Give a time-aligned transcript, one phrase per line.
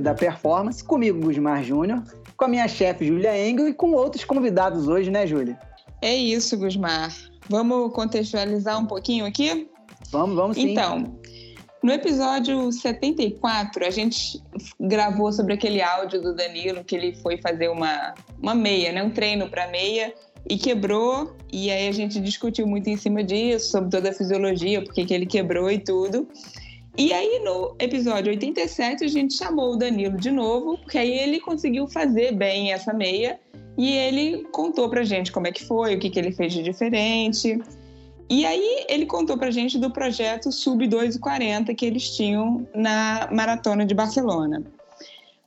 [0.00, 2.02] da performance, comigo, Gusmar Júnior,
[2.36, 5.58] com a minha chefe, Júlia Engel, e com outros convidados hoje, né, Júlia?
[6.02, 7.14] É isso, Gusmar.
[7.48, 9.68] Vamos contextualizar um pouquinho aqui?
[10.10, 10.70] Vamos, vamos sim.
[10.70, 11.18] Então,
[11.82, 14.42] no episódio 74, a gente
[14.78, 19.02] gravou sobre aquele áudio do Danilo que ele foi fazer uma, uma meia, né?
[19.02, 20.12] um treino para meia,
[20.48, 21.34] e quebrou.
[21.52, 25.14] E aí a gente discutiu muito em cima disso, sobre toda a fisiologia, porque que
[25.14, 26.28] ele quebrou e tudo.
[26.96, 31.40] E aí no episódio 87 a gente chamou o Danilo de novo, porque aí ele
[31.40, 33.38] conseguiu fazer bem essa meia
[33.78, 36.62] e ele contou pra gente como é que foi, o que, que ele fez de
[36.62, 37.58] diferente.
[38.28, 43.86] E aí ele contou pra gente do projeto Sub 240 que eles tinham na Maratona
[43.86, 44.62] de Barcelona.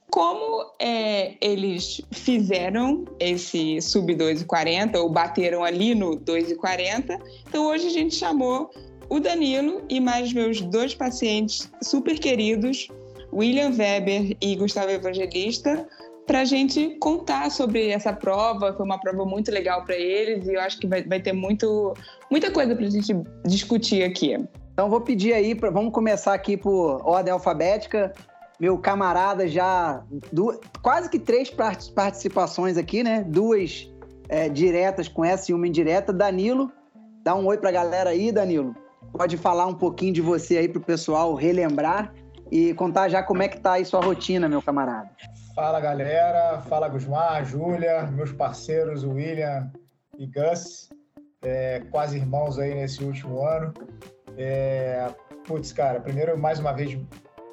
[0.10, 7.18] Como é, eles fizeram esse Sub 240 ou bateram ali no 240,
[7.48, 8.70] então hoje a gente chamou
[9.09, 12.88] o Danilo e mais meus dois pacientes super queridos,
[13.32, 15.88] William Weber e Gustavo Evangelista,
[16.26, 18.73] para a gente contar sobre essa prova.
[18.73, 21.94] Foi uma prova muito legal para eles e eu acho que vai, vai ter muito,
[22.30, 23.14] muita coisa para a gente
[23.45, 24.38] discutir aqui.
[24.73, 28.14] Então vou pedir aí, pra, vamos começar aqui por ordem alfabética.
[28.60, 33.26] Meu camarada já duas, quase que três participações aqui, né?
[33.28, 33.92] Duas
[34.30, 36.14] é, diretas com essa e uma indireta.
[36.14, 36.72] Danilo,
[37.23, 38.76] dá um oi para a galera aí, Danilo.
[39.14, 42.11] Pode falar um pouquinho de você aí para o pessoal relembrar
[42.52, 45.09] e contar já como é que tá aí sua rotina, meu camarada.
[45.55, 49.72] Fala galera, fala Gusmar, Júlia, meus parceiros William
[50.17, 50.89] e Gus,
[51.44, 53.72] é, quase irmãos aí nesse último ano.
[54.36, 55.08] É,
[55.45, 56.98] putz, cara, primeiro mais uma vez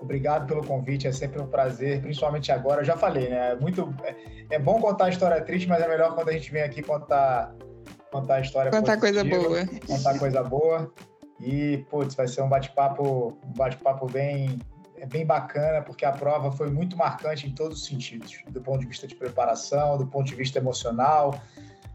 [0.01, 2.81] obrigado pelo convite, é sempre um prazer, principalmente agora.
[2.81, 3.53] Eu já falei, né?
[3.53, 4.17] É muito, é,
[4.57, 7.55] é bom contar a história triste, mas é melhor quando a gente vem aqui contar
[8.11, 10.93] contar a história contar positiva, coisa boa, contar coisa boa.
[11.41, 14.59] E putz, vai ser um bate-papo, um bate-papo bem
[15.01, 18.81] é bem bacana, porque a prova foi muito marcante em todos os sentidos, do ponto
[18.81, 21.41] de vista de preparação, do ponto de vista emocional,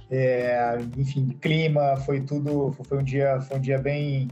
[0.09, 4.27] é, enfim, clima, foi tudo, foi um dia, foi um dia bem,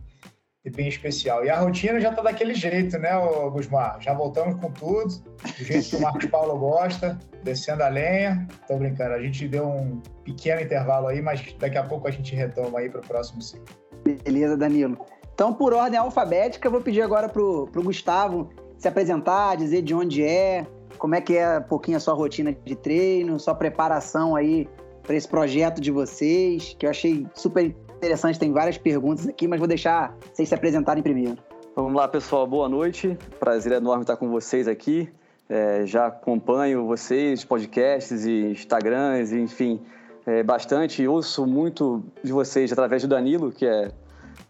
[0.75, 1.46] bem especial.
[1.46, 3.12] E a rotina já está daquele jeito, né,
[3.52, 4.02] Gusmar?
[4.02, 8.47] Já voltamos com tudo, do jeito que o Marcos Paulo gosta, descendo a lenha.
[8.68, 12.35] Tô brincando, a gente deu um pequeno intervalo aí, mas daqui a pouco a gente
[12.35, 13.83] retoma aí para o próximo ciclo.
[14.03, 14.97] Beleza, Danilo.
[15.34, 19.96] Então, por ordem alfabética, eu vou pedir agora pro, pro Gustavo se apresentar, dizer de
[19.96, 24.36] onde é, como é que é um pouquinho a sua rotina de treino, sua preparação
[24.36, 24.68] aí
[25.02, 29.59] para esse projeto de vocês, que eu achei super interessante, tem várias perguntas aqui, mas
[29.59, 31.38] vou deixar vocês se apresentarem primeiro.
[31.75, 33.18] Vamos lá, pessoal, boa noite.
[33.40, 35.09] Prazer enorme estar com vocês aqui.
[35.50, 39.81] É, já acompanho vocês, podcasts e Instagrams, enfim,
[40.25, 41.06] é, bastante.
[41.07, 43.91] Ouço muito de vocês através do Danilo, que é,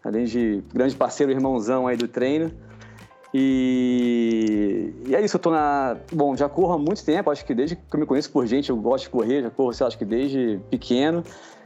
[0.04, 2.52] além de grande parceiro irmãozão aí do treino.
[3.36, 5.96] E, e, é isso, eu tô na.
[6.12, 8.70] Bom, já corro há muito tempo, acho que desde que eu me conheço por gente,
[8.70, 11.24] eu gosto de correr, já corro, sei lá, acho que desde pequeno.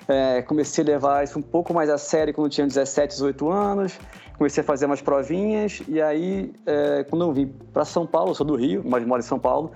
[0.08, 3.98] É, comecei a levar isso um pouco mais a sério quando tinha 17, 18 anos.
[4.38, 8.34] Comecei a fazer umas provinhas, e aí, é, quando eu vim para São Paulo, eu
[8.34, 9.72] sou do Rio, mas moro em São Paulo.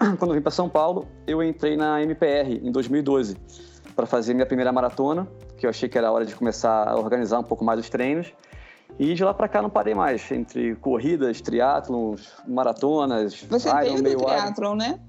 [0.18, 3.36] Quando eu vim para São Paulo, eu entrei na MPR em 2012
[3.96, 5.26] para fazer minha primeira maratona,
[5.56, 8.32] que eu achei que era hora de começar a organizar um pouco mais os treinos.
[8.98, 14.18] E de lá para cá não parei mais, entre corridas, triatlons, maratonas, Você Iron, veio
[14.18, 15.00] do triatlon, né?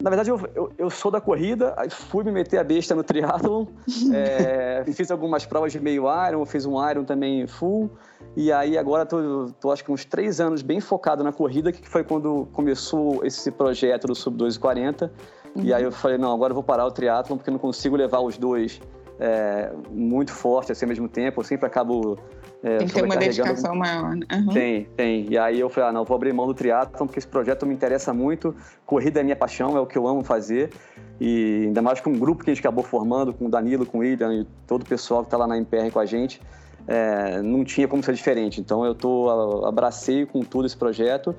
[0.00, 3.66] Na verdade, eu, eu, eu, sou da corrida, fui me meter a besta no triatlon,
[4.14, 7.90] é, fiz algumas provas de meio Iron, fiz um Iron também full,
[8.36, 11.88] e aí agora tô, tô acho que uns três anos bem focado na corrida, que
[11.88, 15.12] foi quando começou esse projeto do Sub 240,
[15.54, 15.62] uhum.
[15.62, 17.96] e aí eu falei, não, agora eu vou parar o triatlon, porque eu não consigo
[17.96, 18.80] levar os dois
[19.18, 22.18] é, muito forte assim ao mesmo tempo, eu sempre acabo
[22.62, 24.14] é, tem que ter uma dedicação maior.
[24.14, 24.48] Uhum.
[24.52, 25.26] Tem, tem.
[25.30, 27.72] E aí eu falei, ah, não, vou abrir mão do triatlon porque esse projeto me
[27.72, 28.54] interessa muito.
[28.84, 30.70] Corrida é minha paixão, é o que eu amo fazer.
[31.18, 33.98] E ainda mais com um grupo que a gente acabou formando, com o Danilo, com
[33.98, 36.40] o William e todo o pessoal que está lá na MPR com a gente.
[36.86, 38.60] É, não tinha como ser diferente.
[38.60, 41.34] Então eu tô, abracei com tudo esse projeto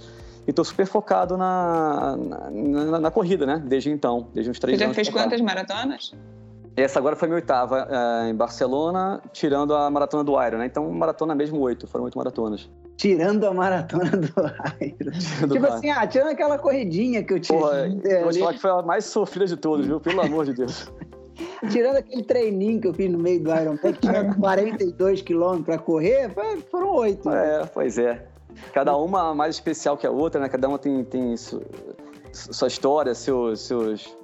[0.47, 3.61] e estou super focado na na, na, na, corrida, né?
[3.65, 4.95] Desde então, desde uns três Você anos.
[4.95, 6.13] Você já fez quantas maratonas?
[6.75, 10.65] Essa agora foi minha oitava uh, em Barcelona, tirando a maratona do Iron, né?
[10.65, 12.69] Então, maratona mesmo oito, foram oito maratonas.
[12.95, 14.27] Tirando a maratona do
[14.81, 15.11] Iron.
[15.11, 17.59] Tirando tipo assim, ah, tirando aquela corridinha que eu tive.
[17.59, 19.99] Porra, é, vou falar que foi a mais sofrida de todas, viu?
[19.99, 20.89] Pelo amor de Deus.
[21.69, 25.77] Tirando aquele treininho que eu fiz no meio do Iron que tinha 42 quilômetros para
[25.77, 26.31] correr,
[26.69, 27.29] foram oito.
[27.29, 28.30] É, pois é.
[28.73, 30.49] Cada uma mais especial que a outra, né?
[30.49, 31.35] Cada uma tem, tem
[32.31, 34.15] sua história, seus, seus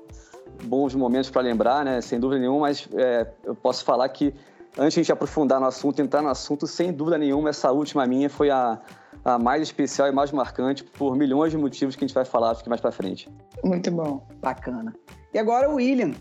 [0.63, 2.01] bons momentos para lembrar, né?
[2.01, 4.33] Sem dúvida nenhuma, mas é, eu posso falar que
[4.77, 8.05] antes de a gente aprofundar no assunto, entrar no assunto, sem dúvida nenhuma, essa última
[8.05, 8.79] minha foi a,
[9.25, 12.51] a mais especial e mais marcante por milhões de motivos que a gente vai falar
[12.51, 13.29] aqui mais para frente.
[13.63, 14.25] Muito bom.
[14.41, 14.93] Bacana.
[15.33, 16.11] E agora o William.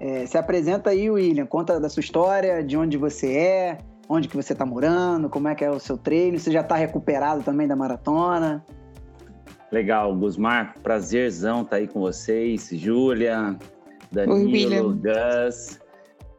[0.00, 1.46] É, se apresenta aí, William.
[1.46, 3.78] Conta da sua história, de onde você é,
[4.08, 6.38] onde que você está morando, como é que é o seu treino.
[6.38, 8.64] Você já está recuperado também da maratona?
[9.70, 12.70] Legal, Gusmar, prazerzão estar tá aí com vocês.
[12.72, 13.56] Júlia,
[14.10, 15.78] Danilo, Gus.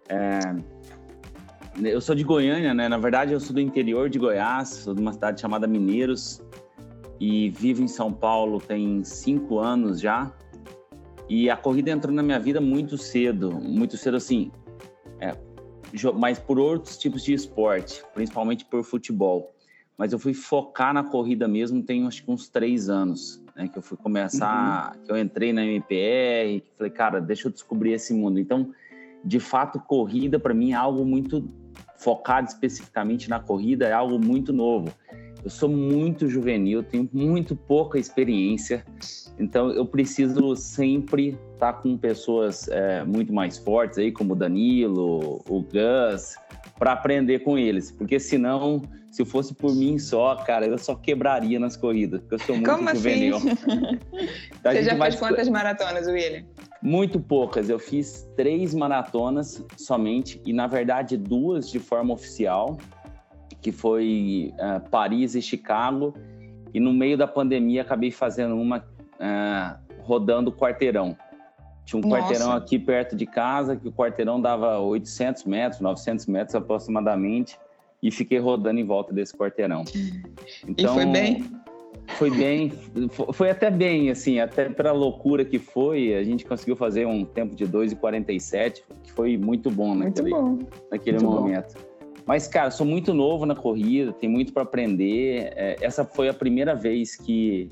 [0.09, 0.39] É,
[1.83, 2.89] eu sou de Goiânia, né?
[2.89, 6.41] Na verdade, eu sou do interior de Goiás, sou de uma cidade chamada Mineiros
[7.19, 10.31] e vivo em São Paulo tem cinco anos já.
[11.27, 14.51] E a corrida entrou na minha vida muito cedo, muito cedo assim,
[15.19, 15.35] é,
[16.15, 19.53] mas por outros tipos de esporte, principalmente por futebol.
[19.97, 23.77] Mas eu fui focar na corrida mesmo tem acho que uns três anos, né, que
[23.77, 25.03] eu fui começar, uhum.
[25.03, 28.39] que eu entrei na MPR, que falei, cara, deixa eu descobrir esse mundo.
[28.39, 28.71] Então,
[29.23, 31.45] de fato, corrida para mim é algo muito
[31.97, 34.89] focado especificamente na corrida, é algo muito novo.
[35.43, 38.83] Eu sou muito juvenil, tenho muito pouca experiência,
[39.39, 45.41] então eu preciso sempre estar com pessoas é, muito mais fortes aí, como o Danilo,
[45.47, 46.35] o Gus,
[46.77, 48.81] para aprender com eles, porque senão,
[49.11, 52.69] se fosse por mim só, cara, eu só quebraria nas corridas, porque eu sou muito
[52.69, 53.37] como juvenil.
[53.37, 53.49] Assim?
[54.59, 56.43] então, Você já fez quantas maratonas, William?
[56.81, 57.69] Muito poucas.
[57.69, 62.77] Eu fiz três maratonas somente e, na verdade, duas de forma oficial
[63.61, 66.13] que foi uh, Paris e Chicago.
[66.73, 71.17] E no meio da pandemia acabei fazendo uma uh, rodando quarteirão.
[71.85, 72.21] Tinha um Nossa.
[72.21, 77.59] quarteirão aqui perto de casa, que o quarteirão dava 800 metros, 900 metros aproximadamente,
[78.01, 79.83] e fiquei rodando em volta desse quarteirão.
[80.67, 81.43] Então, e foi bem?
[82.17, 82.71] Foi bem,
[83.33, 87.55] foi até bem, assim, até pela loucura que foi, a gente conseguiu fazer um tempo
[87.55, 90.69] de 2,47, que foi muito bom naquele, muito bom.
[90.91, 91.73] naquele muito momento.
[91.75, 91.88] Bom.
[92.29, 95.51] Mas, cara, sou muito novo na corrida, tem muito para aprender.
[95.55, 97.71] É, essa foi a primeira vez que,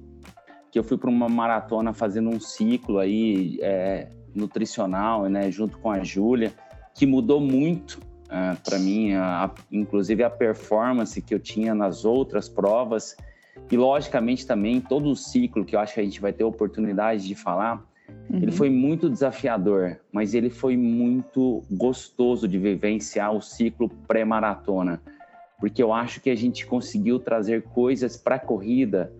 [0.72, 5.92] que eu fui para uma maratona fazendo um ciclo aí é, nutricional, né, junto com
[5.92, 6.52] a Júlia,
[6.96, 8.00] que mudou muito
[8.32, 13.16] é, para mim, a, inclusive a performance que eu tinha nas outras provas.
[13.72, 17.28] E, logicamente, também todo o ciclo que eu acho que a gente vai ter oportunidade
[17.28, 17.86] de falar
[18.30, 18.38] Uhum.
[18.42, 25.02] Ele foi muito desafiador, mas ele foi muito gostoso de vivenciar o ciclo pré-maratona,
[25.60, 29.12] porque eu acho que a gente conseguiu trazer coisas para a corrida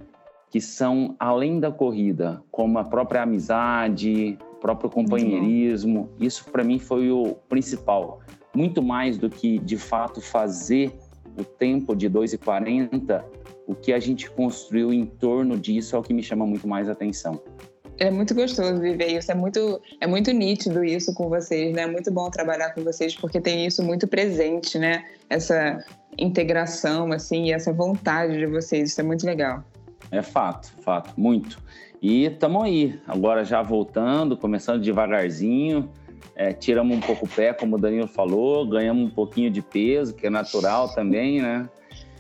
[0.50, 6.10] que são além da corrida, como a própria amizade, o próprio companheirismo.
[6.20, 8.22] Isso para mim foi o principal,
[8.56, 10.94] muito mais do que de fato fazer
[11.38, 13.24] o tempo de 2,40,
[13.68, 16.90] o que a gente construiu em torno disso é o que me chama muito mais
[16.90, 17.40] atenção.
[18.00, 21.84] É muito gostoso viver isso, é muito, é muito nítido isso com vocês, né?
[21.84, 25.04] É muito bom trabalhar com vocês porque tem isso muito presente, né?
[25.30, 25.84] Essa
[26.18, 29.64] integração, assim, essa vontade de vocês, isso é muito legal.
[30.12, 31.60] É fato, fato, muito.
[32.02, 35.90] E estamos aí, agora já voltando, começando devagarzinho,
[36.36, 40.14] é, tiramos um pouco o pé, como o Danilo falou, ganhamos um pouquinho de peso,
[40.14, 41.68] que é natural também, né?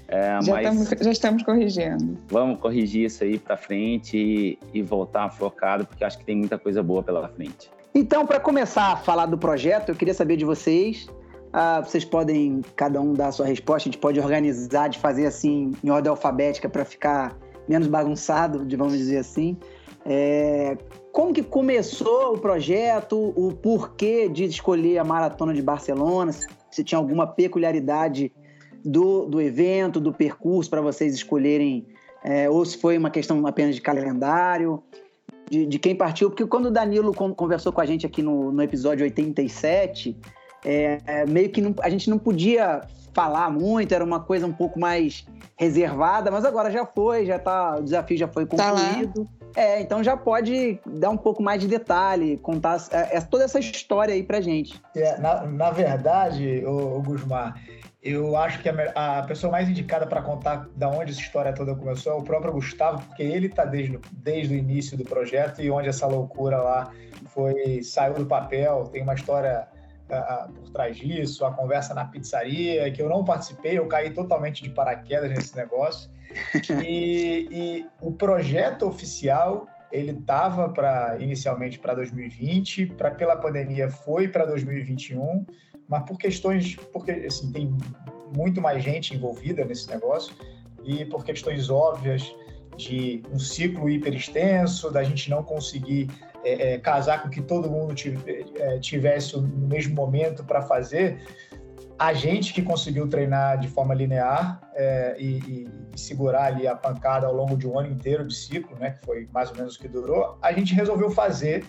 [0.08, 2.18] É, já, mas estamos, já estamos corrigindo.
[2.30, 6.58] Vamos corrigir isso aí para frente e, e, voltar focado, porque acho que tem muita
[6.58, 7.70] coisa boa pela frente.
[7.94, 11.08] Então, para começar a falar do projeto, eu queria saber de vocês.
[11.52, 15.26] Ah, vocês podem, cada um dar a sua resposta, a gente pode organizar, de fazer
[15.26, 17.36] assim, em ordem alfabética, para ficar
[17.68, 19.58] menos bagunçado, vamos dizer assim.
[20.06, 20.78] É,
[21.12, 26.32] como que começou o projeto, o porquê de escolher a Maratona de Barcelona,
[26.72, 28.32] se tinha alguma peculiaridade
[28.88, 31.86] do, do evento, do percurso, para vocês escolherem,
[32.24, 34.82] é, ou se foi uma questão apenas de calendário,
[35.50, 38.62] de, de, quem partiu, porque quando o Danilo conversou com a gente aqui no, no
[38.62, 40.18] episódio 87,
[40.66, 42.82] é, é, meio que não, a gente não podia
[43.14, 45.26] falar muito, era uma coisa um pouco mais
[45.58, 49.26] reservada, mas agora já foi, já tá, o desafio já foi concluído.
[49.26, 53.44] Tá é, então já pode dar um pouco mais de detalhe, contar é, é toda
[53.44, 54.80] essa história aí pra gente.
[54.96, 57.60] É, na, na verdade, o, o Gusmar,
[58.02, 61.76] eu acho que a, a pessoa mais indicada para contar da onde essa história toda
[61.76, 65.70] começou é o próprio Gustavo, porque ele está desde, desde o início do projeto e
[65.70, 66.92] onde essa loucura lá
[67.34, 68.86] foi saiu do papel.
[68.92, 69.68] Tem uma história
[70.56, 74.70] por trás disso, a conversa na pizzaria, que eu não participei, eu caí totalmente de
[74.70, 76.10] paraquedas nesse negócio.
[76.86, 84.28] e, e o projeto oficial ele estava para inicialmente para 2020, para pela pandemia foi
[84.28, 85.46] para 2021
[85.88, 87.76] mas por questões, porque assim, tem
[88.36, 90.34] muito mais gente envolvida nesse negócio
[90.84, 92.34] e por questões óbvias
[92.76, 96.10] de um ciclo hiper extenso, da gente não conseguir
[96.44, 97.96] é, é, casar com que todo mundo
[98.56, 101.20] é, tivesse no mesmo momento para fazer,
[101.98, 107.26] a gente que conseguiu treinar de forma linear é, e, e, segurar ali a pancada
[107.26, 109.80] ao longo de um ano inteiro de ciclo, né, que foi mais ou menos o
[109.80, 111.66] que durou, a gente resolveu fazer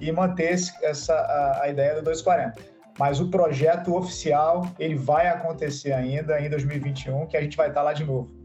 [0.00, 2.71] e manter essa, a, a ideia do 240.
[2.98, 7.82] Mas o projeto oficial ele vai acontecer ainda em 2021, que a gente vai estar
[7.82, 8.41] lá de novo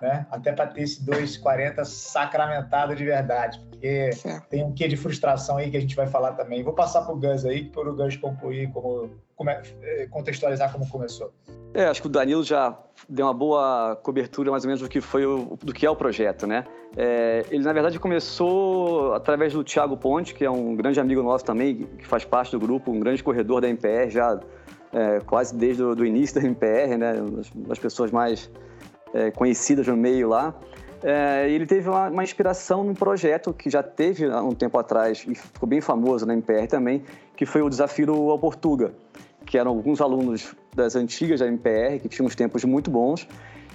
[0.00, 0.26] né?
[0.30, 4.48] Até para ter esse 2,40 sacramentado de verdade, porque certo.
[4.48, 6.62] tem um quê de frustração aí que a gente vai falar também.
[6.62, 9.62] Vou passar para o Gus aí, para o Gus concluir, como, como é,
[10.10, 11.32] contextualizar como começou.
[11.72, 12.76] É, acho que o Danilo já
[13.08, 15.94] deu uma boa cobertura mais ou menos do que foi o, do que é o
[15.94, 16.64] projeto, né?
[16.96, 21.44] É, ele na verdade começou através do Thiago Ponte, que é um grande amigo nosso
[21.44, 24.40] também, que faz parte do grupo, um grande corredor da MPR já
[24.92, 27.12] é, quase desde o do início da MPR, né?
[27.14, 28.50] Das, das pessoas mais
[29.14, 30.54] é, conhecidas no meio lá.
[31.02, 35.24] É, ele teve uma, uma, inspiração num projeto que já teve há um tempo atrás
[35.26, 37.02] e ficou bem famoso na MPR também,
[37.34, 38.92] que foi o Desafio ao Portuga,
[39.46, 43.26] que eram alguns alunos das antigas da MPR, que tinham uns tempos muito bons.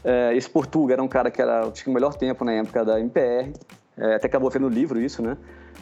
[0.04, 3.00] É, esse Portuga era um cara que era, tinha o melhor tempo na época da
[3.00, 3.52] MPR,
[3.98, 5.36] é, até acabou vendo no livro isso, né?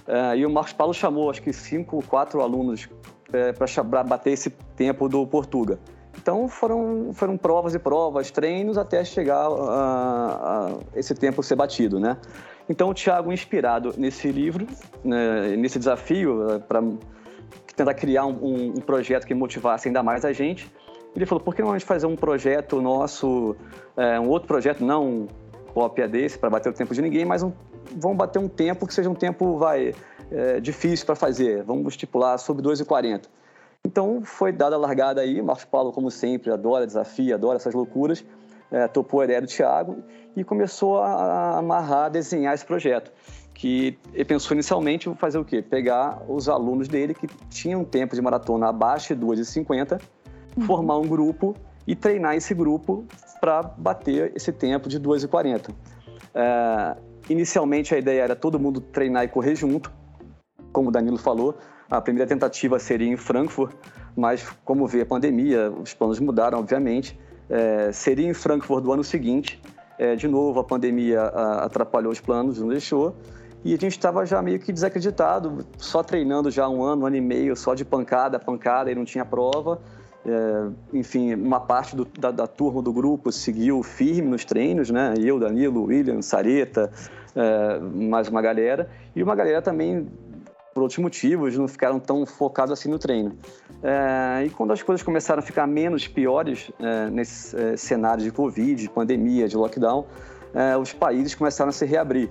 [0.08, 2.88] É, e o Marcos Paulo chamou, acho que cinco, quatro alunos
[3.34, 5.78] é, para bater esse tempo do Portuga.
[6.17, 12.00] Então foram, foram provas e provas, treinos até chegar a, a esse tempo ser batido,
[12.00, 12.17] né?
[12.70, 14.65] Então o Thiago, inspirado nesse livro,
[15.03, 16.82] né, nesse desafio eh, para
[17.75, 20.72] tentar criar um, um, projeto que motivasse ainda mais a gente,
[21.15, 23.55] ele falou: por que não a gente fazer um projeto nosso,
[23.98, 25.27] é, um outro projeto, não
[25.74, 27.51] cópia desse para bater o tempo de ninguém, mas um,
[27.98, 29.93] vamos bater um tempo que seja um tempo vai
[30.32, 31.63] é, difícil para fazer.
[31.63, 33.24] Vamos estipular sobre 2,40.
[33.86, 38.24] Então foi dada a largada aí, Marcos Paulo, como sempre, adora desafio, adora essas loucuras,
[38.72, 39.98] é, topou a ideia do Thiago
[40.36, 43.12] e começou a amarrar, a desenhar esse projeto.
[43.54, 45.62] Que ele pensou inicialmente em fazer o quê?
[45.62, 50.02] Pegar os alunos dele que tinham tempo de maratona abaixo de 2,50,
[50.58, 50.63] uhum.
[50.66, 53.06] formar um grupo e treinar esse grupo
[53.40, 55.70] para bater esse tempo de 2,40.
[56.34, 56.96] É,
[57.30, 59.92] inicialmente a ideia era todo mundo treinar e correr junto,
[60.72, 61.56] como o Danilo falou,
[61.90, 63.74] a primeira tentativa seria em Frankfurt,
[64.16, 67.18] mas como vê a pandemia, os planos mudaram, obviamente.
[67.50, 69.62] É, seria em Frankfurt do ano seguinte.
[69.98, 73.16] É, de novo, a pandemia a, atrapalhou os planos, não deixou.
[73.63, 77.16] E a gente estava já meio que desacreditado, só treinando já um ano, um ano
[77.16, 79.80] e meio, só de pancada, pancada, e não tinha prova.
[80.25, 85.13] É, enfim, uma parte do, da, da, turma do grupo seguiu firme nos treinos, né?
[85.20, 86.92] Eu, Danilo, William, Sareta,
[87.36, 88.90] é, mais uma galera.
[89.16, 90.08] E uma galera também
[90.74, 93.38] por outros motivos, não ficaram tão focados assim no treino.
[93.82, 98.32] É, e quando as coisas começaram a ficar menos piores é, nesse é, cenário de
[98.32, 100.06] Covid, de pandemia, de lockdown,
[100.53, 102.30] é, os países começaram a se reabrir.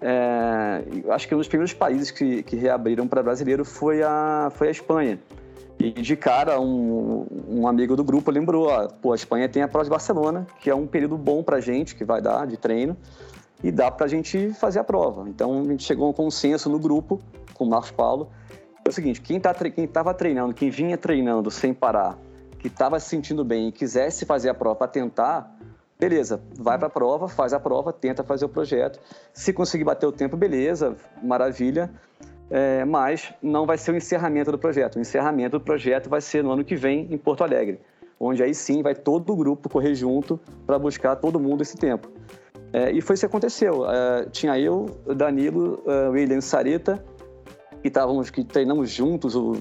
[0.00, 4.68] É, acho que um dos primeiros países que, que reabriram para brasileiro foi a, foi
[4.68, 5.18] a Espanha.
[5.78, 9.68] E de cara, um, um amigo do grupo lembrou: ó, pô, a Espanha tem a
[9.68, 12.96] Prova de Barcelona, que é um período bom para gente, que vai dar de treino,
[13.62, 15.28] e dá para a gente fazer a prova.
[15.28, 17.20] Então a gente chegou a um consenso no grupo
[17.56, 18.30] com o Marcos Paulo.
[18.84, 22.16] É o seguinte, quem tá, estava treinando, quem vinha treinando sem parar,
[22.58, 25.58] que estava se sentindo bem e quisesse fazer a prova para tentar,
[25.98, 29.00] beleza, vai para a prova, faz a prova, tenta fazer o projeto.
[29.32, 31.90] Se conseguir bater o tempo, beleza, maravilha.
[32.48, 34.96] É, mas não vai ser o encerramento do projeto.
[34.96, 37.80] O encerramento do projeto vai ser no ano que vem em Porto Alegre,
[38.20, 42.08] onde aí sim vai todo o grupo correr junto para buscar todo mundo esse tempo.
[42.72, 43.90] É, e foi isso que aconteceu.
[43.90, 44.86] É, tinha eu,
[45.16, 47.02] Danilo, uh, William Sarita
[47.82, 49.52] que estávamos, que treinamos juntos um,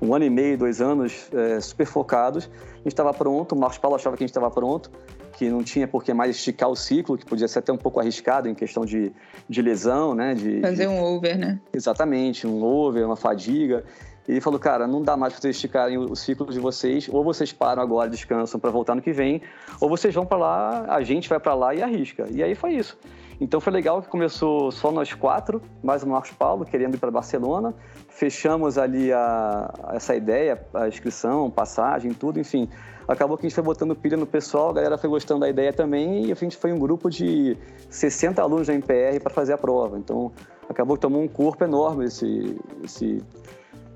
[0.00, 2.50] um, ano e meio, dois anos, é, super focados.
[2.72, 4.90] A gente estava pronto, o Marcos Paulo achava que a gente estava pronto,
[5.36, 8.00] que não tinha por que mais esticar o ciclo, que podia ser até um pouco
[8.00, 9.12] arriscado em questão de,
[9.48, 10.34] de lesão, né?
[10.34, 11.60] De, Fazer um over, né?
[11.72, 13.84] Exatamente, um over, uma fadiga.
[14.28, 17.52] Ele falou, cara, não dá mais para vocês esticarem o ciclo de vocês, ou vocês
[17.52, 19.42] param agora, descansam para voltar no que vem,
[19.80, 22.28] ou vocês vão para lá, a gente vai para lá e arrisca.
[22.30, 22.96] E aí foi isso.
[23.42, 27.10] Então foi legal que começou só nós quatro, mais o Marcos Paulo, querendo ir para
[27.10, 27.74] Barcelona.
[28.08, 32.68] Fechamos ali a, essa ideia, a inscrição, passagem, tudo, enfim.
[33.08, 35.72] Acabou que a gente foi botando pilha no pessoal, a galera foi gostando da ideia
[35.72, 37.58] também e a gente foi um grupo de
[37.90, 39.98] 60 alunos da MPR para fazer a prova.
[39.98, 40.30] Então
[40.70, 43.20] acabou que tomou um corpo enorme esse, esse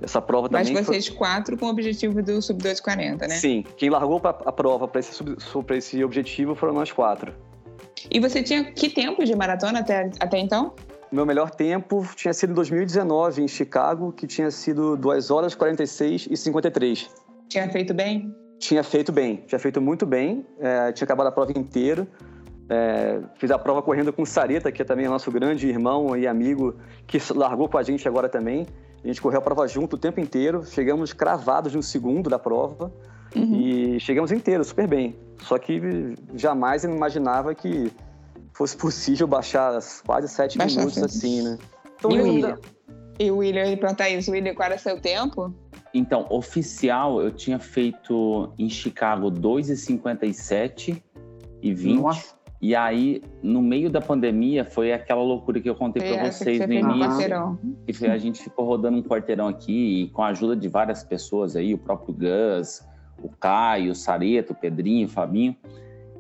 [0.02, 0.74] essa prova também.
[0.74, 1.16] Mas vocês foi...
[1.16, 3.34] quatro com o objetivo do Sub 240, né?
[3.36, 5.22] Sim, quem largou a prova para esse,
[5.70, 7.32] esse objetivo foram nós quatro.
[8.10, 10.74] E você tinha que tempo de maratona até, até então?
[11.10, 16.28] Meu melhor tempo tinha sido em 2019, em Chicago, que tinha sido 2 horas 46
[16.30, 17.08] e 53.
[17.48, 18.34] Tinha feito bem?
[18.58, 20.44] Tinha feito bem, tinha feito muito bem.
[20.58, 22.06] É, tinha acabado a prova inteira.
[22.68, 26.26] É, fiz a prova correndo com o Sareta, que é também nosso grande irmão e
[26.26, 26.74] amigo,
[27.06, 28.66] que largou com a gente agora também.
[29.04, 30.64] A gente correu a prova junto o tempo inteiro.
[30.64, 32.92] Chegamos cravados no segundo da prova.
[33.34, 33.60] Uhum.
[33.60, 35.16] E chegamos inteiros, super bem.
[35.42, 37.90] Só que jamais eu imaginava que
[38.52, 41.58] fosse possível baixar quase sete baixar minutos assim, né?
[41.98, 42.58] Então, e, o William?
[43.18, 45.54] e o William, ele perguntar isso, William, qual era seu tempo?
[45.92, 51.02] Então, oficial, eu tinha feito em Chicago 2,57
[51.62, 52.00] e 20.
[52.00, 52.36] Nossa.
[52.60, 56.72] E aí, no meio da pandemia, foi aquela loucura que eu contei para vocês no
[56.72, 57.58] início.
[57.86, 61.04] Que foi, a gente ficou rodando um quarteirão aqui e com a ajuda de várias
[61.04, 62.82] pessoas aí, o próprio Gus,
[63.22, 65.56] o Caio, o Sareto, o Pedrinho, o Fabinho.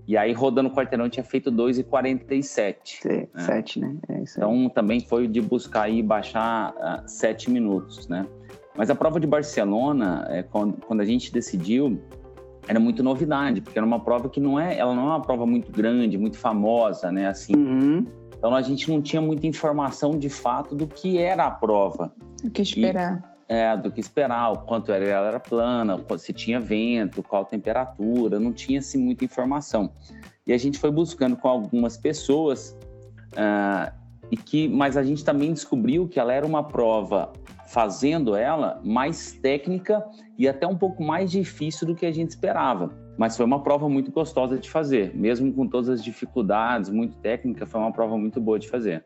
[0.06, 3.04] E aí, rodando o quarteirão, tinha feito 2,47.
[3.04, 3.26] Né?
[3.36, 3.96] 7, né?
[4.08, 8.24] É então, também foi de buscar aí baixar uh, 7 minutos, né?
[8.76, 12.00] Mas a prova de Barcelona, é, quando, quando a gente decidiu,
[12.68, 15.46] era muito novidade, porque era uma prova que não é, ela não é uma prova
[15.46, 17.26] muito grande, muito famosa, né?
[17.26, 17.56] Assim.
[17.56, 18.06] Uhum.
[18.36, 22.12] Então a gente não tinha muita informação de fato do que era a prova.
[22.44, 23.35] O que esperar.
[23.48, 28.52] É, do que esperar, o quanto ela era plana, se tinha vento, qual temperatura, não
[28.52, 29.92] tinha assim, muita informação.
[30.44, 32.76] E a gente foi buscando com algumas pessoas,
[33.34, 33.92] uh,
[34.30, 37.32] e que, mas a gente também descobriu que ela era uma prova
[37.66, 40.04] fazendo ela mais técnica
[40.38, 42.90] e até um pouco mais difícil do que a gente esperava.
[43.18, 47.66] Mas foi uma prova muito gostosa de fazer, mesmo com todas as dificuldades, muito técnica,
[47.66, 49.04] foi uma prova muito boa de fazer.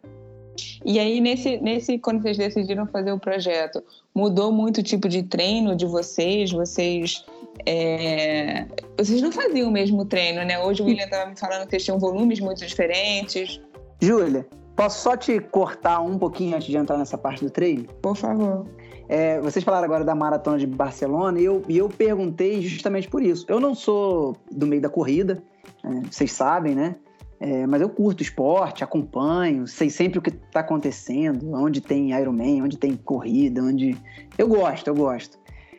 [0.84, 3.82] E aí, nesse, nesse, quando vocês decidiram fazer o projeto,
[4.14, 6.50] mudou muito o tipo de treino de vocês?
[6.52, 7.24] Vocês
[7.66, 8.66] é...
[8.96, 10.58] vocês não faziam o mesmo treino, né?
[10.58, 13.60] Hoje o William estava me falando que vocês tinham volumes muito diferentes.
[14.00, 14.46] Júlia,
[14.80, 17.84] Posso só te cortar um pouquinho antes de entrar nessa parte do treino?
[18.00, 18.64] Por favor.
[19.10, 23.22] É, vocês falaram agora da maratona de Barcelona e eu, e eu perguntei justamente por
[23.22, 23.44] isso.
[23.46, 25.42] Eu não sou do meio da corrida,
[25.84, 26.96] é, vocês sabem, né?
[27.40, 32.62] É, mas eu curto esporte, acompanho, sei sempre o que está acontecendo, onde tem Ironman,
[32.62, 33.96] onde tem corrida, onde.
[34.36, 35.38] Eu gosto, eu gosto.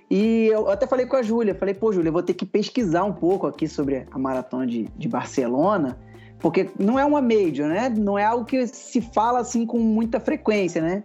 [0.10, 3.14] E eu até falei com a Júlia, falei, pô, Júlia, vou ter que pesquisar um
[3.14, 5.98] pouco aqui sobre a maratona de, de Barcelona
[6.42, 7.88] porque não é uma major, né?
[7.90, 11.04] Não é algo que se fala assim com muita frequência, né?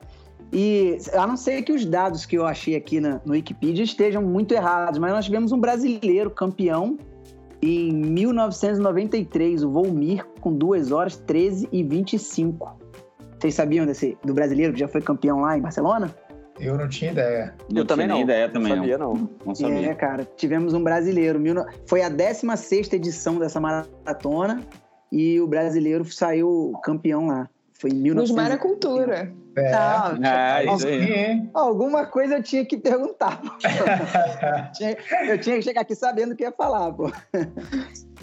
[0.53, 4.23] E a não ser que os dados que eu achei aqui na, no Wikipedia estejam
[4.23, 6.97] muito errados, mas nós tivemos um brasileiro campeão
[7.63, 12.79] em 1993, o Volmir, com 2 horas 13 e 25.
[13.39, 16.15] Vocês sabiam desse, do brasileiro que já foi campeão lá em Barcelona?
[16.59, 17.55] Eu não tinha ideia.
[17.71, 18.21] Eu, eu também não.
[18.21, 18.79] ideia também não.
[18.79, 19.31] Sabia, não.
[19.45, 19.91] não sabia.
[19.91, 21.39] É, cara, tivemos um brasileiro.
[21.87, 24.63] Foi a 16 edição dessa maratona
[25.13, 27.49] e o brasileiro saiu campeão lá.
[27.79, 28.31] Foi em 1900.
[28.31, 29.33] Nos Mara Cultura.
[29.57, 31.49] É, tá, é, isso aí.
[31.53, 33.41] Alguma coisa eu tinha que perguntar.
[35.29, 37.11] eu tinha que chegar aqui sabendo o que ia falar, pô.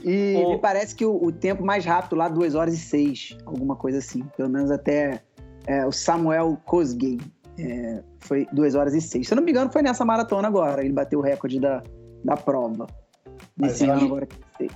[0.03, 3.75] E me parece que o, o, tempo mais rápido lá, 2 horas e 6, alguma
[3.75, 4.23] coisa assim.
[4.35, 5.21] Pelo menos até
[5.67, 7.19] é, o Samuel Kosgei.
[7.59, 9.27] É, foi 2 horas e 6.
[9.27, 10.83] Se eu não me engano, foi nessa maratona agora.
[10.83, 11.83] Ele bateu o recorde da,
[12.23, 12.87] da prova.
[13.57, 14.27] Nesse ano agora,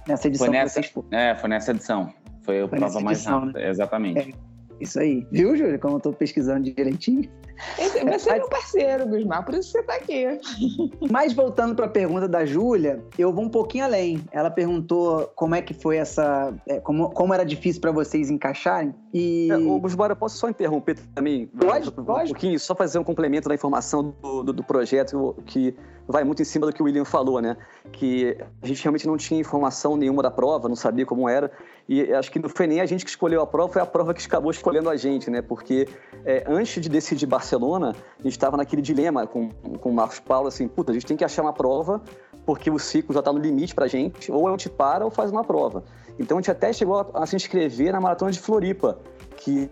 [0.08, 0.48] nessa edição.
[0.48, 2.13] Foi nessa, é, foi nessa edição.
[2.44, 3.70] Foi a prova mais edição, rápida, né?
[3.70, 4.30] exatamente.
[4.32, 4.57] É.
[4.80, 5.28] Isso aí.
[5.32, 7.30] Viu, Júlia, como eu tô pesquisando direitinho?
[7.78, 10.26] Esse, você é meu parceiro, Gusmar, por isso você tá aqui.
[11.10, 14.24] Mas voltando para a pergunta da Júlia, eu vou um pouquinho além.
[14.32, 16.54] Ela perguntou como é que foi essa.
[16.67, 18.93] É, como, como era difícil para vocês encaixarem.
[19.13, 19.50] E.
[19.52, 21.48] É, ô, eu posso só interromper também?
[21.48, 22.30] Pode, um pode.
[22.30, 25.76] pouquinho, só fazer um complemento da informação do, do, do projeto, que
[26.08, 27.58] vai muito em cima do que o William falou, né?
[27.91, 31.52] Que a gente realmente não tinha informação nenhuma da prova, não sabia como era.
[31.88, 34.13] E acho que não foi nem a gente que escolheu a prova, foi a prova
[34.13, 35.41] que acabou escolhendo a gente, né?
[35.41, 35.88] Porque
[36.26, 40.47] é, antes de decidir Barcelona, a gente estava naquele dilema com, com o Marcos Paulo,
[40.47, 42.01] assim, puta, a gente tem que achar uma prova
[42.45, 45.12] porque o ciclo já está no limite para a gente, ou a gente para ou
[45.12, 45.83] faz uma prova.
[46.17, 48.99] Então a gente até chegou a, a se inscrever na Maratona de Floripa,
[49.36, 49.69] que,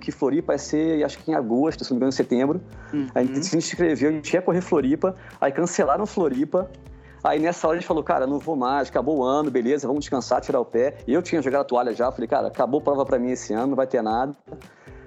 [0.00, 2.60] que Floripa vai ser, acho que em agosto, se não me engano, em setembro.
[2.92, 3.06] Uhum.
[3.14, 6.70] A gente se inscreveu, a gente ia correr Floripa, aí cancelaram Floripa,
[7.24, 10.00] Aí nessa hora a gente falou, cara, não vou mais, acabou o ano, beleza, vamos
[10.00, 10.98] descansar, tirar o pé.
[11.08, 13.68] Eu tinha jogado a toalha já, falei, cara, acabou a prova para mim esse ano,
[13.68, 14.36] não vai ter nada.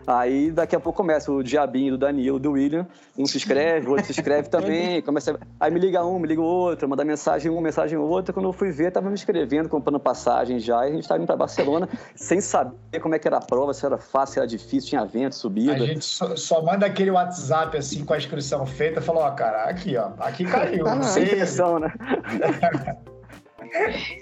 [0.07, 2.87] Aí daqui a pouco começa o diabinho do Danilo, do William.
[3.17, 5.01] Um se inscreve, o outro se inscreve também.
[5.01, 5.65] Começa a...
[5.65, 8.31] Aí me liga um, me liga o outro, manda mensagem um, mensagem outra.
[8.31, 10.85] Quando eu fui ver, tava me inscrevendo, comprando passagem já.
[10.85, 13.73] E a gente estava indo para Barcelona sem saber como é que era a prova,
[13.73, 15.73] se era fácil, se era difícil, tinha vento, subida.
[15.73, 19.65] A gente só, só manda aquele WhatsApp assim com a inscrição feita, falou, ó, cara,
[19.65, 20.85] aqui, ó, aqui caiu.
[20.85, 21.23] Tá não sei.
[21.23, 21.93] Inscrição, né?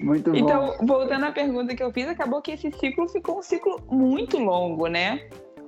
[0.02, 0.38] Muito bom.
[0.38, 4.40] Então, voltando à pergunta que eu fiz, acabou que esse ciclo ficou um ciclo muito
[4.40, 5.22] longo, né?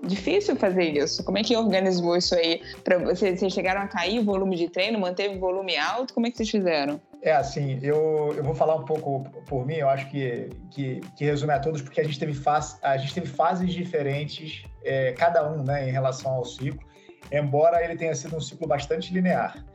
[0.04, 1.24] Difícil fazer isso.
[1.24, 2.62] Como é que organizou isso aí?
[2.84, 6.14] Para vocês, vocês chegaram a cair o volume de treino, manteve o volume alto?
[6.14, 7.00] Como é que vocês fizeram?
[7.22, 11.26] É assim, eu, eu vou falar um pouco por mim, eu acho que, que, que
[11.26, 15.50] resume a todos, porque a gente teve, faz, a gente teve fases diferentes, é, cada
[15.50, 16.80] um, né, em relação ao ciclo,
[17.32, 19.66] embora ele tenha sido um ciclo bastante linear.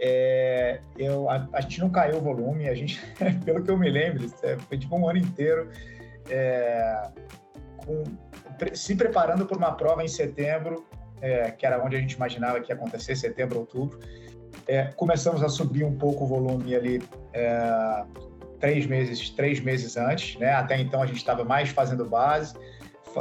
[0.00, 3.00] É, eu, a, a, gente não caiu o volume, a gente,
[3.44, 5.70] pelo que eu me lembro, é, foi tipo um ano inteiro
[6.28, 7.02] é,
[7.76, 8.02] com,
[8.74, 10.84] se preparando para uma prova em setembro,
[11.20, 13.98] é, que era onde a gente imaginava que ia acontecer, setembro, outubro.
[14.66, 18.04] É, começamos a subir um pouco o volume ali é,
[18.58, 20.52] três meses, três meses antes, né?
[20.52, 22.54] Até então a gente estava mais fazendo base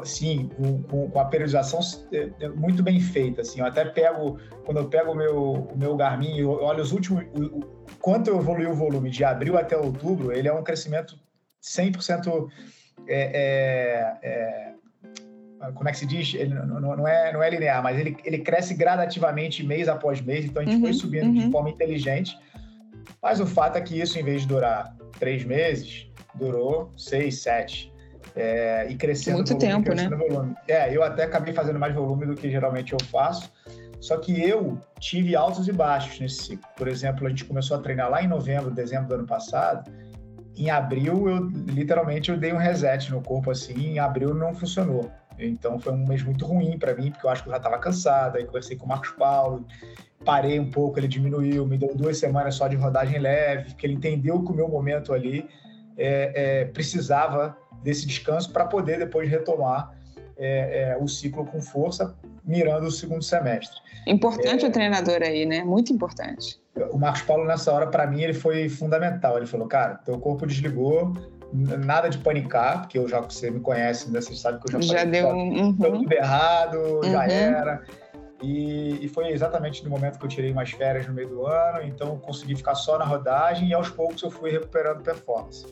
[0.06, 1.80] sim, com, com, a periodização
[2.12, 5.78] é, é muito bem feita, assim, eu até pego, quando eu pego o meu, o
[5.78, 9.76] meu Garmin e olho os últimos, o, o, quanto evoluiu o volume de abril até
[9.76, 11.16] outubro, ele é um crescimento
[11.64, 12.48] 100%
[13.08, 14.74] é, é, é,
[15.74, 16.34] como é que se diz?
[16.34, 20.46] Ele não, não, é, não é linear, mas ele, ele cresce gradativamente mês após mês,
[20.46, 21.34] então a gente uhum, foi subindo uhum.
[21.34, 22.38] de forma inteligente,
[23.22, 27.92] mas o fato é que isso, em vez de durar três meses, durou seis, sete.
[28.36, 30.08] É, e crescendo Muito volume, tempo, né?
[30.08, 30.56] Volume.
[30.68, 33.52] É, eu até acabei fazendo mais volume do que geralmente eu faço.
[34.00, 36.70] Só que eu tive altos e baixos nesse ciclo.
[36.78, 39.92] Por exemplo, a gente começou a treinar lá em novembro, dezembro do ano passado.
[40.56, 43.74] Em abril, eu literalmente eu dei um reset no corpo assim.
[43.74, 45.12] Em abril não funcionou.
[45.40, 47.78] Então foi um mês muito ruim para mim, porque eu acho que eu já estava
[47.78, 48.38] cansado.
[48.38, 49.66] Aí conversei com o Marcos Paulo,
[50.26, 53.94] parei um pouco, ele diminuiu, me deu duas semanas só de rodagem leve, porque ele
[53.94, 55.48] entendeu que o meu momento ali
[55.98, 59.94] é, é, precisava desse descanso para poder depois retomar
[60.38, 63.78] é, é, o ciclo com força, mirando o segundo semestre.
[64.08, 65.64] Importante o treinador aí, né?
[65.64, 66.60] Muito importante.
[66.92, 69.38] O Marcos Paulo, nessa hora, para mim, ele foi fundamental.
[69.38, 71.14] Ele falou, cara, teu corpo desligou,
[71.54, 74.22] nada de panicar, porque eu já, você me conhece, né?
[74.22, 75.74] você sabe que eu já, já deu um, uhum.
[75.74, 77.12] tudo errado, uhum.
[77.12, 77.84] já era.
[78.42, 81.82] E, e, foi exatamente no momento que eu tirei mais férias no meio do ano,
[81.84, 85.66] então consegui ficar só na rodagem e aos poucos eu fui recuperando performance.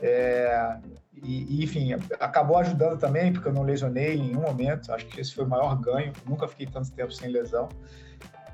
[0.00, 0.78] É,
[1.22, 4.92] e, enfim, acabou ajudando também, porque eu não lesionei em nenhum momento.
[4.92, 6.12] Acho que esse foi o maior ganho.
[6.26, 7.68] Nunca fiquei tanto tempo sem lesão.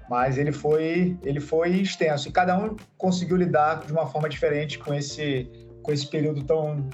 [0.09, 2.29] Mas ele foi, ele foi extenso.
[2.29, 5.51] E cada um conseguiu lidar de uma forma diferente com esse,
[5.83, 6.89] com esse período tão,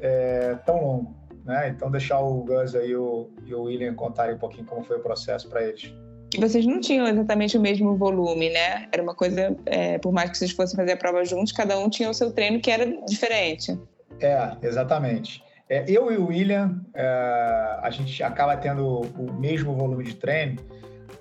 [0.00, 1.16] é, tão longo.
[1.44, 1.70] Né?
[1.70, 5.00] Então, deixar o Gus aí o, e o William contarem um pouquinho como foi o
[5.00, 5.92] processo para eles.
[6.38, 8.86] Vocês não tinham exatamente o mesmo volume, né?
[8.92, 11.88] Era uma coisa, é, por mais que vocês fossem fazer a prova juntos, cada um
[11.88, 13.78] tinha o seu treino que era diferente.
[14.20, 15.42] É, exatamente.
[15.70, 20.58] É, eu e o William, é, a gente acaba tendo o mesmo volume de treino.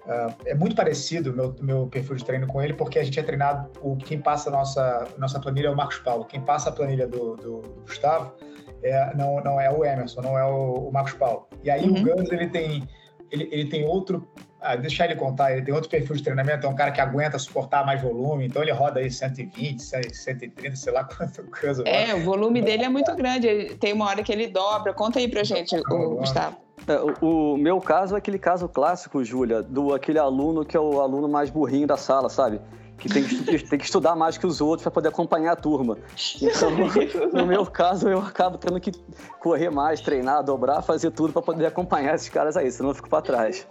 [0.08, 3.20] É, é muito parecido o meu, meu perfil de treino com ele, porque a gente
[3.20, 3.70] é treinado.
[3.82, 6.26] O, quem passa a nossa, nossa planilha é o Marcos Paulo.
[6.26, 8.34] Quem passa a planilha do, do, Gustavo
[8.82, 11.48] é, não, não é o Emerson, não é o, o Marcos Paulo.
[11.64, 12.00] E aí uhum.
[12.00, 12.88] o Gans ele tem,
[13.32, 14.28] ele, ele tem outro
[14.60, 17.38] ah, deixar ele contar, ele tem outro perfil de treinamento, é um cara que aguenta
[17.38, 21.84] suportar mais volume, então ele roda aí 120, 130, sei lá quanto coisa.
[21.84, 24.94] É, o volume dele é muito grande, ele, tem uma hora que ele dobra.
[24.94, 26.58] Conta aí pra gente, o, Gustavo.
[26.86, 30.80] É, o, o, meu caso é aquele caso clássico, Júlia, do aquele aluno que é
[30.80, 32.62] o aluno mais burrinho da sala, sabe?
[32.98, 35.98] Que tem que, tem que estudar mais que os outros para poder acompanhar a turma.
[36.42, 36.70] Então,
[37.34, 38.92] no meu caso, eu acabo tendo que
[39.40, 43.10] correr mais, treinar, dobrar, fazer tudo para poder acompanhar esses caras aí, senão eu fico
[43.10, 43.66] para trás.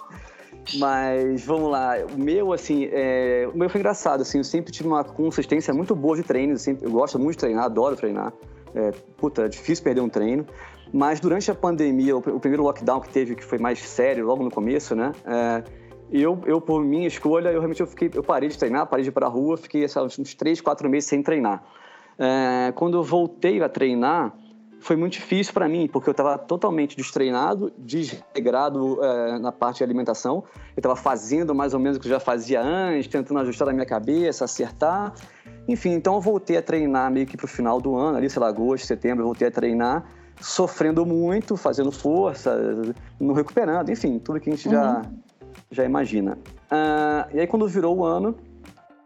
[0.78, 3.48] Mas vamos lá, o meu, assim, é...
[3.52, 6.58] o meu foi engraçado, assim, eu sempre tive uma consistência muito boa de treino, eu,
[6.58, 6.86] sempre...
[6.86, 8.32] eu gosto muito de treinar, adoro treinar.
[8.74, 10.44] É, puta, é difícil perder um treino.
[10.92, 14.50] Mas durante a pandemia, o, primeiro lockdown que teve, que foi mais sério, logo no
[14.50, 15.12] começo, né?
[15.24, 15.64] É,
[16.10, 19.08] eu, eu, por minha escolha, eu realmente eu fiquei, eu parei de treinar, parei de
[19.08, 21.64] ir para a rua, fiquei sabe, uns três, quatro meses sem treinar.
[22.18, 24.32] É, quando eu voltei a treinar,
[24.78, 29.84] foi muito difícil para mim, porque eu estava totalmente destreinado, desregrado é, na parte de
[29.84, 30.44] alimentação.
[30.76, 33.72] Eu estava fazendo mais ou menos o que eu já fazia antes, tentando ajustar a
[33.72, 35.12] minha cabeça, acertar.
[35.66, 38.40] Enfim, então eu voltei a treinar meio que para o final do ano, ali, sei
[38.40, 40.04] lá, agosto, setembro, eu voltei a treinar,
[40.40, 42.54] sofrendo muito, fazendo força,
[43.18, 44.74] não recuperando, enfim, tudo que a gente uhum.
[44.74, 45.02] já,
[45.70, 46.38] já imagina.
[46.70, 48.36] Uh, e aí, quando virou o ano,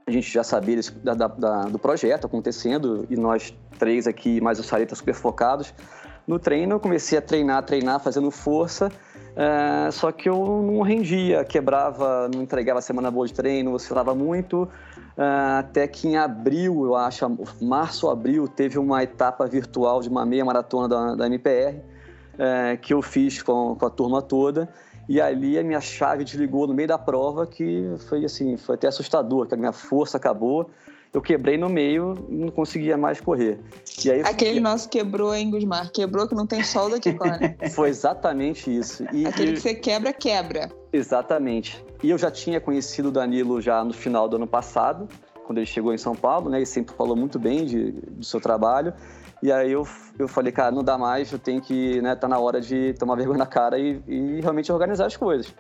[0.07, 4.63] a gente já sabia da, da, do projeto acontecendo e nós três aqui, mais o
[4.63, 5.73] Sareta, super focados
[6.27, 6.75] no treino.
[6.75, 8.91] Eu comecei a treinar, treinar, fazendo força,
[9.43, 14.69] é, só que eu não rendia, quebrava, não entregava semana boa de treino, oscilava muito.
[15.17, 17.25] É, até que em abril, eu acho,
[17.59, 21.81] março ou abril, teve uma etapa virtual de uma meia maratona da, da MPR,
[22.39, 24.69] é, que eu fiz com, com a turma toda.
[25.09, 28.89] E ali a minha chave desligou no meio da prova, que foi assim, foi até
[28.89, 30.69] assustador, que a minha força acabou.
[31.13, 33.59] Eu quebrei no meio, não conseguia mais correr.
[34.05, 35.91] E aí, Aquele nosso quebrou, hein, Gusmar?
[35.91, 37.57] Quebrou que não tem solda que corre.
[37.75, 39.05] foi exatamente isso.
[39.13, 40.71] E, Aquele que você quebra, quebra.
[40.93, 41.85] Exatamente.
[42.03, 45.09] E eu já tinha conhecido o Danilo já no final do ano passado,
[45.45, 46.59] quando ele chegou em São Paulo, né?
[46.59, 48.95] Ele sempre falou muito bem de, do seu trabalho.
[49.43, 49.85] E aí eu,
[50.17, 53.17] eu falei, cara, não dá mais, eu tenho que, né, tá na hora de tomar
[53.17, 55.53] vergonha na cara e, e realmente organizar as coisas.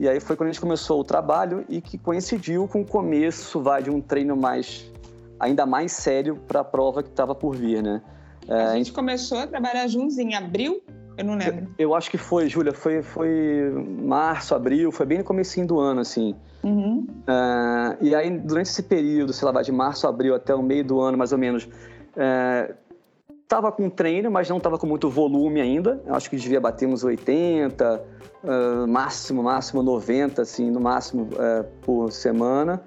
[0.00, 3.60] E aí foi quando a gente começou o trabalho e que coincidiu com o começo
[3.60, 4.90] vai, de um treino mais
[5.38, 8.00] ainda mais sério para a prova que estava por vir, né?
[8.48, 10.82] É, a gente começou a trabalhar juntos em abril?
[11.18, 11.68] Eu não lembro.
[11.76, 13.70] Eu, eu acho que foi, Júlia, foi, foi
[14.02, 16.34] março, abril, foi bem no comecinho do ano, assim.
[16.62, 17.06] Uhum.
[17.06, 20.82] Uh, e aí, durante esse período, sei lá, vai de março, abril até o meio
[20.82, 22.74] do ano, mais ou menos, uh,
[23.50, 26.00] tava com treino, mas não tava com muito volume ainda.
[26.06, 28.00] Eu acho que devia bater uns 80,
[28.44, 32.80] uh, máximo, máximo 90, assim, no máximo uh, por semana.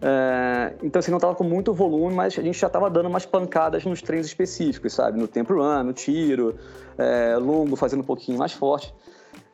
[0.00, 3.26] É, então, assim, não estava com muito volume, mas a gente já estava dando umas
[3.26, 5.18] pancadas nos treinos específicos, sabe?
[5.18, 6.56] No tempo run, no tiro,
[6.98, 8.94] é, longo, fazendo um pouquinho mais forte.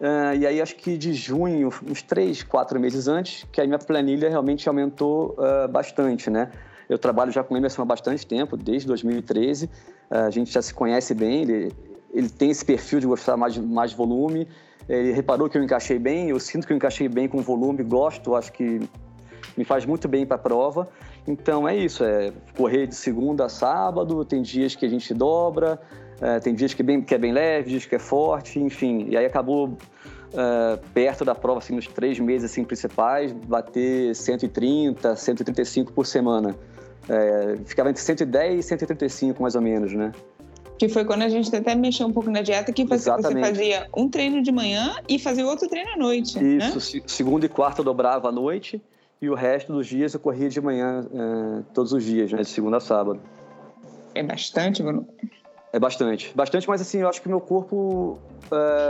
[0.01, 3.79] É, e aí, acho que de junho, uns três, quatro meses antes, que a minha
[3.79, 6.51] planilha realmente aumentou uh, bastante, né?
[6.89, 9.67] Eu trabalho já com o Emerson há bastante tempo, desde 2013.
[9.67, 9.71] Uh,
[10.15, 11.73] a gente já se conhece bem, ele,
[12.15, 14.49] ele tem esse perfil de gostar mais, mais volume.
[14.89, 18.35] Ele reparou que eu encaixei bem, eu sinto que eu encaixei bem com volume, gosto,
[18.35, 18.81] acho que
[19.57, 20.89] me faz muito bem para a prova.
[21.29, 25.79] Então é isso, é correr de segunda a sábado, tem dias que a gente dobra,
[26.21, 29.07] é, tem dias que, bem, que é bem leve, dias que é forte, enfim.
[29.09, 29.77] E aí acabou
[30.35, 36.55] é, perto da prova, assim, nos três meses assim, principais, bater 130, 135 por semana.
[37.09, 40.13] É, ficava entre 110 e 135, mais ou menos, né?
[40.79, 43.89] Que foi quando a gente até mexeu um pouco na dieta, que você, você fazia
[43.97, 46.39] um treino de manhã e fazia outro treino à noite.
[46.39, 47.03] Isso, né?
[47.07, 48.81] segunda e quarta eu dobrava à noite
[49.21, 52.49] e o resto dos dias eu corria de manhã é, todos os dias, né, de
[52.49, 53.21] segunda a sábado.
[54.15, 55.07] É bastante, Bruno?
[55.73, 56.33] É bastante.
[56.35, 58.19] Bastante, mas assim, eu acho que meu corpo.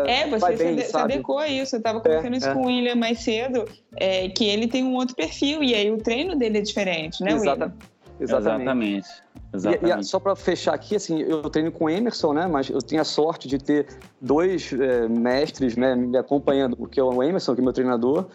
[0.06, 1.76] É, é você bem, se, adequou a isso.
[1.76, 2.54] Eu estava conversando é, isso é.
[2.54, 3.66] com o William mais cedo,
[3.96, 7.32] é, que ele tem um outro perfil, e aí o treino dele é diferente, né,
[7.32, 7.74] Exata, William?
[8.18, 9.08] Exatamente.
[9.52, 9.98] Exatamente.
[9.98, 12.46] E, e, só para fechar aqui, assim, eu treino com o Emerson, né?
[12.46, 13.86] Mas eu tenho a sorte de ter
[14.20, 18.26] dois é, mestres né, me acompanhando, porque é o Emerson, que é meu treinador,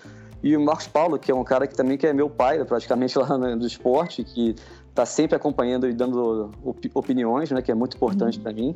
[0.44, 3.18] e o Marcos Paulo, que é um cara que também que é meu pai, praticamente
[3.18, 4.56] lá no, do esporte, que
[4.96, 6.52] está sempre acompanhando e dando
[6.94, 8.44] opiniões, né, que é muito importante uhum.
[8.44, 8.76] para mim.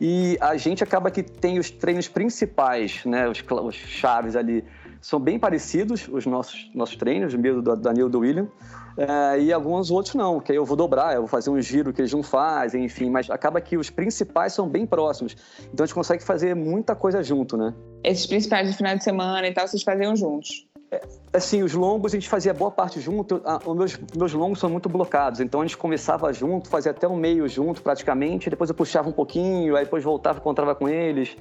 [0.00, 4.64] E a gente acaba que tem os treinos principais, né, os, os chaves ali,
[5.00, 8.48] são bem parecidos os nossos, nossos treinos, o meu do Danilo do William,
[8.96, 11.92] é, e alguns outros não, que aí eu vou dobrar, eu vou fazer um giro
[11.92, 15.36] que eles não fazem, enfim, mas acaba que os principais são bem próximos.
[15.72, 17.74] Então a gente consegue fazer muita coisa junto, né?
[18.04, 20.65] Esses principais de final de semana e tal, vocês faziam juntos?
[20.90, 21.00] É,
[21.32, 23.40] assim, os longos a gente fazia boa parte junto.
[23.44, 27.08] Ah, os meus, meus longos são muito blocados, então a gente começava junto, fazia até
[27.08, 31.36] o meio junto praticamente, depois eu puxava um pouquinho, aí depois voltava, encontrava com eles.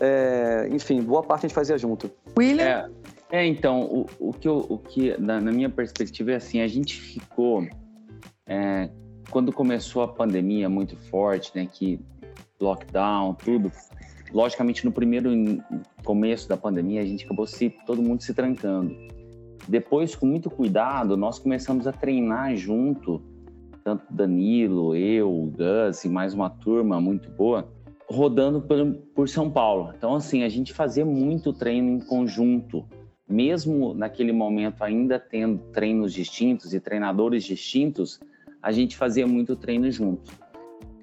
[0.00, 2.10] É, enfim, boa parte a gente fazia junto.
[2.36, 2.90] William?
[3.30, 6.60] É, é então, o, o, que, eu, o que na, na, minha perspectiva é assim,
[6.60, 7.66] a gente ficou.
[8.46, 8.90] É,
[9.30, 11.98] quando começou a pandemia muito forte, né, que
[12.60, 13.72] lockdown, tudo,
[14.32, 15.30] logicamente no primeiro
[16.04, 18.96] começo da pandemia a gente acabou se todo mundo se trancando.
[19.68, 23.22] Depois, com muito cuidado, nós começamos a treinar junto,
[23.84, 27.70] tanto Danilo, eu, o Gus e mais uma turma muito boa,
[28.08, 29.92] rodando por, por São Paulo.
[29.96, 32.84] Então, assim, a gente fazia muito treino em conjunto,
[33.28, 38.18] mesmo naquele momento ainda tendo treinos distintos e treinadores distintos,
[38.60, 40.41] a gente fazia muito treino junto.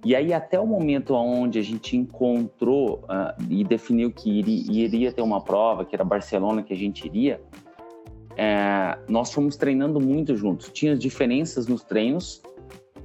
[0.05, 5.11] E aí, até o momento onde a gente encontrou uh, e definiu que iria, iria,
[5.11, 7.41] ter uma prova, que era Barcelona, que a gente iria,
[8.37, 10.69] é, nós fomos treinando muito juntos.
[10.73, 12.41] Tinha diferenças nos treinos,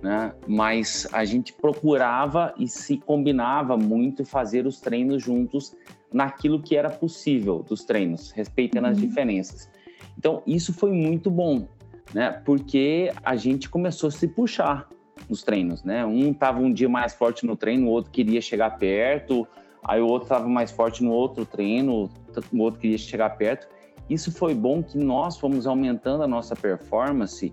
[0.01, 0.33] né?
[0.47, 5.75] mas a gente procurava e se combinava muito fazer os treinos juntos
[6.13, 8.93] naquilo que era possível dos treinos, respeitando uhum.
[8.93, 9.69] as diferenças.
[10.17, 11.67] Então, isso foi muito bom,
[12.15, 12.41] né?
[12.45, 14.89] porque a gente começou a se puxar
[15.29, 16.05] nos treinos, né?
[16.05, 19.47] Um tava um dia mais forte no treino, o outro queria chegar perto,
[19.83, 22.11] aí o outro tava mais forte no outro treino,
[22.53, 23.69] o outro queria chegar perto.
[24.09, 27.53] Isso foi bom que nós fomos aumentando a nossa performance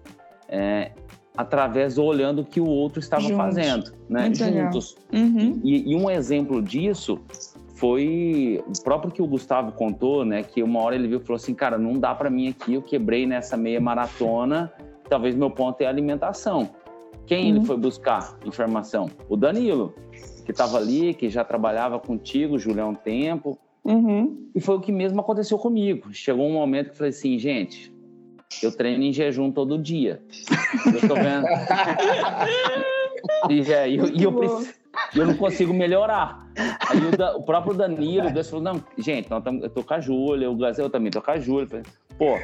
[0.50, 0.92] é,
[1.36, 3.38] através do olhando o que o outro estava Juntos.
[3.38, 4.24] fazendo, né?
[4.24, 4.96] Muito Juntos.
[5.14, 5.62] Uhum.
[5.64, 7.20] E, e, um exemplo disso
[7.76, 10.44] foi o próprio que o Gustavo contou, né?
[10.44, 12.82] Que uma hora ele viu e falou assim, cara, não dá para mim aqui, eu
[12.82, 14.72] quebrei nessa meia maratona,
[15.10, 16.70] talvez meu ponto é alimentação.
[17.32, 17.60] Quem uhum.
[17.60, 19.10] ele foi buscar informação?
[19.30, 19.96] O Danilo,
[20.44, 23.58] que estava ali, que já trabalhava contigo, Julião, há um tempo.
[23.86, 24.50] Uhum.
[24.54, 26.14] E foi o que mesmo aconteceu comigo.
[26.14, 27.90] Chegou um momento que eu falei assim, gente,
[28.62, 30.22] eu treino em jejum todo dia.
[30.94, 31.48] Eu tô vendo.
[33.50, 34.62] e, é, eu, e eu,
[35.16, 36.48] eu, não consigo melhorar.
[36.90, 40.00] Aí o, da, o próprio Danilo, o falou: não, gente, nós eu tô com a
[40.00, 41.84] Júlia, o Gazel também tô com a Júlia.
[42.18, 42.38] pô,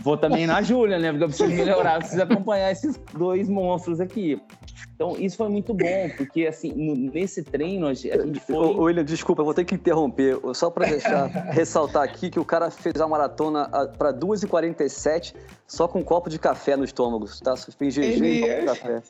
[0.00, 1.10] vou também na Júlia, né?
[1.10, 4.40] Porque eu preciso melhorar, eu preciso acompanhar esses dois monstros aqui.
[5.00, 6.72] Então, isso foi muito bom, porque, assim,
[7.14, 8.54] nesse treino, a gente foi...
[8.54, 12.44] Ô, William, desculpa, eu vou ter que interromper, só para deixar, ressaltar aqui que o
[12.44, 15.34] cara fez a maratona para 2h47
[15.66, 17.56] só com um copo de café no estômago, tá?
[17.56, 19.02] Fez jejum e copo de café.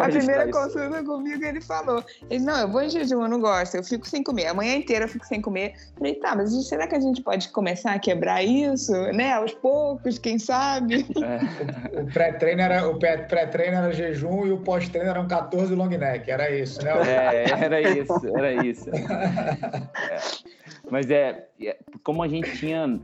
[0.00, 3.76] A primeira consulta comigo, ele falou: ele, Não, eu vou em jejum, eu não gosto,
[3.76, 4.46] eu fico sem comer.
[4.46, 5.74] A manhã inteira eu fico sem comer.
[5.96, 9.34] Falei: Tá, mas será que a gente pode começar a quebrar isso, né?
[9.34, 11.06] Aos poucos, quem sabe?
[11.22, 11.98] É.
[11.98, 16.50] O pré-treino era, o pré-treino era jejum e o pós-treino eram 14 long neck, era
[16.50, 16.92] isso, né?
[17.06, 18.90] É, era isso, era isso.
[20.10, 20.18] É.
[20.90, 22.98] Mas é, é, como a gente tinha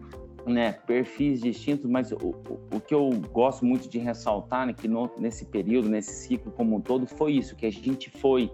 [0.46, 2.34] né, perfis distintos, mas o,
[2.72, 6.76] o, que eu gosto muito de ressaltar, né, que no, nesse período, nesse ciclo como
[6.76, 8.50] um todo, foi isso, que a gente foi,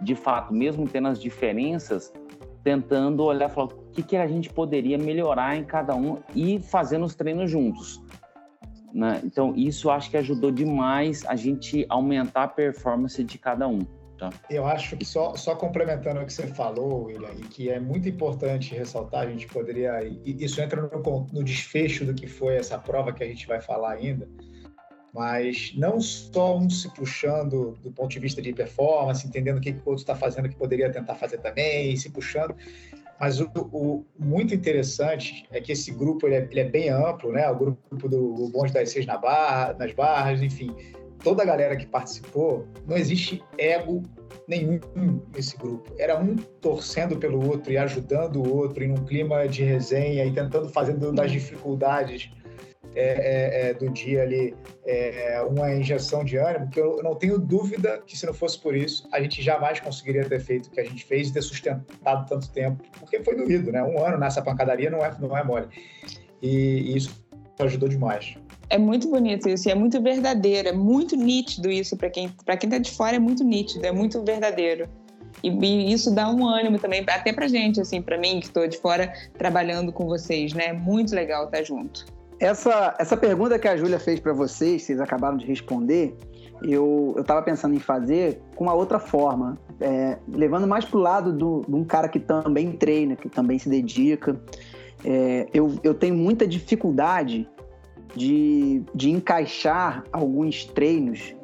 [0.00, 2.12] de fato, mesmo tendo as diferenças,
[2.62, 6.58] tentando olhar e falar o que, que a gente poderia melhorar em cada um e
[6.58, 8.02] fazendo os treinos juntos.
[8.92, 9.20] Né?
[9.24, 13.80] Então, isso acho que ajudou demais a gente aumentar a performance de cada um.
[14.18, 14.30] Tá.
[14.48, 18.08] Eu acho que só, só complementando o que você falou, William, e que é muito
[18.08, 20.04] importante ressaltar, a gente poderia.
[20.24, 23.92] Isso entra no, no desfecho do que foi essa prova que a gente vai falar
[23.92, 24.28] ainda,
[25.12, 29.70] mas não só um se puxando do ponto de vista de performance, entendendo o que,
[29.70, 32.54] o outro está fazendo que poderia tentar fazer também, se puxando,
[33.18, 37.32] mas o, o, muito interessante é que esse grupo ele é, ele é, bem amplo,
[37.32, 37.48] né?
[37.48, 40.74] O grupo do Bonde das Seis na barra, nas barras, enfim,
[41.24, 44.02] toda a galera que participou, não existe ego
[44.46, 44.78] nenhum
[45.34, 45.90] nesse grupo.
[45.98, 50.32] Era um torcendo pelo outro e ajudando o outro em um clima de resenha e
[50.32, 52.30] tentando fazer das dificuldades
[52.94, 54.54] é, é, é, do dia ali
[54.86, 58.76] é, uma injeção de ânimo, que eu não tenho dúvida que se não fosse por
[58.76, 62.28] isso, a gente jamais conseguiria ter feito o que a gente fez e ter sustentado
[62.28, 63.82] tanto tempo, porque foi doído, né?
[63.82, 65.66] Um ano nessa pancadaria não é, não é mole.
[66.40, 67.24] E, e isso
[67.58, 68.36] ajudou demais.
[68.70, 72.56] É muito bonito isso, e é muito verdadeiro, é muito nítido isso para quem para
[72.56, 74.88] quem tá de fora é muito nítido, é muito verdadeiro.
[75.42, 78.66] E, e isso dá um ânimo também, até pra gente, assim, para mim que estou
[78.66, 80.68] de fora trabalhando com vocês, né?
[80.68, 82.06] É muito legal estar junto.
[82.40, 86.16] Essa, essa pergunta que a Júlia fez para vocês, vocês acabaram de responder,
[86.62, 91.32] eu estava pensando em fazer com uma outra forma, é, levando mais para o lado
[91.32, 94.40] do, de um cara que também treina, que também se dedica.
[95.04, 97.48] É, eu, eu tenho muita dificuldade
[98.14, 101.34] de, de encaixar alguns treinos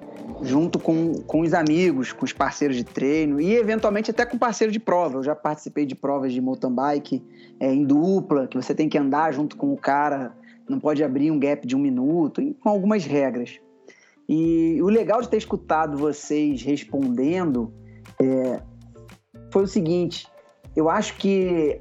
[0.42, 4.72] junto com, com os amigos, com os parceiros de treino e eventualmente até com parceiro
[4.72, 5.18] de prova.
[5.18, 7.22] Eu já participei de provas de mountain bike
[7.59, 10.33] é, em dupla, que você tem que andar junto com o cara,
[10.68, 13.59] não pode abrir um gap de um minuto, com algumas regras.
[14.28, 17.72] E o legal de ter escutado vocês respondendo
[18.20, 18.62] é,
[19.50, 20.26] foi o seguinte:
[20.76, 21.80] eu acho que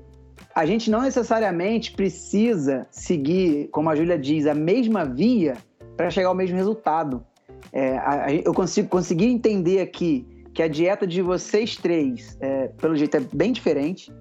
[0.53, 5.55] a gente não necessariamente precisa seguir, como a Júlia diz, a mesma via
[5.95, 7.23] para chegar ao mesmo resultado.
[7.71, 12.67] É, a, a, eu consigo conseguir entender aqui que a dieta de vocês três, é,
[12.67, 14.11] pelo jeito, é bem diferente.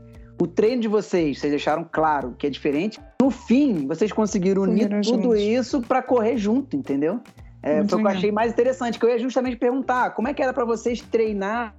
[0.40, 3.00] O treino de vocês, vocês deixaram claro que é diferente.
[3.20, 5.40] No fim, vocês conseguiram unir tudo juntos.
[5.40, 7.20] isso para correr junto, entendeu?
[7.60, 10.34] É, foi o que eu achei mais interessante, que eu ia justamente perguntar como é
[10.34, 11.74] que era para vocês treinar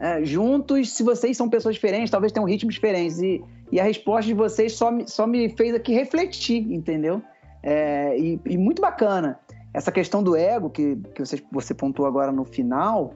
[0.00, 3.20] é, juntos se vocês são pessoas diferentes, talvez tenham ritmos diferentes.
[3.20, 3.40] E,
[3.72, 7.22] e a resposta de vocês só me, só me fez aqui refletir, entendeu?
[7.62, 9.40] É, e, e, muito bacana.
[9.72, 13.14] Essa questão do ego que, que você, você pontuou agora no final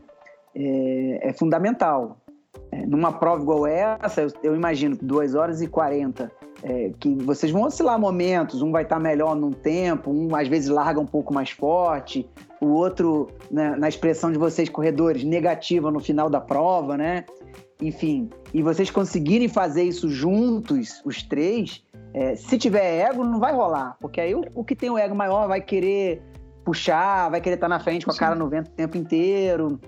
[0.54, 2.16] é, é fundamental.
[2.72, 7.52] É, numa prova igual essa, eu, eu imagino 2 horas e 40 é, que vocês
[7.52, 11.34] vão oscilar momentos, um vai estar melhor num tempo, um às vezes larga um pouco
[11.34, 12.26] mais forte,
[12.60, 17.26] o outro, né, na expressão de vocês, corredores, negativa no final da prova, né?
[17.80, 21.84] Enfim, e vocês conseguirem fazer isso juntos, os três,
[22.14, 25.14] é, se tiver ego, não vai rolar, porque aí o, o, que tem o ego
[25.14, 26.22] maior vai querer
[26.64, 29.78] puxar, vai querer estar na frente com a cara no vento o tempo inteiro.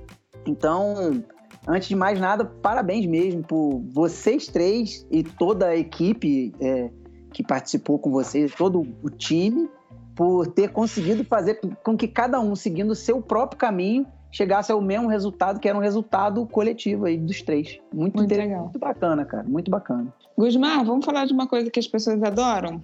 [0.47, 1.25] Então,
[1.67, 6.91] antes de mais nada, parabéns mesmo por vocês três e toda a equipe é,
[7.33, 9.69] que participou com vocês, todo o time,
[10.15, 14.81] por ter conseguido fazer com que cada um, seguindo o seu próprio caminho, chegasse ao
[14.81, 17.79] mesmo resultado, que era um resultado coletivo aí dos três.
[17.93, 18.65] Muito, muito legal.
[18.65, 19.45] Muito bacana, cara.
[19.45, 20.13] Muito bacana.
[20.37, 22.81] Gusmar, vamos falar de uma coisa que as pessoas adoram?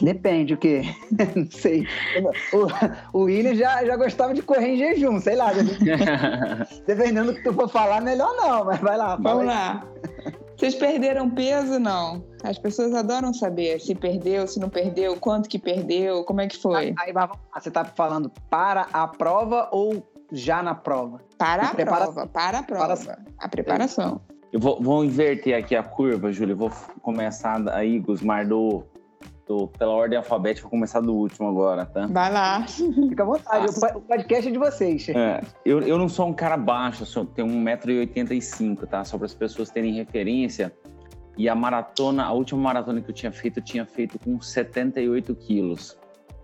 [0.00, 0.82] Depende o quê?
[1.36, 1.86] Não sei.
[3.12, 5.50] O, o William já, já gostava de correr em jejum, sei lá.
[6.86, 9.16] Dependendo do que tu for falar, melhor não, mas vai lá.
[9.16, 9.86] Vamos lá.
[10.56, 12.24] Vocês perderam peso, não?
[12.42, 16.56] As pessoas adoram saber se perdeu, se não perdeu, quanto que perdeu, como é que
[16.56, 16.94] foi?
[16.98, 20.02] Aí, aí você tá falando para a prova ou
[20.32, 21.20] já na prova?
[21.38, 23.18] Para a prova, para a prova.
[23.38, 24.20] A preparação.
[24.52, 26.54] Eu vou, vou inverter aqui a curva, Júlia.
[26.54, 26.70] Vou
[27.02, 28.84] começar aí, Gusmar, do
[29.46, 32.08] Tô pela ordem alfabética, vou começar do último agora, tá?
[32.08, 32.66] Vai lá.
[32.66, 35.08] Fica à vontade, o podcast é de vocês.
[35.08, 39.04] É, eu, eu não sou um cara baixo, eu sou, tenho 1,85m, tá?
[39.04, 40.74] Só para as pessoas terem referência.
[41.38, 45.32] E a maratona, a última maratona que eu tinha feito, eu tinha feito com 78
[45.36, 45.96] quilos.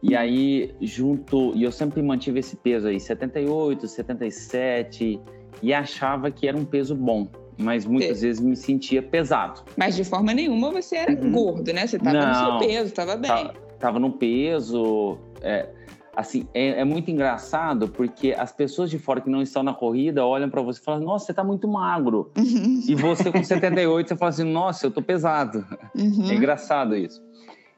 [0.03, 5.21] E aí, junto, e eu sempre mantive esse peso aí, 78, 77,
[5.63, 7.29] e achava que era um peso bom
[7.59, 9.63] mas muitas vezes me sentia pesado.
[9.77, 11.33] Mas de forma nenhuma você era uhum.
[11.33, 11.87] gordo, né?
[11.87, 13.31] Você estava no seu peso, estava bem.
[13.31, 15.19] Tava, tava no peso.
[15.41, 15.69] É,
[16.17, 20.25] assim, é, é, muito engraçado porque as pessoas de fora que não estão na corrida
[20.25, 22.31] olham para você e falam: Nossa, você está muito magro.
[22.37, 22.81] Uhum.
[22.87, 25.65] E você com 78, você fala assim: Nossa, eu tô pesado.
[25.95, 26.31] Uhum.
[26.31, 27.23] É engraçado isso.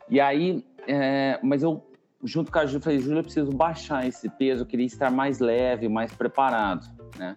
[0.09, 1.83] E aí, é, mas eu,
[2.25, 5.39] junto com a Júlia, falei: Júlia, eu preciso baixar esse peso, eu queria estar mais
[5.39, 6.87] leve, mais preparado,
[7.19, 7.37] né?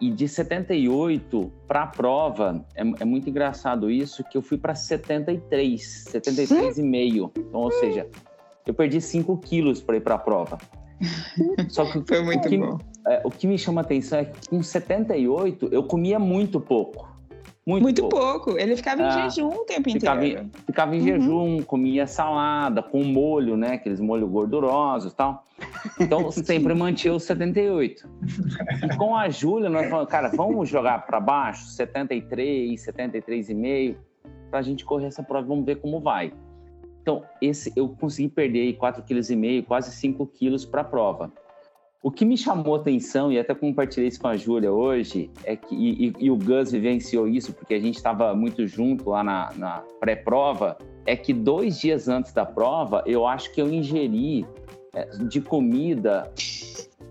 [0.00, 4.74] E de 78 para a prova, é, é, muito engraçado isso, que eu fui para
[4.74, 7.30] 73, 73,5.
[7.38, 8.08] Então, ou seja,
[8.66, 10.58] eu perdi 5 quilos para ir para a prova.
[11.68, 12.78] Só que foi muito o que, bom.
[13.06, 17.13] É, o que me chama atenção é que com 78 eu comia muito pouco.
[17.66, 18.44] Muito, muito pouco.
[18.44, 18.58] pouco.
[18.58, 20.42] Ele ficava em ah, jejum o tempo ficava inteiro.
[20.42, 21.06] Em, ficava em uhum.
[21.06, 23.74] jejum, comia salada com molho, né?
[23.74, 25.44] Aqueles molhos gordurosos e tal.
[25.98, 28.06] Então sempre mantinha os 78.
[28.82, 33.96] E com a Júlia, nós falamos, cara, vamos jogar para baixo, 73, 73,5,
[34.50, 36.34] para a gente correr essa prova, vamos ver como vai.
[37.00, 41.30] Então, esse eu consegui perder 4,5 kg, quase 5 quilos para a prova.
[42.04, 45.74] O que me chamou atenção, e até compartilhei isso com a Júlia hoje, é que,
[45.74, 49.82] e, e, o Gus vivenciou isso, porque a gente estava muito junto lá na, na
[50.00, 50.76] pré-prova,
[51.06, 54.46] é que dois dias antes da prova, eu acho que eu ingeri
[54.92, 56.30] é, de comida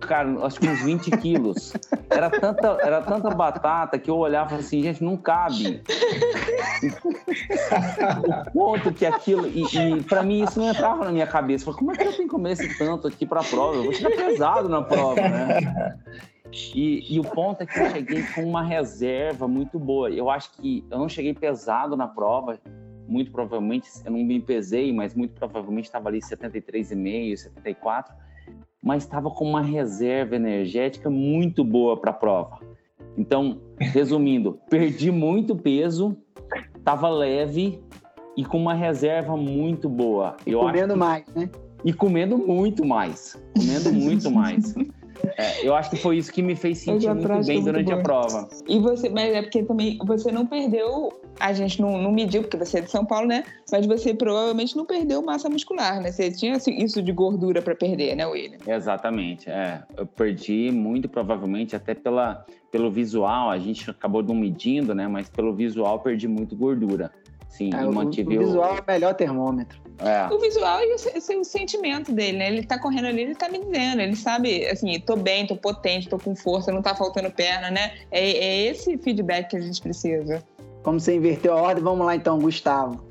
[0.06, 1.74] cara, acho que uns 20 quilos.
[2.10, 5.82] Era tanta, era tanta batata que eu olhava assim, gente, não cabe.
[8.48, 9.48] o ponto que aquilo.
[9.48, 11.66] E, e para mim isso não entrava na minha cabeça.
[11.66, 13.78] Falei, como é que eu tenho que comer esse tanto aqui pra prova?
[13.78, 15.98] Eu vou chegar pesado na prova, né?
[16.76, 20.12] E, e, o ponto é que eu cheguei com uma reserva muito boa.
[20.12, 22.60] Eu acho que eu não cheguei pesado na prova,
[23.08, 28.14] muito provavelmente, eu não me pesei, mas muito provavelmente estava ali 73,5, 74
[28.84, 32.60] mas estava com uma reserva energética muito boa para a prova.
[33.18, 36.18] Então, resumindo, perdi muito peso,
[36.78, 37.80] estava leve
[38.36, 40.36] e com uma reserva muito boa.
[40.46, 41.00] E Eu comendo que...
[41.00, 41.50] mais, né?
[41.86, 43.42] E comendo muito mais.
[43.56, 44.76] Comendo muito mais.
[45.38, 48.02] É, eu acho que foi isso que me fez sentir muito bem muito durante a
[48.02, 48.50] prova.
[48.68, 51.10] E você, mas é porque também você não perdeu,
[51.40, 53.44] a gente não, não mediu, porque você é de São Paulo, né?
[53.72, 56.12] Mas você provavelmente não perdeu massa muscular, né?
[56.12, 58.58] Você tinha isso de gordura para perder, né, William?
[58.68, 59.84] Exatamente, é.
[59.98, 65.08] Eu perdi muito provavelmente até pela, pelo visual, a gente acabou não medindo, né?
[65.08, 67.12] Mas pelo visual perdi muito gordura.
[67.54, 69.80] Sim, é, o, o visual é o melhor termômetro.
[70.00, 70.34] É.
[70.34, 72.48] O visual e o, o, sentimento dele, né?
[72.48, 76.10] Ele tá correndo ali, ele tá me dizendo, ele sabe, assim, tô bem, tô potente,
[76.10, 77.94] tô com força, não tá faltando perna, né?
[78.10, 80.44] É, é esse feedback que a gente precisa.
[80.84, 83.02] Como você inverteu a ordem, vamos lá então, Gustavo.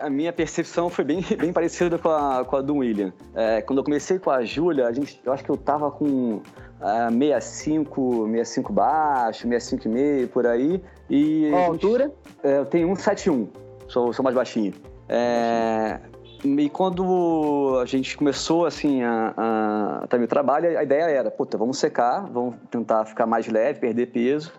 [0.00, 3.12] A minha percepção foi bem, bem parecida com a, com a do William.
[3.34, 6.36] É, quando eu comecei com a Júlia, a gente, eu acho que eu tava com
[6.36, 10.80] uh, 65, 65 baixo, 65 e meio, por aí.
[11.10, 12.12] E Qual a altura?
[12.42, 13.48] É, eu tenho 171,
[13.88, 14.74] sou, sou mais baixinho.
[15.08, 15.98] É,
[16.44, 21.56] e quando a gente começou assim a, a ter o trabalho, a ideia era, puta,
[21.56, 24.52] vamos secar, vamos tentar ficar mais leve, perder peso,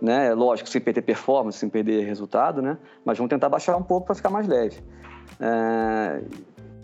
[0.00, 0.32] né?
[0.34, 2.78] Lógico, sem perder performance, sem perder resultado, né?
[3.04, 4.82] Mas vamos tentar baixar um pouco para ficar mais leve.
[5.40, 6.22] É...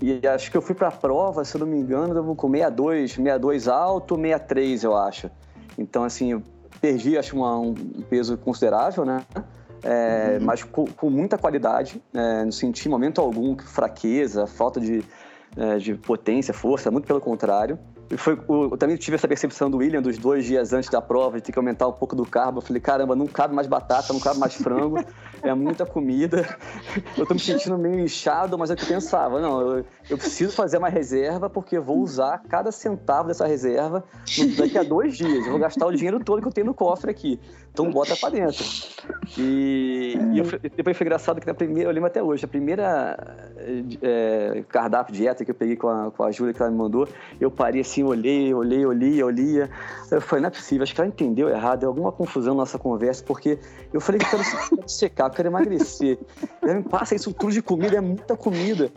[0.03, 2.35] E acho que eu fui para a prova, se eu não me engano, eu vou
[2.35, 5.31] com 62, 62 alto, 63 eu acho.
[5.79, 6.43] Então assim, eu
[6.81, 7.73] perdi acho um
[8.09, 9.25] peso considerável, né?
[9.85, 10.47] é, uhum.
[10.47, 12.03] mas com, com, muita qualidade.
[12.13, 15.05] É, não senti momento algum fraqueza, falta de,
[15.57, 17.79] é, de potência, força, muito pelo contrário.
[18.17, 21.43] Foi, eu também tive essa percepção do William dos dois dias antes da prova, de
[21.43, 22.59] ter que aumentar um pouco do carbo.
[22.59, 25.05] Eu falei, caramba, não cabe mais batata, não cabe mais frango,
[25.43, 26.57] é muita comida.
[27.17, 30.53] Eu tô me sentindo meio inchado, mas é que eu pensava, não, eu, eu preciso
[30.53, 34.05] fazer uma reserva porque eu vou usar cada centavo dessa reserva
[34.57, 35.45] daqui a dois dias.
[35.45, 37.41] Eu vou gastar o dinheiro todo que eu tenho no cofre aqui.
[37.75, 38.65] Então bota para dentro.
[39.37, 40.45] E, e eu,
[40.77, 43.51] depois foi engraçado que na primeira, eu lembro até hoje, a primeira
[44.01, 47.09] é, cardápio dieta que eu peguei com a, com a Júlia que ela me mandou,
[47.41, 49.69] eu parei assim olhei, olhei, olhei, olhei.
[50.09, 52.79] Eu falei, não é possível, acho que ela entendeu errado, deu alguma confusão na nossa
[52.79, 53.59] conversa, porque
[53.93, 56.17] eu falei que eu quero secar, eu quero emagrecer.
[56.63, 58.93] Ela me passa isso tudo de comida, é muita comida.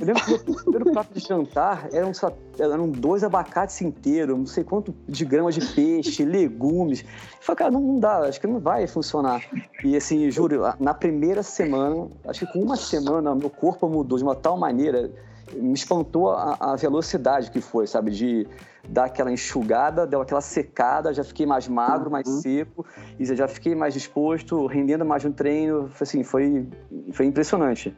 [0.00, 2.12] Eu lembro que o primeiro prato de jantar eram,
[2.58, 7.00] eram dois abacates inteiros, não sei quanto de gramas de peixe, legumes.
[7.00, 7.06] Eu
[7.40, 9.42] falei, cara, não, não dá, acho que não vai funcionar.
[9.84, 14.24] E assim, juro, na primeira semana, acho que com uma semana, meu corpo mudou de
[14.24, 15.10] uma tal maneira
[15.54, 18.10] me espantou a, a, velocidade que foi, sabe?
[18.10, 18.46] De
[18.88, 22.40] dar aquela enxugada, deu aquela secada, já fiquei mais magro, mais uhum.
[22.40, 22.86] seco,
[23.18, 25.90] e já fiquei mais disposto, rendendo mais no treino.
[26.00, 26.66] Assim, foi,
[27.12, 27.94] foi impressionante.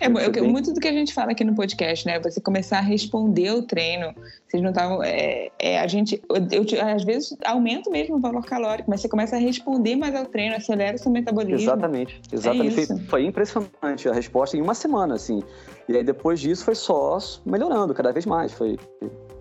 [0.00, 0.42] É, bem...
[0.42, 2.18] muito do que a gente fala aqui no podcast, né?
[2.20, 4.14] Você começar a responder o treino.
[4.46, 5.02] Vocês não estavam.
[5.02, 9.08] É, é, a gente, eu, eu, às vezes, aumento mesmo o valor calórico, mas você
[9.08, 11.60] começa a responder mais ao treino, acelera o seu metabolismo.
[11.60, 12.20] Exatamente.
[12.32, 12.80] Exatamente.
[12.80, 15.42] É foi, foi, impressionante a resposta em uma semana, assim.
[15.88, 18.52] E aí depois disso foi só melhorando cada vez mais.
[18.52, 18.78] Foi,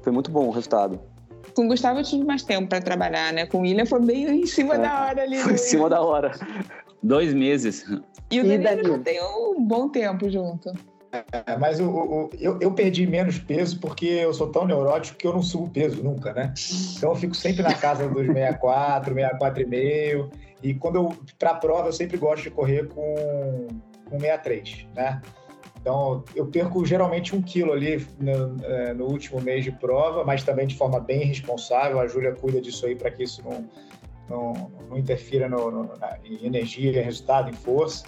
[0.02, 1.00] foi muito bom o resultado.
[1.54, 3.46] Com o Gustavo eu tive mais tempo para trabalhar, né?
[3.46, 5.38] Com o William foi meio em cima é, da hora ali.
[5.38, 6.32] Foi em cima da hora.
[7.06, 7.86] Dois meses.
[8.32, 8.99] E o Danilo, Danilo?
[8.99, 10.74] tem um bom tempo junto.
[11.12, 15.28] É, mas o, o, eu, eu, perdi menos peso porque eu sou tão neurótico que
[15.28, 16.51] eu não subo peso nunca, né?
[16.97, 20.32] Então eu fico sempre na casa dos 64, 64,5.
[20.64, 23.68] E quando eu, para a prova, eu sempre gosto de correr com,
[24.10, 25.22] com 63, né?
[25.80, 30.43] Então, eu perco geralmente um quilo ali no, é, no, último mês de prova, mas
[30.43, 31.99] também de forma bem responsável.
[31.99, 33.70] A Júlia cuida disso aí para que isso não,
[34.30, 38.06] não, não interfira no, no, na, em energia, em resultado, em força.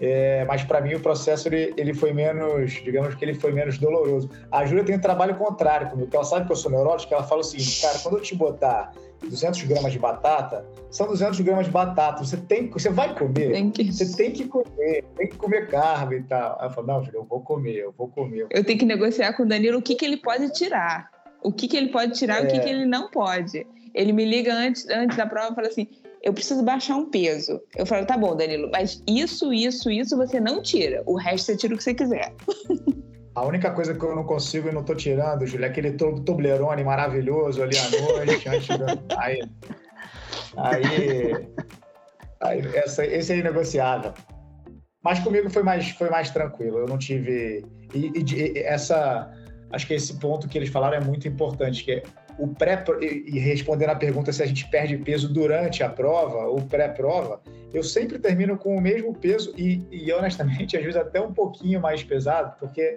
[0.00, 3.78] É, mas para mim o processo ele, ele foi menos, digamos que ele foi menos
[3.78, 4.30] doloroso.
[4.50, 7.40] A Júlia tem um trabalho contrário comigo, ela sabe que eu sou neurótico, ela fala
[7.40, 8.92] o seguinte, cara, quando eu te botar
[9.22, 13.70] 200 gramas de batata, são 200 gramas de batata, você tem, você vai comer, tem
[13.70, 13.92] que...
[13.92, 16.58] você tem que comer, tem que comer carne e tal.
[16.60, 18.46] Ela fala, não, Júlia, eu vou comer, eu vou comer.
[18.50, 21.10] Eu tenho que negociar com o Danilo o que, que ele pode tirar,
[21.42, 22.44] o que, que ele pode tirar, é...
[22.44, 23.66] o que, que ele não pode.
[23.94, 25.88] Ele me liga antes, antes da prova e fala assim,
[26.22, 27.60] eu preciso baixar um peso.
[27.76, 31.02] Eu falo, tá bom, Danilo, mas isso, isso, isso você não tira.
[31.06, 32.34] O resto você tira o que você quiser.
[33.34, 36.82] A única coisa que eu não consigo e não tô tirando, Júlia, é aquele Toblerone
[36.82, 38.68] maravilhoso ali à noite, antes.
[39.16, 39.42] Aí,
[40.56, 41.48] aí,
[42.40, 44.12] aí essa, esse é inegociável.
[45.04, 46.78] Mas comigo foi mais, foi mais tranquilo.
[46.78, 47.64] Eu não tive...
[47.94, 49.32] E, e, essa...
[49.70, 52.02] Acho que esse ponto que eles falaram é muito importante, que é
[52.38, 56.62] o pré e respondendo a pergunta se a gente perde peso durante a prova ou
[56.62, 57.42] pré-prova,
[57.74, 61.80] eu sempre termino com o mesmo peso e, e honestamente às vezes até um pouquinho
[61.80, 62.96] mais pesado, porque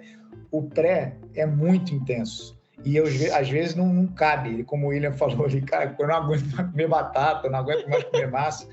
[0.50, 2.60] o pré é muito intenso.
[2.84, 6.16] E eu, às vezes não, não cabe, como o William falou ali, cara, eu não
[6.16, 8.68] aguento mais comer batata, não aguento mais comer massa,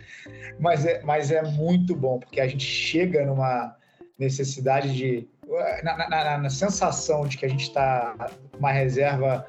[0.59, 3.75] mas é, mas é muito bom, porque a gente chega numa
[4.17, 5.27] necessidade de.
[5.83, 8.15] na, na, na sensação de que a gente está
[8.57, 9.45] uma reserva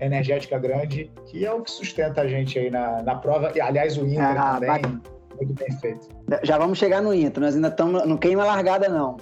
[0.00, 3.52] energética grande, que é o que sustenta a gente aí na, na prova.
[3.54, 5.00] E, aliás, o Inter ah, também,
[5.36, 6.08] muito bem feito.
[6.42, 8.06] Já vamos chegar no Inter, nós ainda estamos.
[8.06, 9.16] Não queima largada, não.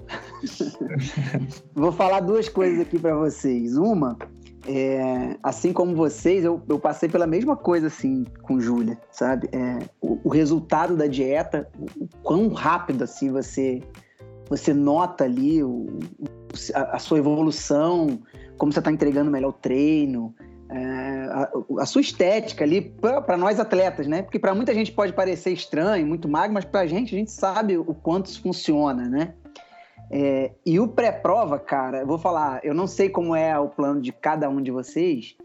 [1.75, 3.77] Vou falar duas coisas aqui para vocês.
[3.77, 4.17] Uma,
[4.67, 9.49] é, assim como vocês, eu, eu, passei pela mesma coisa assim com Júlia, sabe?
[9.53, 13.83] É, o, o, resultado da dieta, o, o, quão rápido assim você
[14.49, 15.87] você nota ali o,
[16.75, 18.21] a, a, sua evolução,
[18.59, 20.35] como você está entregando melhor o treino,
[21.31, 21.51] a,
[21.81, 24.23] a, sua estética ali para nós atletas, né?
[24.23, 27.31] Porque para muita gente pode parecer estranho, muito magro, mas para a gente, a gente
[27.31, 29.35] sabe o quanto isso funciona, né?
[30.11, 34.01] É, e o pré-prova, cara, eu vou falar, eu não sei como é o plano
[34.01, 35.37] de cada um de vocês,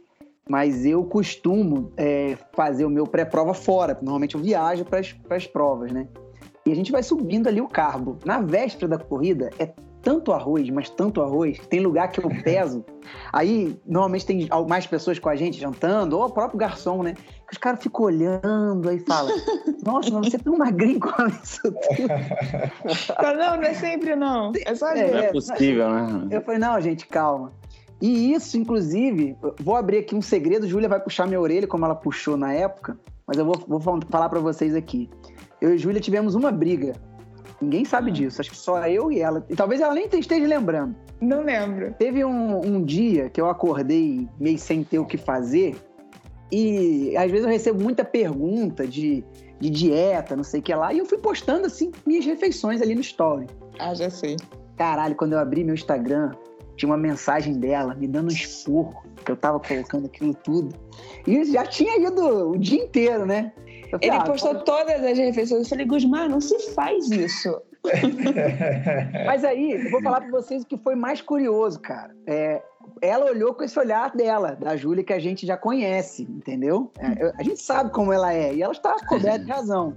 [0.49, 3.97] mas eu costumo é, fazer o meu pré-prova fora.
[4.01, 4.99] Normalmente eu viajo para
[5.35, 6.07] as provas, né?
[6.65, 8.17] E a gente vai subindo ali o carbo.
[8.25, 9.71] Na véspera da corrida, é
[10.07, 12.85] tanto arroz, mas tanto arroz, tem lugar que eu peso.
[13.33, 17.13] Aí, normalmente tem mais pessoas com a gente jantando, ou o próprio garçom, né?
[17.13, 19.35] Que os caras ficam olhando aí e falam:
[19.85, 21.77] Nossa, mas você é tão magrinho com isso tudo.
[23.37, 24.53] não, não é sempre não.
[24.65, 26.27] É só é, Não é possível, né?
[26.31, 27.51] Eu falei: Não, gente, calma.
[28.01, 30.67] E isso, inclusive, vou abrir aqui um segredo.
[30.67, 34.29] Júlia vai puxar minha orelha, como ela puxou na época, mas eu vou, vou falar
[34.29, 35.09] para vocês aqui.
[35.59, 36.93] Eu e Júlia tivemos uma briga
[37.61, 39.45] Ninguém sabe disso, acho que só eu e ela.
[39.49, 40.95] E talvez ela nem esteja lembrando.
[41.19, 41.93] Não lembro.
[41.97, 45.75] Teve um, um dia que eu acordei meio sem ter o que fazer,
[46.51, 49.23] e às vezes eu recebo muita pergunta de,
[49.59, 52.95] de dieta, não sei o que lá, e eu fui postando assim minhas refeições ali
[52.95, 53.47] no story.
[53.79, 54.37] Ah, já sei.
[54.77, 56.31] Caralho, quando eu abri meu Instagram,
[56.75, 60.73] tinha uma mensagem dela me dando um esporro, que eu tava colocando aquilo tudo.
[61.25, 63.51] E já tinha ido o dia inteiro, né?
[63.89, 65.63] Falei, Ele ah, postou todas as refeições.
[65.63, 67.61] Eu falei, Gusmar, não se faz isso.
[69.25, 72.15] Mas aí, eu vou falar para vocês o que foi mais curioso, cara.
[72.25, 72.61] É,
[73.01, 76.91] ela olhou com esse olhar dela, da Júlia, que a gente já conhece, entendeu?
[76.99, 79.95] É, a gente sabe como ela é, e ela está coberta de razão.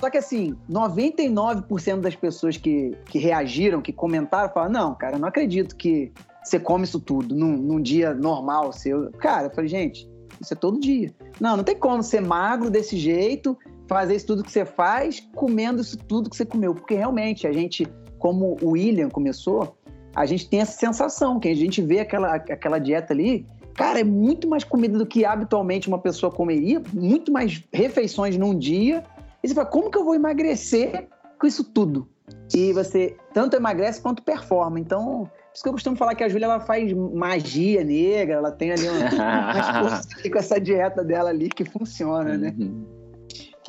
[0.00, 5.18] Só que assim, 99% das pessoas que, que reagiram, que comentaram, falaram: não, cara, eu
[5.18, 6.12] não acredito que
[6.44, 9.10] você come isso tudo num, num dia normal seu.
[9.12, 10.08] Cara, eu falei, gente,
[10.40, 11.12] isso é todo dia.
[11.40, 13.56] Não, não tem como ser magro desse jeito,
[13.86, 16.74] fazer isso tudo que você faz, comendo isso tudo que você comeu.
[16.74, 17.86] Porque realmente, a gente,
[18.18, 19.76] como o William começou,
[20.14, 24.04] a gente tem essa sensação, que a gente vê aquela, aquela dieta ali, cara, é
[24.04, 29.04] muito mais comida do que habitualmente uma pessoa comeria, muito mais refeições num dia.
[29.42, 31.08] E você fala, como que eu vou emagrecer
[31.38, 32.08] com isso tudo?
[32.54, 34.80] E você tanto emagrece quanto performa.
[34.80, 38.72] Então, isso que eu costumo falar que a Júlia ela faz magia negra, ela tem
[38.72, 42.54] ali uma, com essa dieta dela ali que funciona, né?
[42.58, 42.84] Uhum.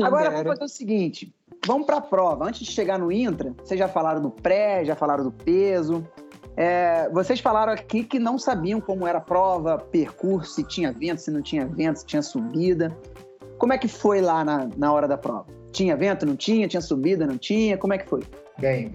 [0.04, 1.34] Agora, vamos fazer o seguinte:
[1.66, 2.46] vamos para a prova.
[2.46, 6.06] Antes de chegar no intra, vocês já falaram do pré, já falaram do peso.
[6.58, 11.22] É, vocês falaram aqui que não sabiam como era a prova, percurso, se tinha vento,
[11.22, 12.96] se não tinha vento, se tinha subida.
[13.58, 15.46] Como é que foi lá na, na hora da prova?
[15.72, 16.68] Tinha vento, não tinha?
[16.68, 17.78] Tinha subida, não tinha?
[17.78, 18.24] Como é que foi?
[18.60, 18.92] Bem,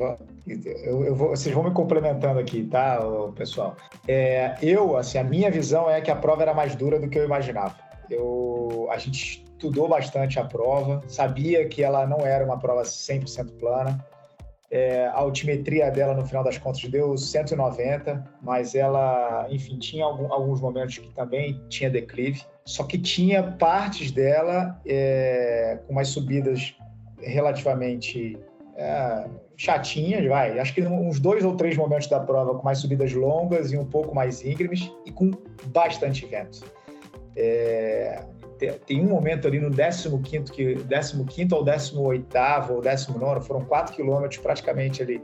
[0.47, 2.99] eu, eu vou, vocês vão me complementando aqui, tá,
[3.35, 3.77] pessoal?
[4.09, 7.19] É, eu, assim, a minha visão é que a prova era mais dura do que
[7.19, 7.77] eu imaginava.
[8.11, 13.59] Eu, a gente estudou bastante a prova, sabia que ela não era uma prova 100%
[13.59, 14.05] plana.
[14.71, 20.33] É, a altimetria dela, no final das contas, deu 190, mas ela, enfim, tinha algum,
[20.33, 22.43] alguns momentos que também tinha declive.
[22.65, 26.75] Só que tinha partes dela é, com umas subidas
[27.21, 28.39] relativamente
[28.77, 30.59] é, chatinhas, vai.
[30.59, 33.85] Acho que uns dois ou três momentos da prova com mais subidas longas e um
[33.85, 35.31] pouco mais íngremes e com
[35.67, 36.65] bastante vento.
[37.37, 38.25] É,
[38.87, 42.37] tem um momento ali no 15 que 15 ou 18
[42.71, 45.23] ou 19 foram 4 quilômetros praticamente ali,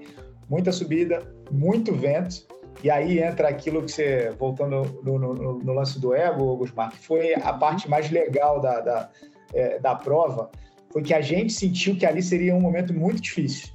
[0.49, 2.47] muita subida, muito vento,
[2.83, 6.99] e aí entra aquilo que você, voltando no, no, no lance do ego, Gusmar, que
[6.99, 9.11] foi a parte mais legal da, da,
[9.53, 10.51] é, da prova,
[10.91, 13.69] foi que a gente sentiu que ali seria um momento muito difícil.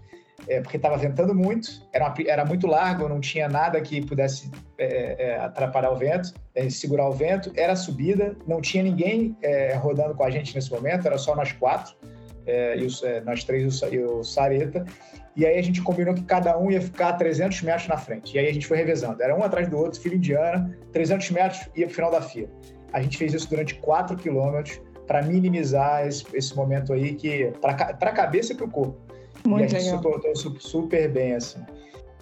[0.48, 4.52] É, porque estava ventando muito, era, uma, era muito largo, não tinha nada que pudesse
[4.78, 9.74] é, é, atrapalhar o vento, é, segurar o vento, era subida, não tinha ninguém é,
[9.76, 11.96] rodando com a gente nesse momento, era só nós quatro,
[12.46, 14.84] é, e os, nós três e o Sareta,
[15.34, 18.36] e aí a gente combinou que cada um ia ficar a 300 metros na frente,
[18.36, 21.62] e aí a gente foi revezando, era um atrás do outro, fila indiana, 300 metros
[21.74, 22.50] ia para o final da fila.
[22.92, 27.72] A gente fez isso durante 4 quilômetros para minimizar esse, esse, momento aí que para
[27.72, 28.98] a cabeça e para o corpo.
[29.46, 30.02] Muito e a gente legal.
[30.02, 31.60] suportou super bem, assim.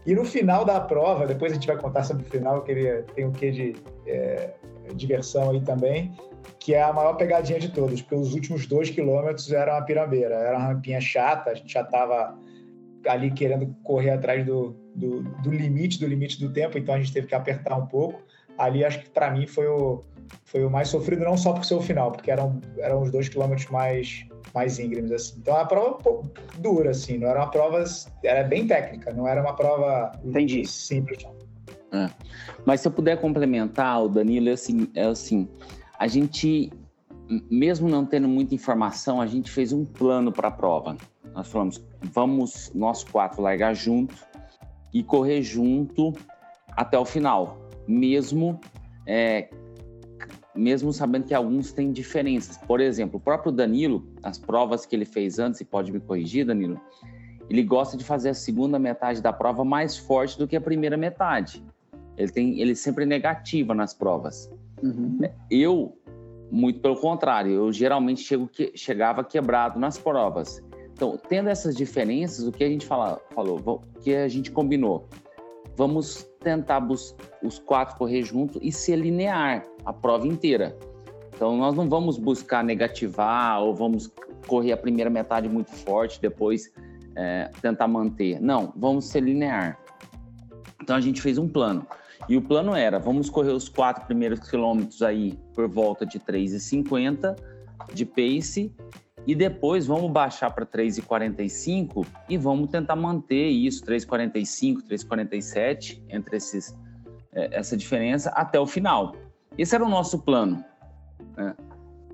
[0.06, 3.06] E no final da prova, depois a gente vai contar sobre o final, eu queria,
[3.14, 3.76] tem um quê de
[4.08, 4.52] é,
[4.96, 6.12] diversão aí também,
[6.60, 10.36] que é a maior pegadinha de todos, porque os últimos dois quilômetros eram uma pirambeira,
[10.36, 12.36] era uma rampinha chata, a gente já estava
[13.08, 17.14] ali querendo correr atrás do, do, do, limite, do limite do tempo, então a gente
[17.14, 18.22] teve que apertar um pouco.
[18.58, 20.04] Ali acho que para mim foi o,
[20.46, 23.30] foi o mais sofrido, não só por ser o final, porque eram, eram os dois
[23.30, 25.40] quilômetros mais, mais íngremes, assim.
[25.40, 26.30] Então, é uma prova pouco
[26.60, 27.84] dura, assim, não era uma prova,
[28.24, 30.66] era bem técnica, não era uma prova Entendi.
[30.66, 31.26] simples.
[31.92, 32.10] É.
[32.66, 35.48] Mas se eu puder complementar, o Danilo, é assim, é assim,
[35.98, 36.72] a gente,
[37.50, 40.98] mesmo não tendo muita informação, a gente fez um plano para a prova.
[41.34, 44.16] Nós falamos, vamos nós quatro largar junto
[44.94, 46.14] e correr junto
[46.76, 48.60] até o final, mesmo
[49.06, 49.50] é,
[50.56, 52.58] mesmo sabendo que alguns têm diferenças.
[52.58, 56.46] Por exemplo, o próprio Danilo, as provas que ele fez antes, e pode me corrigir,
[56.46, 56.80] Danilo,
[57.50, 60.96] ele gosta de fazer a segunda metade da prova mais forte do que a primeira
[60.96, 61.64] metade.
[62.18, 64.50] Ele tem, ele sempre negativa nas provas.
[64.82, 65.20] Uhum.
[65.50, 65.98] Eu,
[66.50, 70.62] muito pelo contrário, eu geralmente chego, que, chegava quebrado nas provas.
[70.94, 75.10] Então, tendo essas diferenças, o que a gente fala, falou, o que a gente combinou?
[75.76, 80.78] Vamos tentar os quatro correr junto e se linear a prova inteira.
[81.34, 84.12] Então, nós não vamos buscar negativar ou vamos
[84.48, 86.72] correr a primeira metade muito forte, depois
[87.16, 88.40] é, tentar manter.
[88.40, 89.80] Não, vamos ser linear.
[90.82, 91.86] Então, a gente fez um plano.
[92.30, 97.36] E o plano era, vamos correr os quatro primeiros quilômetros aí por volta de 3,50
[97.94, 98.72] de pace
[99.26, 106.76] e depois vamos baixar para 3,45 e vamos tentar manter isso, 3,45, 3,47, entre esses,
[107.34, 109.16] é, essa diferença até o final.
[109.58, 110.64] Esse era o nosso plano.
[111.38, 111.56] Né?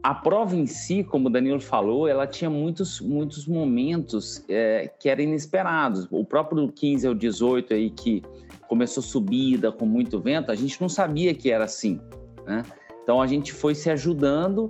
[0.04, 5.10] A prova em si, como o Danilo falou, ela tinha muitos, muitos momentos é, que
[5.10, 6.08] eram inesperados.
[6.12, 8.22] O próprio 15 ao 18 aí, que
[8.68, 12.00] começou subida com muito vento, a gente não sabia que era assim.
[12.46, 12.64] Né?
[13.04, 14.70] Então a gente foi se ajudando,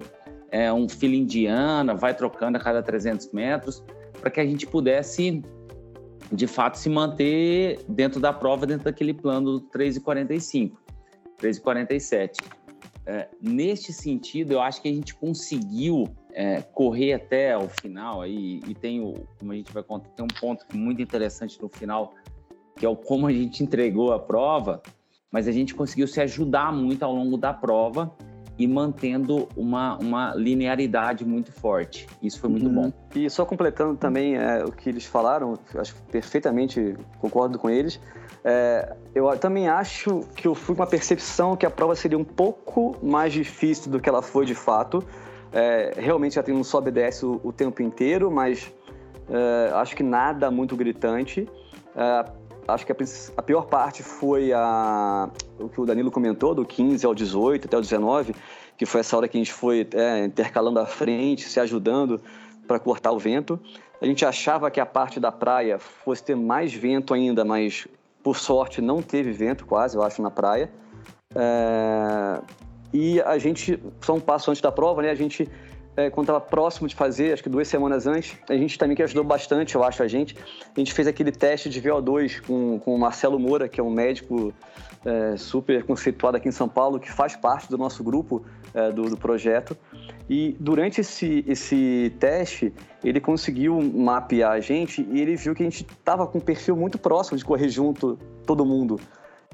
[0.52, 3.84] é, um fila indiana, vai trocando a cada 300 metros,
[4.20, 5.43] para que a gente pudesse,
[6.32, 10.74] de fato, se manter dentro da prova, dentro daquele plano do 3,45.
[11.39, 12.38] 3h47.
[13.06, 18.60] É, neste sentido, eu acho que a gente conseguiu é, correr até o final aí,
[18.68, 22.14] e tem o, como a gente vai contar, tem um ponto muito interessante no final,
[22.76, 24.82] que é o como a gente entregou a prova,
[25.32, 28.14] mas a gente conseguiu se ajudar muito ao longo da prova
[28.58, 32.08] e mantendo uma, uma linearidade muito forte.
[32.22, 32.74] Isso foi muito uhum.
[32.74, 32.93] bom.
[33.16, 37.99] E só completando também é, o que eles falaram, acho perfeitamente concordo com eles.
[38.43, 42.24] É, eu também acho que eu fui com a percepção que a prova seria um
[42.24, 45.03] pouco mais difícil do que ela foi de fato.
[45.51, 48.74] É, realmente já tem um sobe e desce o, o tempo inteiro, mas
[49.30, 51.47] é, acho que nada muito gritante.
[51.95, 52.26] É,
[52.68, 52.95] acho que a,
[53.38, 57.78] a, pior parte foi a, o que o Danilo comentou, do 15 ao 18 até
[57.78, 58.36] o 19,
[58.78, 62.22] que foi essa hora que a gente foi é, intercalando a frente, se ajudando
[62.68, 63.59] para cortar o vento.
[64.01, 67.88] A gente achava que a parte da praia fosse ter mais vento ainda, mas
[68.22, 70.70] por sorte não teve vento quase, eu acho, na praia.
[71.34, 72.41] É,
[72.93, 75.09] e a gente, só um passo antes da prova, né?
[75.09, 75.49] A gente
[75.98, 79.02] é, quando estava próximo de fazer, acho que duas semanas antes, a gente também que
[79.02, 80.38] ajudou bastante, eu acho, a gente.
[80.76, 83.89] A gente fez aquele teste de VO2 com, com o Marcelo Moura, que é um
[83.89, 84.54] médico
[85.04, 88.45] é, super conceituado aqui em São Paulo, que faz parte do nosso grupo
[88.76, 89.76] é, do, do, projeto.
[90.30, 92.72] E durante esse, esse teste,
[93.04, 96.76] ele conseguiu mapear a gente e ele viu que a gente estava com um perfil
[96.76, 99.00] muito próximo de correr junto todo mundo.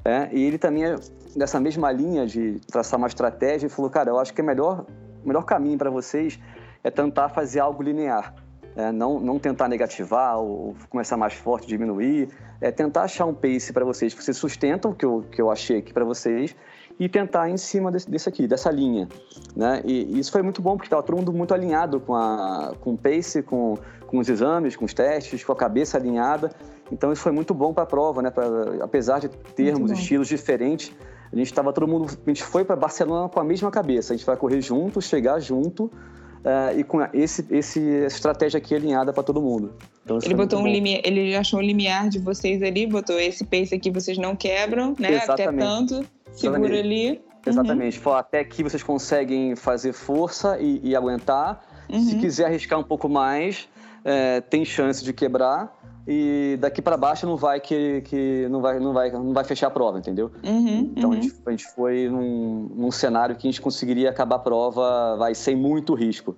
[0.04, 0.96] É, e ele também é
[1.34, 4.84] dessa mesma linha de traçar uma estratégia e falou, cara, eu acho que é melhor
[5.24, 6.38] o melhor caminho para vocês
[6.82, 8.34] é tentar fazer algo linear.
[8.76, 12.28] É, não, não tentar negativar ou começar mais forte, diminuir.
[12.60, 15.78] É tentar achar um pace para vocês que vocês sustentam, que eu, que eu achei
[15.78, 16.56] aqui para vocês,
[16.98, 19.08] e tentar em cima desse, desse aqui, dessa linha.
[19.54, 19.80] Né?
[19.84, 22.94] E, e isso foi muito bom, porque estava todo mundo muito alinhado com, a, com
[22.94, 26.50] o pace, com, com os exames, com os testes, com a cabeça alinhada.
[26.90, 28.30] Então isso foi muito bom para a prova, né?
[28.30, 28.44] Pra,
[28.82, 30.92] apesar de termos estilos diferentes,
[31.34, 34.14] a gente estava todo mundo, a gente foi para Barcelona com a mesma cabeça.
[34.14, 38.72] A gente vai correr junto, chegar junto uh, e com esse, esse essa estratégia aqui
[38.72, 39.74] alinhada para todo mundo.
[40.04, 43.74] Então, ele botou um limiar, ele achou um limiar de vocês ali, botou esse pace
[43.74, 45.14] aqui vocês não quebram, né?
[45.14, 45.42] Exatamente.
[45.42, 46.78] Até tanto, segura Exatamente.
[46.78, 47.20] ali.
[47.46, 48.06] Exatamente.
[48.06, 48.14] Uhum.
[48.14, 51.66] Até aqui vocês conseguem fazer força e, e aguentar.
[51.90, 52.00] Uhum.
[52.00, 53.68] Se quiser arriscar um pouco mais,
[54.04, 55.76] é, tem chance de quebrar
[56.06, 59.68] e daqui para baixo não vai que, que não vai não vai não vai fechar
[59.68, 60.30] a prova, entendeu?
[60.44, 61.16] Uhum, então uhum.
[61.16, 65.16] A, gente, a, gente, foi num, num, cenário que a gente conseguiria acabar a prova
[65.16, 66.36] vai sem muito risco.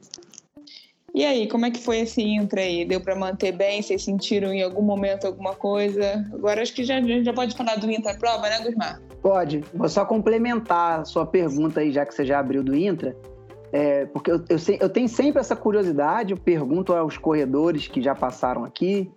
[1.13, 2.85] E aí, como é que foi esse intra aí?
[2.85, 3.81] Deu para manter bem?
[3.81, 6.25] Vocês sentiram em algum momento alguma coisa?
[6.33, 9.01] Agora acho que já, já pode falar do intra prova, né, Gusmar?
[9.23, 9.65] Pode.
[9.73, 13.17] Vou só complementar a sua pergunta aí, já que você já abriu do intra.
[13.73, 18.15] É, porque eu, eu, eu tenho sempre essa curiosidade, eu pergunto aos corredores que já
[18.15, 19.11] passaram aqui,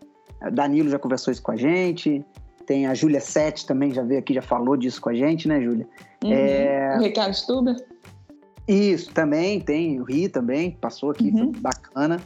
[0.52, 2.24] Danilo já conversou isso com a gente.
[2.66, 5.60] Tem a Júlia Sete também, já veio aqui, já falou disso com a gente, né,
[5.62, 5.88] Júlia?
[6.24, 6.32] Uhum.
[6.32, 6.98] É...
[6.98, 7.76] O Ricardo Stuber?
[8.68, 11.52] Isso, também, tem o Ri também, passou aqui, uhum.
[11.52, 12.22] bacana.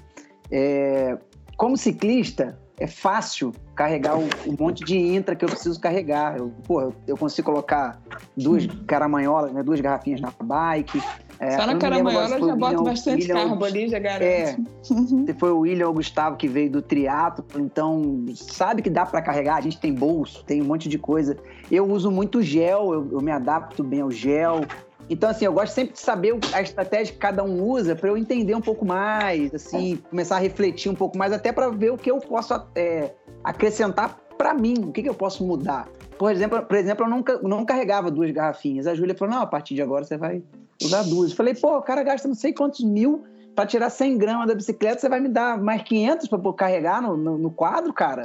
[0.51, 1.17] É...
[1.55, 6.37] Como ciclista, é fácil carregar o, o, monte de intra que eu preciso carregar.
[6.37, 8.01] Eu, pô, eu consigo colocar
[8.35, 11.01] duas caramanholas, né, duas garrafinhas na bike,
[11.43, 14.23] é, Só na caramanhola eu já boto bastante William, carbo ali, já garanto.
[14.23, 14.55] É,
[14.89, 15.25] uhum.
[15.37, 19.21] foi o William ou o Gustavo que veio do triatlo, então sabe que dá para
[19.21, 21.37] carregar, a gente tem bolso, tem um monte de coisa.
[21.69, 24.61] Eu uso muito gel, eu, eu me adapto bem ao gel.
[25.09, 28.17] Então, assim, eu gosto sempre de saber a estratégia que cada um usa para eu
[28.17, 31.97] entender um pouco mais, assim, começar a refletir um pouco mais, até para ver o
[31.97, 33.11] que eu posso é,
[33.43, 35.89] acrescentar para mim, o que, que eu posso mudar.
[36.17, 38.87] Por exemplo, por exemplo, eu nunca não carregava duas garrafinhas.
[38.87, 40.41] A Júlia falou: não, a partir de agora você vai
[40.81, 41.31] usar duas.
[41.31, 44.55] Eu falei, pô, o cara gasta não sei quantos mil para tirar 100 gramas da
[44.55, 48.23] bicicleta, você vai me dar mais 500 para carregar no, no, no, quadro, cara?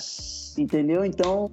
[0.56, 1.04] Entendeu?
[1.04, 1.50] Então,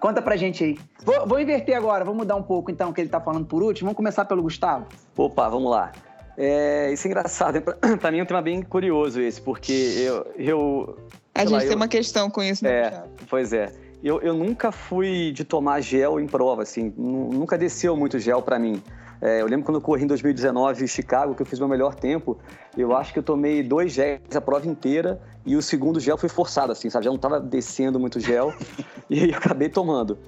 [0.00, 0.78] conta pra gente aí.
[1.04, 3.62] Vou, vou, inverter agora, vou mudar um pouco então o que ele tá falando por
[3.62, 3.88] último.
[3.88, 4.86] Vamos começar pelo Gustavo.
[5.16, 5.92] Opa, vamos lá.
[6.36, 7.60] É, isso é engraçado.
[8.00, 10.26] Para mim é um tema bem curioso esse, porque eu.
[10.36, 10.98] eu
[11.34, 13.72] a gente lá, tem eu, uma questão com isso, né, é, Pois é.
[14.02, 16.92] Eu, eu nunca fui de tomar gel em prova, assim.
[16.96, 18.80] Nunca desceu muito gel para mim.
[19.20, 21.94] É, eu lembro quando eu corri em 2019 em Chicago, que eu fiz meu melhor
[21.94, 22.38] tempo,
[22.76, 26.28] eu acho que eu tomei dois géis a prova inteira e o segundo gel foi
[26.28, 27.04] forçado, assim, sabe?
[27.04, 28.52] Já não estava descendo muito gel
[29.10, 30.18] e aí acabei tomando.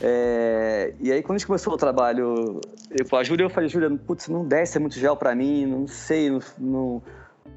[0.00, 2.60] É, e aí quando a gente começou o trabalho,
[2.90, 6.30] eu, a Júlia, eu falei, Júlia, putz, não desce muito gel para mim, não sei,
[6.30, 7.02] não, não,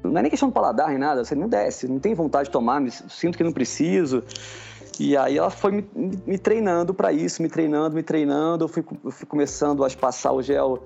[0.02, 2.50] não, é nem questão de paladar nem nada, você não desce, não tem vontade de
[2.50, 4.24] tomar, sinto que não preciso.
[4.98, 5.88] E aí ela foi me,
[6.26, 8.64] me treinando para isso, me treinando, me treinando.
[8.64, 10.82] Eu fui, eu fui começando a passar o gel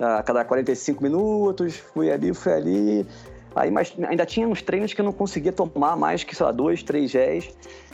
[0.00, 3.06] a cada 45 minutos, fui ali, fui ali.
[3.54, 6.50] Aí, mas ainda tinha uns treinos que eu não conseguia tomar mais que, sei lá,
[6.50, 7.48] dois, três géis.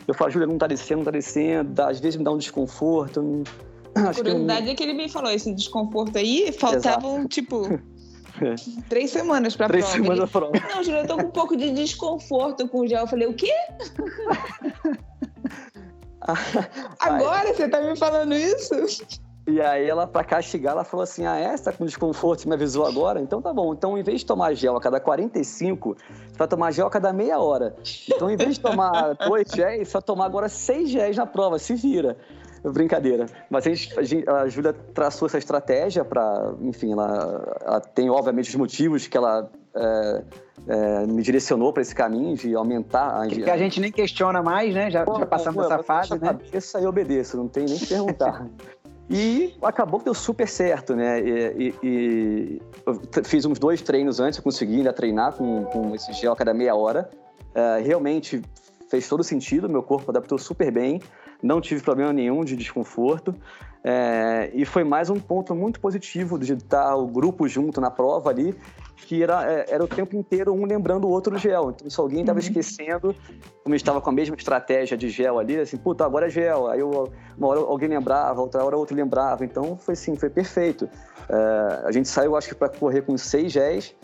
[0.09, 1.83] Eu falo, Júlia, não tá descendo, não tá descendo.
[1.83, 3.43] Às vezes me dá um desconforto.
[3.95, 4.71] A curiosidade que...
[4.71, 7.29] é que ele me falou, esse desconforto aí, faltavam, Exato.
[7.29, 7.81] tipo,
[8.89, 9.99] Três semanas pra Três prova.
[9.99, 10.75] Três semanas pra prova.
[10.75, 13.01] Não, Júlia, eu tô com um pouco de desconforto com o gel.
[13.01, 13.53] Eu falei, o quê?
[16.99, 18.75] Agora você tá me falando isso?
[19.47, 21.57] E aí ela, pra castigar, ela falou assim, ah, é?
[21.57, 23.21] Você tá com desconforto, você me avisou agora?
[23.21, 23.73] Então tá bom.
[23.73, 27.13] Então, em vez de tomar gel a cada 45, você vai tomar gel a cada
[27.13, 27.75] meia hora.
[28.09, 31.59] Então, em vez de tomar dois géis, você vai tomar agora seis géis na prova,
[31.59, 32.17] se vira.
[32.63, 33.27] Brincadeira.
[33.49, 38.55] Mas a, gente, a, Júlia traçou essa estratégia para, enfim, ela, ela, tem obviamente os
[38.55, 40.23] motivos que ela é,
[40.69, 43.23] é, me direcionou para esse caminho de aumentar.
[43.23, 44.91] A, que, que a gente nem questiona mais, né?
[44.91, 46.19] Já, pô, já passamos pô, essa fase, né?
[46.21, 48.47] Cabeça e obedeço, não tem nem que perguntar.
[49.13, 51.21] E acabou que deu super certo, né?
[51.21, 52.61] E, e,
[53.13, 56.37] e fiz uns dois treinos antes, eu consegui ainda treinar com, com esse gel a
[56.37, 57.11] cada meia hora.
[57.53, 58.41] É, realmente
[58.89, 61.01] fez todo sentido, meu corpo adaptou super bem
[61.43, 63.35] não tive problema nenhum de desconforto.
[63.83, 68.29] É, e foi mais um ponto muito positivo de estar o grupo junto na prova
[68.29, 68.55] ali,
[68.97, 71.71] que era, é, era o tempo inteiro um lembrando o outro do gel.
[71.71, 72.45] Então, se alguém estava uhum.
[72.45, 73.15] esquecendo,
[73.65, 76.69] como estava com a mesma estratégia de gel ali, assim, puta, agora é gel.
[76.69, 79.45] Aí eu, uma hora alguém lembrava, outra hora outro lembrava.
[79.47, 80.89] Então, foi assim, foi perfeito.
[81.29, 83.95] É, a gente saiu, acho que, para correr com seis géis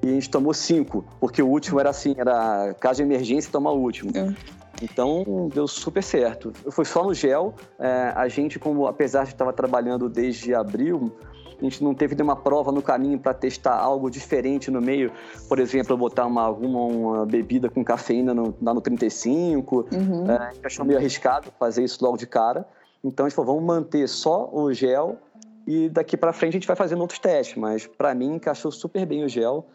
[0.00, 3.72] e a gente tomou cinco, porque o último era assim, era caso de emergência, tomar
[3.72, 4.12] o último.
[4.14, 4.34] Uhum.
[4.82, 6.52] Então, deu super certo.
[6.70, 7.54] Foi só no gel.
[7.78, 11.12] É, a gente, como apesar de estar trabalhando desde abril,
[11.60, 15.12] a gente não teve nenhuma prova no caminho para testar algo diferente no meio.
[15.48, 19.86] Por exemplo, botar uma, alguma uma bebida com cafeína no, lá no 35.
[19.92, 20.30] Uhum.
[20.30, 22.66] É, a gente achou meio arriscado fazer isso logo de cara.
[23.02, 25.18] Então, a gente falou, vamos manter só o gel
[25.66, 27.56] e daqui para frente a gente vai fazendo outros testes.
[27.56, 29.66] Mas, para mim, encaixou super bem o gel.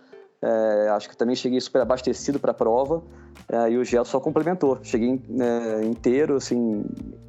[0.41, 3.03] É, acho que também cheguei super abastecido para a prova
[3.51, 4.79] é, e o gel só complementou.
[4.81, 6.85] Cheguei é, inteiro, assim,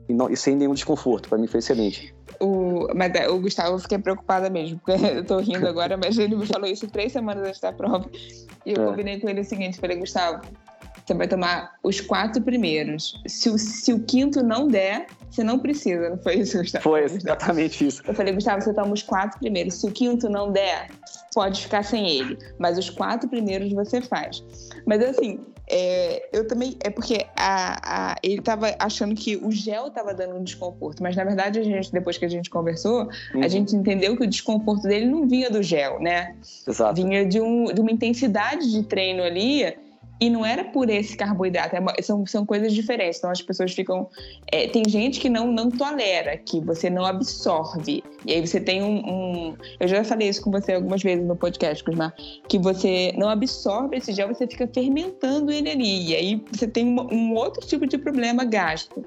[0.08, 1.28] e, não, e, sem nenhum desconforto.
[1.28, 2.14] Para mim foi excelente.
[2.38, 6.18] O, mas é, o Gustavo, eu fiquei preocupada mesmo, porque eu tô rindo agora, mas
[6.18, 8.08] ele me falou isso três semanas antes da prova.
[8.64, 8.86] E eu é.
[8.86, 10.42] combinei com ele o seguinte: falei, Gustavo,
[11.04, 13.20] você vai tomar os quatro primeiros.
[13.26, 16.84] Se o, se o quinto não der, você não precisa, não foi isso, Gustavo?
[16.84, 18.02] Foi exatamente isso.
[18.06, 19.74] Eu falei, Gustavo, você toma os quatro primeiros.
[19.74, 20.88] Se o quinto não der,
[21.34, 22.38] pode ficar sem ele.
[22.58, 24.42] Mas os quatro primeiros você faz.
[24.86, 26.76] Mas assim, é, eu também.
[26.82, 31.14] É porque a, a, ele estava achando que o gel estava dando um desconforto, mas
[31.14, 33.44] na verdade, a gente, depois que a gente conversou, uhum.
[33.44, 36.34] a gente entendeu que o desconforto dele não vinha do gel, né?
[36.66, 37.00] Exato.
[37.00, 39.76] Vinha de, um, de uma intensidade de treino ali
[40.20, 43.18] e não era por esse carboidrato, é são, são coisas diferentes.
[43.18, 44.08] Então as pessoas ficam.
[44.52, 48.04] É, tem gente que não, não tolera, que você não absorve.
[48.26, 51.34] E aí você tem um, um, Eu já falei isso com você algumas vezes no
[51.34, 52.14] podcast, Cosmar,
[52.48, 56.10] que você não absorve esse gel, você fica fermentando ele ali.
[56.10, 59.02] E aí você tem um, um outro tipo de problema gástrico.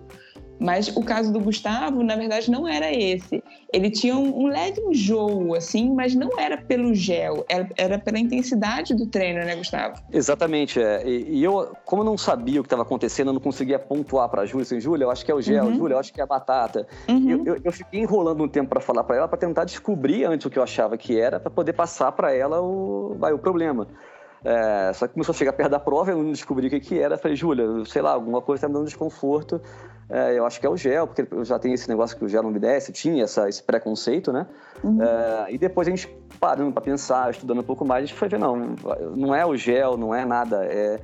[0.64, 3.44] Mas o caso do Gustavo, na verdade, não era esse.
[3.74, 8.18] Ele tinha um, um leve enjoo, assim, mas não era pelo gel, era, era pela
[8.18, 10.02] intensidade do treino, né, Gustavo?
[10.10, 10.82] Exatamente.
[10.82, 11.06] É.
[11.06, 14.44] E, e eu, como não sabia o que estava acontecendo, eu não conseguia pontuar para
[14.44, 15.76] a Júlia, assim, Júlia, eu acho que é o gel, uhum.
[15.76, 16.88] Júlia, eu acho que é a batata.
[17.10, 17.30] Uhum.
[17.30, 20.46] Eu, eu, eu, fiquei enrolando um tempo para falar para ela, para tentar descobrir antes
[20.46, 23.86] o que eu achava que era, para poder passar para ela o, vai, o problema.
[24.44, 27.00] É, só que começou a chegar perto da prova, eu não descobri o que, que
[27.00, 27.18] era.
[27.18, 29.62] Falei, Júlia, sei lá, alguma coisa está me dando desconforto.
[30.10, 32.28] É, eu acho que é o gel, porque eu já tenho esse negócio que o
[32.28, 34.46] gel não me desce, tinha essa, esse preconceito, né?
[34.84, 35.02] Uhum.
[35.02, 36.08] É, e depois a gente
[36.40, 38.76] parando para pensar, estudando um pouco mais, a gente foi ver, não,
[39.16, 40.66] não é o gel, não é nada.
[40.66, 41.00] É,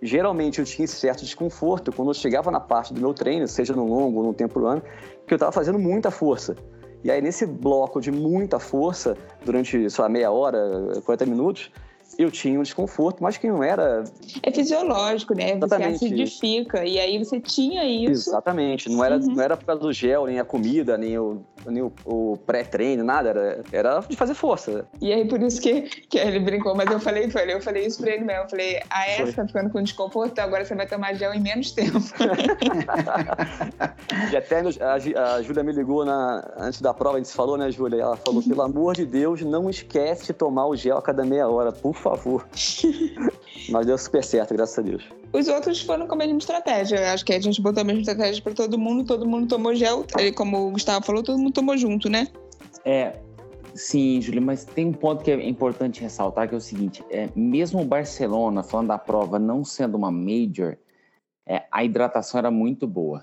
[0.00, 3.74] geralmente eu tinha esse certo desconforto quando eu chegava na parte do meu treino, seja
[3.74, 4.82] no longo ou no tempo ano,
[5.26, 6.56] que eu estava fazendo muita força.
[7.02, 10.58] E aí, nesse bloco de muita força, durante, sei lá, meia hora,
[11.04, 11.70] 40 minutos,
[12.22, 14.04] eu tinha um desconforto, mas que não era.
[14.42, 15.56] É fisiológico, né?
[15.56, 15.98] Exatamente.
[15.98, 16.84] Você acidifica.
[16.84, 18.30] E aí você tinha isso.
[18.30, 18.88] Exatamente.
[18.88, 19.34] Não era, uhum.
[19.34, 23.04] não era por causa do gel, nem a comida, nem o, nem o, o pré-treino,
[23.04, 23.30] nada.
[23.30, 24.86] Era, era de fazer força.
[25.00, 28.00] E aí, por isso que, que ele brincou, mas eu falei, falei, eu falei isso
[28.00, 28.44] pra ele mesmo.
[28.44, 31.72] Eu falei, a essa tá ficando com desconforto, agora você vai tomar gel em menos
[31.72, 31.98] tempo.
[34.32, 37.70] e até a, a Júlia me ligou na, antes da prova, a gente falou, né,
[37.70, 38.02] Júlia?
[38.02, 41.48] Ela falou, pelo amor de Deus, não esquece de tomar o gel a cada meia
[41.48, 42.46] hora, por favor.
[43.68, 45.04] Mas deu super certo, graças a Deus.
[45.32, 46.96] Os outros foram com a mesma estratégia.
[46.96, 49.74] Eu acho que a gente botou a mesma estratégia para todo mundo, todo mundo tomou
[49.74, 50.04] gel.
[50.18, 52.26] E como o Gustavo falou, todo mundo tomou junto, né?
[52.84, 53.16] É,
[53.74, 57.28] Sim, Júlio, mas tem um ponto que é importante ressaltar, que é o seguinte, é,
[57.36, 60.76] mesmo o Barcelona, falando da prova, não sendo uma major,
[61.46, 63.22] é, a hidratação era muito boa.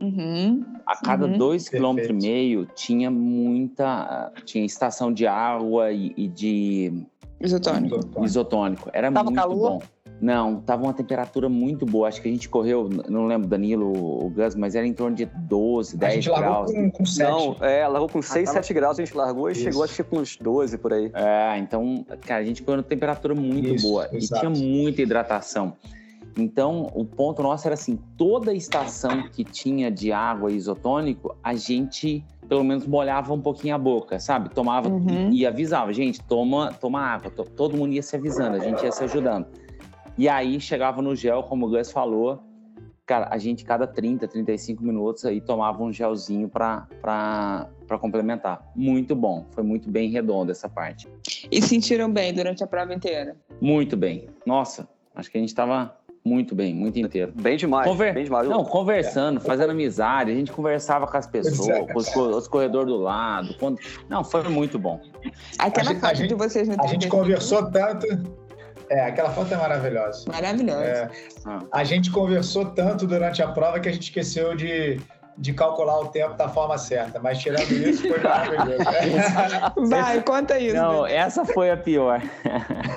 [0.00, 1.36] Uhum, a cada uhum.
[1.36, 7.06] dois quilômetros e meio tinha muita, tinha estação de água e, e de
[7.38, 8.24] Isotônico.
[8.24, 8.90] Isotônico.
[8.92, 9.70] Era Tava muito calor?
[9.70, 9.82] bom.
[10.20, 12.08] Não, tava uma temperatura muito boa.
[12.08, 15.24] Acho que a gente correu, não lembro, Danilo, o Gus, mas era em torno de
[15.24, 16.72] 12, 10 a gente graus.
[16.72, 17.30] Com, com 7.
[17.30, 19.62] Não, é, largou com 6, ah, 7 graus, a gente largou e Isso.
[19.62, 21.10] chegou acho que com uns 12 por aí.
[21.14, 24.46] É, então, cara, a gente correu numa temperatura muito Isso, boa exato.
[24.46, 25.74] e tinha muita hidratação.
[26.36, 32.24] Então, o ponto nosso era assim: toda estação que tinha de água isotônico, a gente
[32.46, 34.50] pelo menos molhava um pouquinho a boca, sabe?
[34.50, 35.30] Tomava uhum.
[35.30, 37.30] e, e, avisava, gente, toma, toma água.
[37.30, 39.46] Todo mundo ia se avisando, a gente ia se ajudando.
[40.16, 42.42] E aí chegava no gel, como o Gus falou,
[43.10, 46.88] cara, a gente cada 30, 35 minutos aí tomava um gelzinho para
[48.00, 48.70] complementar.
[48.74, 51.08] Muito bom, foi muito bem redondo essa parte.
[51.50, 53.36] E sentiram bem durante a prova inteira?
[53.60, 54.28] Muito bem.
[54.46, 57.32] Nossa, acho que a gente estava muito bem, muito inteiro.
[57.34, 58.14] Bem demais, Conver...
[58.14, 58.46] bem demais.
[58.46, 59.40] Não, conversando, é.
[59.40, 63.56] fazendo amizade, a gente conversava com as pessoas, com os, os corredores do lado.
[63.58, 63.78] Quando...
[64.08, 65.00] Não, foi muito bom.
[65.58, 68.06] Aquela parte de vocês no A gente conversou tanto.
[68.90, 70.24] É, aquela foto é maravilhosa.
[70.30, 70.84] Maravilhosa.
[70.84, 71.10] É,
[71.46, 71.60] ah.
[71.72, 75.00] A gente conversou tanto durante a prova que a gente esqueceu de
[75.40, 78.84] de calcular o tempo da forma certa, mas tirando isso, foi maravilhoso.
[79.88, 80.76] Vai, conta isso.
[80.76, 81.14] Não, né?
[81.14, 82.20] essa foi a pior.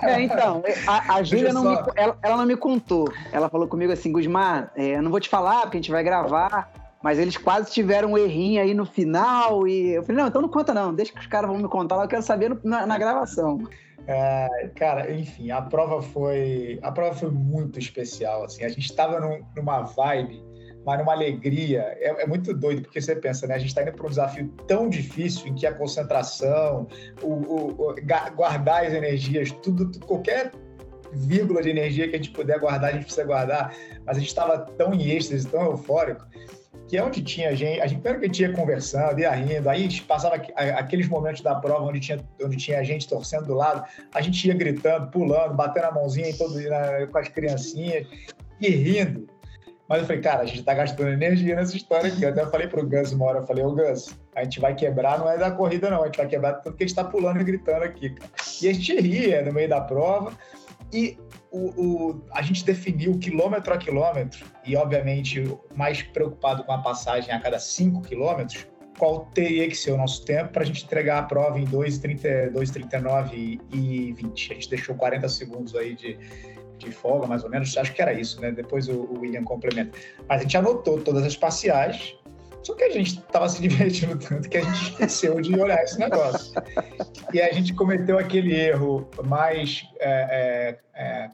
[0.02, 3.08] É, então, a, a Júlia não, me, ela, ela, não me contou.
[3.32, 6.04] Ela falou comigo assim, Gusmar, é, eu não vou te falar porque a gente vai
[6.04, 6.70] gravar,
[7.02, 10.50] mas eles quase tiveram um errinho aí no final e eu falei, não, então não
[10.50, 12.86] conta não, deixa que os caras vão me contar lá, eu quero saber no, na,
[12.86, 13.60] na, gravação.
[14.08, 19.20] É, cara, enfim, a prova foi a prova foi muito especial, assim, a gente estava
[19.20, 20.44] num, numa vibe
[20.86, 21.96] mas numa alegria.
[22.00, 23.56] É, é, muito doido, porque você pensa, né?
[23.56, 26.88] A gente está indo para um desafio tão difícil em que a concentração,
[27.22, 27.96] o, o, o
[28.36, 30.52] guardar as energias, tudo, qualquer
[31.14, 33.74] vírgula de energia que a gente puder guardar, a gente precisa guardar.
[34.06, 36.26] Mas a gente estava tão em êxtase, tão eufórico,
[36.94, 39.68] que é onde tinha gente, a gente, primeiro que a gente ia conversando, ia rindo,
[39.68, 40.36] aí passava
[40.78, 43.84] aqueles momentos da prova onde tinha, onde tinha gente torcendo do lado,
[44.14, 48.06] a gente ia gritando, pulando, batendo a mãozinha em todo, na, com as criancinhas
[48.62, 49.28] e rindo.
[49.90, 52.22] Mas eu falei, cara, a gente tá gastando energia nessa história aqui.
[52.22, 55.18] Eu até falei pro Gus uma hora, eu falei, ô Gus, a gente vai quebrar,
[55.18, 57.42] não é da corrida não, a gente vai quebrar tanto que a gente tá pulando
[57.42, 58.30] e gritando aqui, cara.
[58.62, 60.32] E a gente ria no meio da prova
[60.94, 61.18] e
[61.54, 65.44] o, o, a gente definiu quilômetro a quilômetro e, obviamente,
[65.76, 70.26] mais preocupado com a passagem a cada 5 quilômetros, qual teria que ser o nosso
[70.26, 74.52] tempo para a gente entregar a prova em 2,39 e 20.
[74.52, 76.18] A gente deixou 40 segundos aí de,
[76.80, 78.52] de folga, mais ou menos, acho que era isso, né?
[78.52, 79.98] Depois o, o William complementa.
[80.28, 82.16] Mas a gente anotou todas as parciais,
[82.64, 86.00] só que a gente estava se divertindo tanto que a gente esqueceu de olhar esse
[86.00, 86.54] negócio.
[87.32, 91.30] E a gente cometeu aquele erro mais é, é, é,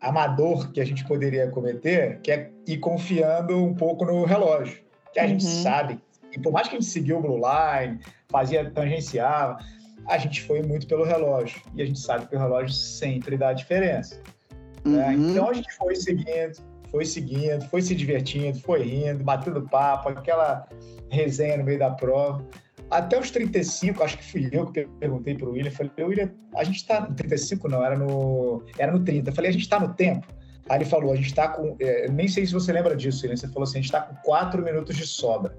[0.00, 4.80] amador que a gente poderia cometer, que é ir confiando um pouco no relógio.
[5.12, 5.28] Que a uhum.
[5.30, 5.98] gente sabe,
[6.32, 9.58] e por mais que a gente seguiu o blue line, fazia tangenciava,
[10.06, 11.60] a gente foi muito pelo relógio.
[11.74, 14.20] E a gente sabe que o relógio sempre dá diferença.
[14.84, 15.08] Né?
[15.08, 15.30] Uhum.
[15.30, 20.66] Então a gente foi seguindo, foi seguindo, foi se divertindo, foi rindo, batendo papo, aquela
[21.10, 22.44] resenha no meio da prova.
[22.90, 26.64] Até os 35, acho que fui eu que perguntei para o William, falei, William, a
[26.64, 29.28] gente está no 35 não, era no, era no 30.
[29.28, 30.26] Eu falei, a gente está no tempo?
[30.68, 33.36] Aí ele falou, a gente está com, é, nem sei se você lembra disso, William,
[33.36, 35.56] você falou assim, a gente está com 4 minutos de sobra.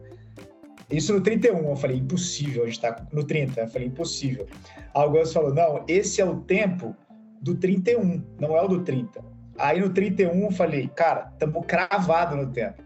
[0.89, 4.47] Isso no 31, eu falei, impossível, a gente está no 30, eu falei, impossível.
[4.95, 6.95] Aí o Gus falou, não, esse é o tempo
[7.41, 9.23] do 31, não é o do 30.
[9.57, 12.81] Aí no 31 eu falei, cara, estamos cravado no tempo.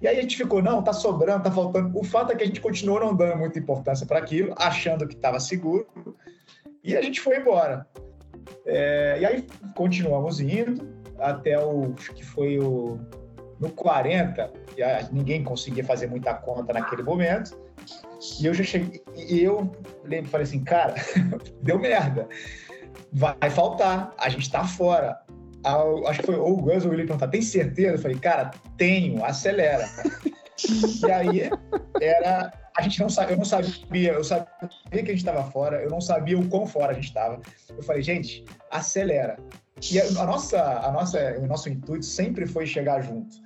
[0.00, 1.98] E aí a gente ficou, não, tá sobrando, tá faltando.
[1.98, 5.14] O fato é que a gente continuou não dando muita importância para aquilo, achando que
[5.14, 5.86] estava seguro,
[6.84, 7.86] e a gente foi embora.
[8.64, 10.86] É, e aí continuamos indo
[11.18, 12.98] até o que foi o
[13.58, 14.52] no 40,
[15.10, 17.58] ninguém conseguia fazer muita conta naquele momento.
[18.38, 19.72] E eu já cheguei, e eu
[20.04, 20.94] lembro, falei assim, cara,
[21.62, 22.28] deu merda
[23.12, 25.18] vai faltar, a gente tá fora.
[26.06, 27.94] Acho que foi ou o Gus ou William perguntar, tem certeza?
[27.94, 29.88] Eu falei, cara, tenho, acelera.
[31.06, 31.50] e aí
[32.00, 32.52] era.
[32.76, 34.46] A gente não sabia, eu não sabia, eu sabia
[34.90, 37.40] que a gente estava fora, eu não sabia o quão fora a gente estava.
[37.70, 39.38] Eu falei, gente, acelera.
[39.90, 43.36] E a nossa, a nossa, o nosso intuito sempre foi chegar junto.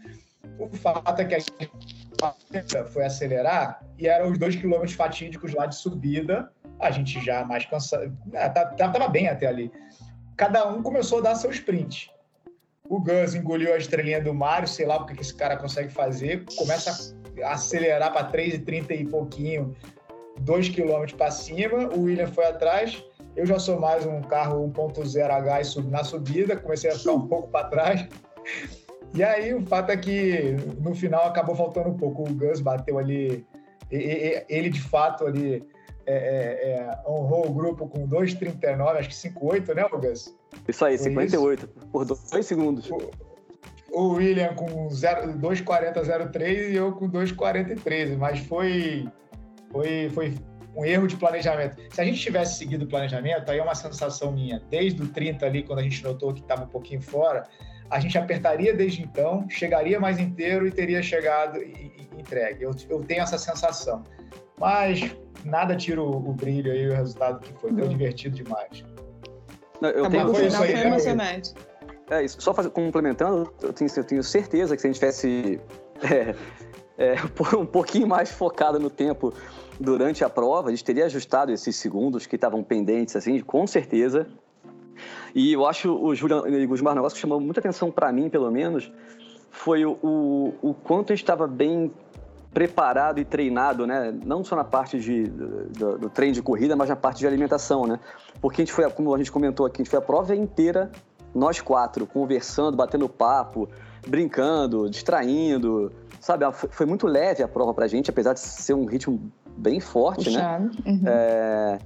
[0.59, 5.66] O fato é que a gente foi acelerar e eram os dois quilômetros fatídicos lá
[5.66, 6.51] de subida
[6.81, 9.71] a gente já mais cansado, estava é, tá, bem até ali.
[10.41, 12.11] Cada um começou a dar seu sprint.
[12.88, 16.47] O Gus engoliu a estrelinha do Mário, sei lá porque que esse cara consegue fazer,
[16.57, 17.14] começa
[17.45, 19.76] a acelerar para 3,30 e pouquinho,
[20.41, 21.91] 2 km para cima.
[21.95, 23.05] O William foi atrás.
[23.36, 27.68] Eu já sou mais um carro 1.0H na subida, comecei a ficar um pouco para
[27.68, 28.09] trás.
[29.12, 32.22] E aí o fato é que no final acabou faltando um pouco.
[32.22, 33.47] O Gus bateu ali,
[33.91, 35.62] ele de fato ali
[36.07, 40.34] é, é, é honrou o grupo com 2,39, acho que 5,8, né, Lucas?
[40.68, 41.88] Isso aí, 58, isso?
[41.88, 42.90] por dois segundos.
[42.90, 43.11] O,
[43.92, 49.09] o William com 2,40,03 e eu com 2,43, mas foi,
[49.72, 50.34] foi, foi
[50.76, 51.76] um erro de planejamento.
[51.90, 55.44] Se a gente tivesse seguido o planejamento, aí é uma sensação minha, desde o 30
[55.44, 57.46] ali, quando a gente notou que estava um pouquinho fora,
[57.90, 62.62] a gente apertaria desde então, chegaria mais inteiro e teria chegado e, e entregue.
[62.62, 64.05] Eu, eu, tenho essa sensação.
[64.61, 65.11] Mas
[65.43, 67.73] nada tira o, o brilho aí, o resultado que foi.
[67.73, 67.89] Foi uhum.
[67.89, 68.85] divertido demais.
[69.81, 71.55] Não, eu tá tenho foi isso aí, foi emocionante.
[72.11, 75.61] É, isso, só fazer, complementando, eu tenho, eu tenho certeza que se a gente tivesse
[76.03, 76.35] é,
[76.99, 77.15] é,
[77.57, 79.33] um pouquinho mais focado no tempo
[79.79, 84.27] durante a prova, a gente teria ajustado esses segundos que estavam pendentes, assim, com certeza.
[85.35, 88.13] E eu acho o Julian e o Gusmar, um negócio que chamou muita atenção para
[88.13, 88.93] mim, pelo menos,
[89.51, 91.91] foi o, o, o quanto a gente estava bem
[92.53, 94.12] preparado e treinado, né?
[94.24, 97.86] Não só na parte de, do, do, treino de corrida, mas na parte de alimentação,
[97.86, 97.98] né?
[98.40, 100.90] Porque a gente foi, como a gente comentou aqui, a gente foi a prova inteira,
[101.34, 103.68] nós quatro, conversando, batendo papo,
[104.07, 106.44] brincando, distraindo, sabe?
[106.53, 110.40] Foi muito leve a prova pra gente, apesar de ser um ritmo bem forte, né?
[110.40, 110.64] Puxado.
[110.64, 110.70] né?
[110.86, 111.03] Uhum.
[111.07, 111.78] É...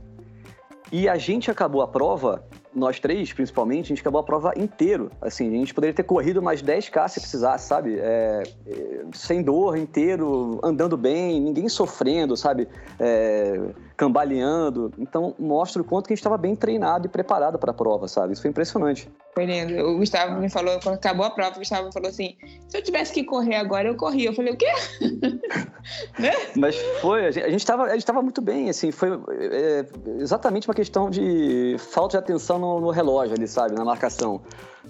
[0.92, 2.44] E a gente acabou a prova
[2.75, 5.11] nós três, principalmente, a gente acabou a prova inteiro.
[5.20, 7.99] Assim, a gente poderia ter corrido mais 10K se precisasse, sabe?
[7.99, 12.68] É, é, sem dor, inteiro, andando bem, ninguém sofrendo, sabe?
[12.99, 13.61] É,
[13.97, 14.92] cambaleando.
[14.99, 18.09] Então, mostra o quanto que a gente estava bem treinado e preparado para a prova,
[18.09, 18.32] sabe?
[18.32, 19.09] Isso foi impressionante.
[19.34, 19.74] Foi lindo.
[19.86, 22.36] O Gustavo me falou, quando acabou a prova, o Gustavo falou assim:
[22.68, 24.30] se eu tivesse que correr agora, eu corria.
[24.30, 24.70] Eu falei, o quê?
[26.18, 26.32] né?
[26.57, 29.84] Mas foi, a gente estava a gente tava muito bem, assim, foi é,
[30.18, 33.74] exatamente uma questão de falta de atenção no, no, relógio ali, sabe?
[33.74, 34.40] Na marcação.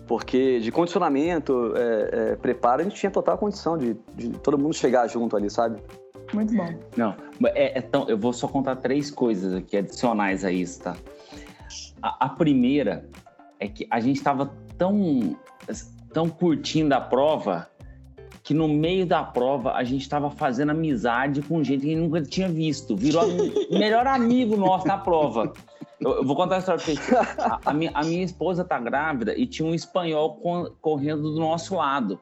[0.07, 4.75] Porque de condicionamento, é, é, preparo, a gente tinha total condição de, de todo mundo
[4.75, 5.81] chegar junto ali, sabe?
[6.35, 6.69] Muito bom.
[6.97, 7.15] Não,
[7.47, 10.97] é, é eu vou só contar três coisas aqui adicionais a isso, tá?
[12.03, 13.09] A, a primeira
[13.61, 15.37] é que a gente estava tão,
[16.13, 17.69] tão curtindo a prova
[18.43, 22.49] que no meio da prova a gente estava fazendo amizade com gente que nunca tinha
[22.49, 22.95] visto.
[22.95, 23.25] Virou
[23.73, 25.53] melhor amigo nosso na prova.
[25.99, 27.39] Eu, eu vou contar a história pra vocês.
[27.39, 30.39] A, a, minha, a minha esposa tá grávida e tinha um espanhol
[30.81, 32.21] correndo do nosso lado.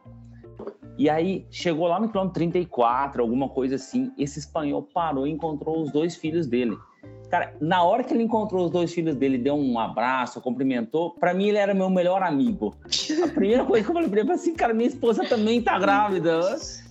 [1.02, 4.12] E aí chegou lá no quilômetro 34, alguma coisa assim.
[4.16, 6.78] Esse espanhol parou e encontrou os dois filhos dele.
[7.28, 11.34] Cara, na hora que ele encontrou os dois filhos dele, deu um abraço, cumprimentou, para
[11.34, 12.76] mim ele era meu melhor amigo.
[13.20, 15.76] A primeira coisa que eu falei pra ele foi assim, cara, minha esposa também tá
[15.76, 16.40] grávida.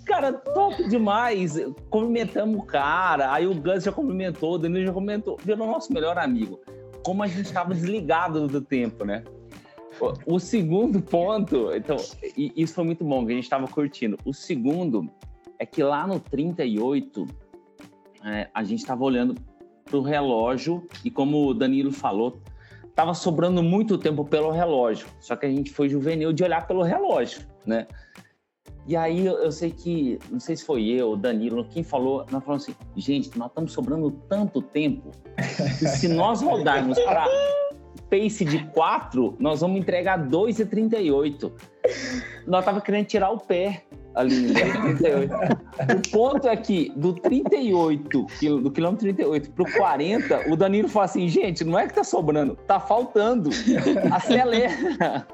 [0.05, 1.57] Cara, top demais.
[1.89, 6.18] Cumprimentamos o cara, aí o Gus já cumprimentou, o Danilo já comentou, virou nosso melhor
[6.18, 6.59] amigo.
[7.05, 9.24] Como a gente estava desligado do tempo, né?
[10.26, 11.97] O segundo ponto, então,
[12.36, 14.18] isso foi muito bom, que a gente estava curtindo.
[14.26, 15.10] O segundo
[15.60, 17.28] é que lá no 38,
[18.26, 19.36] é, a gente estava olhando
[19.86, 22.41] para o relógio e como o Danilo falou,
[22.88, 25.08] estava sobrando muito tempo pelo relógio.
[25.20, 27.88] Só que a gente foi juvenil de olhar pelo relógio, né?
[28.88, 32.64] E aí eu, sei que, não sei se foi eu, Danilo, quem falou, nós falamos
[32.64, 35.12] assim, gente, nós estamos sobrando tanto tempo
[35.78, 37.26] que se nós rodarmos para
[38.12, 41.49] pace de 4, nós vamos entregar 2,38.
[42.45, 43.84] Nós tava querendo tirar o pé
[44.14, 44.64] ali, né?
[44.99, 45.34] 38.
[45.97, 48.28] O ponto é que do 38,
[48.62, 52.57] do quilômetro 38 pro 40, o Danilo fala assim, gente, não é que tá sobrando,
[52.68, 53.49] tá faltando.
[54.12, 55.26] Acelera.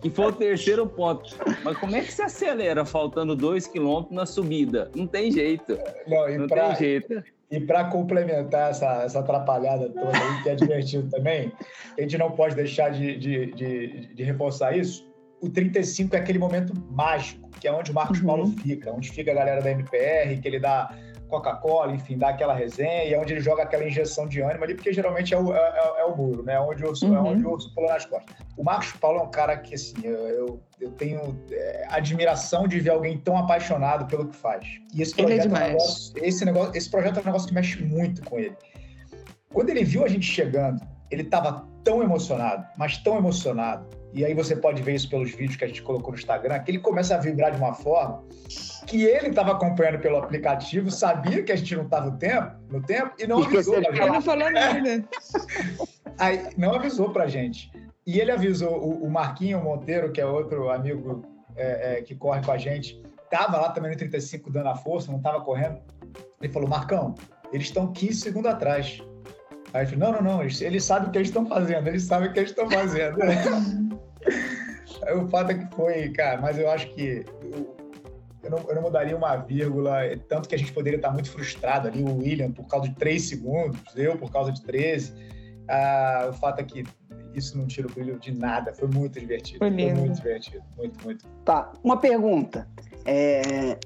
[0.00, 1.34] Que foi o terceiro ponto.
[1.62, 4.90] Mas como é que se acelera faltando 2 quilômetros na subida?
[4.94, 5.78] Não tem jeito.
[6.06, 7.22] Não, não pra, tem jeito.
[7.52, 11.52] E para complementar essa, essa atrapalhada toda aí, que é divertido também,
[11.96, 16.38] a gente não pode deixar de, de, de, de reforçar isso o 35 é aquele
[16.38, 18.26] momento mágico, que é onde o Marcos uhum.
[18.26, 20.96] Paulo fica, onde fica a galera da MPR, que ele dá
[21.32, 24.92] Coca-Cola, enfim, dá aquela resenha, é onde ele joga aquela injeção de ânimo ali, porque
[24.92, 26.60] geralmente é o, é, é, é o muro, né?
[26.60, 27.16] Onde o, uhum.
[27.16, 28.36] É onde o urso pula nas costas.
[28.54, 32.90] O Marcos Paulo é um cara que, assim, eu, eu, tenho é, admiração de ver
[32.90, 34.66] alguém tão apaixonado pelo que faz.
[34.94, 37.54] E esse projeto, ele é, é negócio, esse, negócio, esse projeto é um negócio que
[37.54, 38.54] mexe muito com ele.
[39.54, 44.34] Quando ele viu a gente chegando, ele estava tão emocionado, mas tão emocionado, e aí
[44.34, 47.14] você pode ver isso pelos vídeos que a gente colocou no Instagram, que ele começa
[47.14, 48.22] a vibrar de uma forma
[48.86, 52.82] que ele estava acompanhando pelo aplicativo, sabia que a gente não estava no tempo, no
[52.82, 54.08] tempo e não avisou pra gente.
[54.08, 55.04] não falou nada.
[56.18, 57.70] Aí, não avisou pra gente.
[58.06, 61.24] E ele avisou o, o Marquinho Monteiro, que é outro amigo
[61.56, 65.10] é, é, que corre com a gente, estava lá também no 35 dando a força,
[65.10, 65.78] não estava correndo.
[66.40, 67.14] Ele falou, Marcão,
[67.52, 69.02] eles estão 15 segundos atrás.
[69.72, 72.02] Aí eu falei, não, não, não, eles, eles sabem o que eles estão fazendo, eles
[72.02, 73.16] sabem o que eles estão fazendo.
[75.16, 77.24] o fato é que foi, cara, mas eu acho que
[78.42, 81.88] eu não, eu não mudaria uma vírgula, tanto que a gente poderia estar muito frustrado
[81.88, 85.14] ali, o William por causa de 3 segundos, eu por causa de 13.
[85.68, 86.84] Ah, o fato é que
[87.34, 89.58] isso não tira o brilho de nada, foi muito divertido.
[89.58, 91.26] Foi, foi muito divertido, muito, muito.
[91.44, 92.68] Tá, uma pergunta.
[93.04, 93.78] É,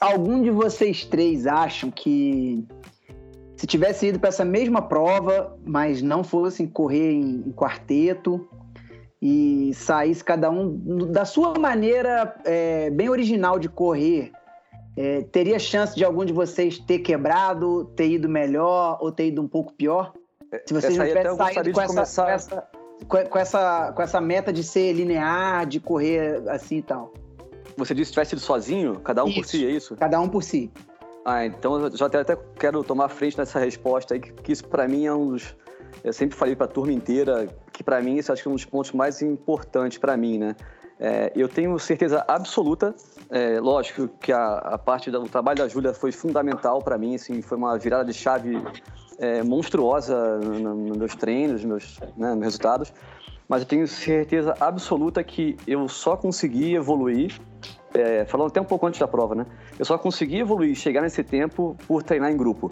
[0.00, 2.66] algum de vocês três acham que
[3.56, 8.48] se tivesse ido para essa mesma prova, mas não fossem correr em, em quarteto,
[9.20, 10.76] e saísse cada um
[11.10, 14.32] da sua maneira é, bem original de correr,
[14.96, 19.42] é, teria chance de algum de vocês ter quebrado, ter ido melhor ou ter ido
[19.42, 20.12] um pouco pior?
[20.66, 22.24] Se vocês não tivessem saído com essa, começar...
[22.24, 22.68] com essa,
[23.28, 27.12] com, essa, com essa meta de ser linear, de correr assim e tal.
[27.76, 29.40] Você disse que tivesse ido sozinho, cada um isso.
[29.40, 29.96] por si, é isso?
[29.96, 30.70] Cada um por si.
[31.24, 34.86] Ah, então eu já até quero tomar frente nessa resposta aí, que, que isso para
[34.86, 35.56] mim é um dos
[36.04, 38.54] eu sempre falei para a turma inteira que, para mim, isso acho que é um
[38.54, 40.56] dos pontos mais importantes para mim, né?
[40.98, 42.94] É, eu tenho certeza absoluta,
[43.28, 47.42] é, lógico que a, a, parte do trabalho da Júlia foi fundamental para mim, assim,
[47.42, 48.56] foi uma virada de chave
[49.18, 52.94] é, monstruosa nos meus treinos, meus, né, meus resultados,
[53.46, 57.38] mas eu tenho certeza absoluta que eu só consegui evoluir,
[57.92, 59.46] é, falando até um pouco antes da prova, né?
[59.78, 62.68] Eu só consegui evoluir, chegar nesse tempo por treinar em grupo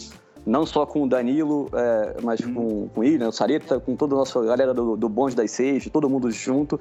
[0.46, 2.54] não só com o Danilo, é, mas hum.
[2.54, 5.50] com, com o William, o Sareta, com toda a nossa galera do, do Bonde das
[5.50, 6.78] Seis, todo mundo junto.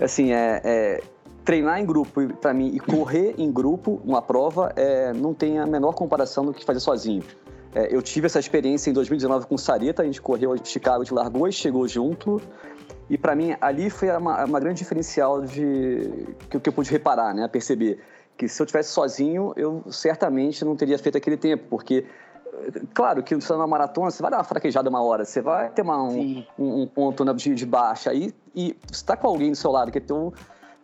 [0.00, 1.02] Assim, é, é
[1.46, 5.66] treinar em grupo para mim e correr em grupo uma prova é, não tem a
[5.66, 7.22] menor comparação do que fazer sozinho.
[7.72, 11.04] É, eu tive essa experiência em 2019 com o Sareta, a gente correu de Chicago,
[11.04, 12.42] de largou e chegou junto.
[13.08, 16.10] E para mim ali foi uma, uma grande diferencial de
[16.50, 18.00] que, que eu pude reparar, né, perceber
[18.36, 22.04] que se eu tivesse sozinho eu certamente não teria feito aquele tempo, porque
[22.94, 25.82] claro que você na maratona, você vai dar uma fraquejada uma hora, você vai ter
[25.82, 28.10] uma, um, um, ponto né, de, de baixa.
[28.10, 30.32] Aí, e você está com alguém do seu lado, que é teu,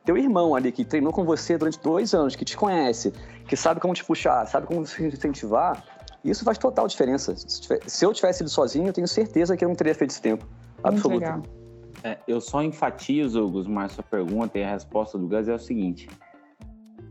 [0.04, 3.12] teu irmão ali, que treinou com você durante dois anos, que te conhece,
[3.46, 5.84] que sabe como te puxar, sabe como te incentivar,
[6.24, 7.34] isso faz total diferença.
[7.36, 10.46] Se eu tivesse ido sozinho, eu tenho certeza que eu não teria feito esse tempo.
[10.82, 11.42] Absoluto.
[12.04, 16.08] É, eu só enfatizo, Gusmar, sua pergunta e a resposta do Gus é o seguinte.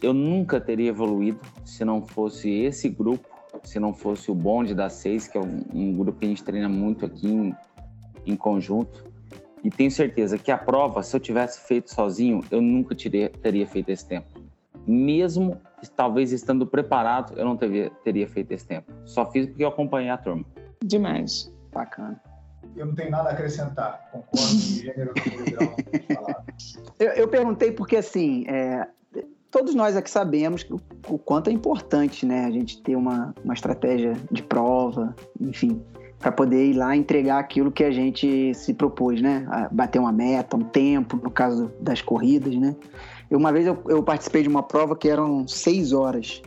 [0.02, 3.31] Eu nunca teria evoluído se não fosse esse grupo
[3.64, 6.44] se não fosse o bonde da seis, que é um, um grupo que a gente
[6.44, 7.56] treina muito aqui em,
[8.26, 9.10] em, conjunto.
[9.64, 13.68] E tenho certeza que a prova, se eu tivesse feito sozinho, eu nunca teria, teria
[13.68, 14.28] feito esse tempo.
[14.88, 15.62] Mesmo
[15.96, 18.92] talvez estando preparado, eu não teria, teria feito esse tempo.
[19.06, 20.46] Só fiz porque eu acompanhei a turma.
[20.84, 21.54] Demais.
[21.72, 22.20] Bacana.
[22.76, 24.10] Eu não tenho nada a acrescentar.
[24.12, 25.14] Concordo em gênero
[27.00, 28.88] eu, eu perguntei porque, assim, é,
[29.50, 33.54] todos nós aqui sabemos o, o, quanto é importante, né, a gente ter uma, uma
[33.54, 35.82] estratégia de prova, enfim,
[36.20, 40.12] para poder ir lá entregar aquilo que a gente se propôs, né, a bater uma
[40.12, 42.76] meta, um tempo, no caso das corridas, né.
[43.30, 46.42] Eu, uma vez eu, eu participei de uma prova que eram seis horas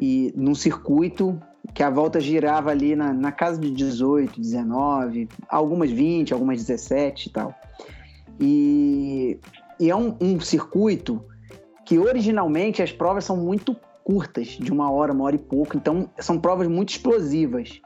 [0.00, 1.38] e num circuito
[1.72, 7.28] que a volta girava ali na, na casa de 18, 19, algumas 20, algumas 17
[7.28, 7.54] e tal.
[8.40, 9.38] E,
[9.78, 11.22] e é um, um circuito
[11.84, 16.10] que originalmente as provas são muito curtas, de uma hora, uma hora e pouco, então
[16.18, 17.80] são provas muito explosivas.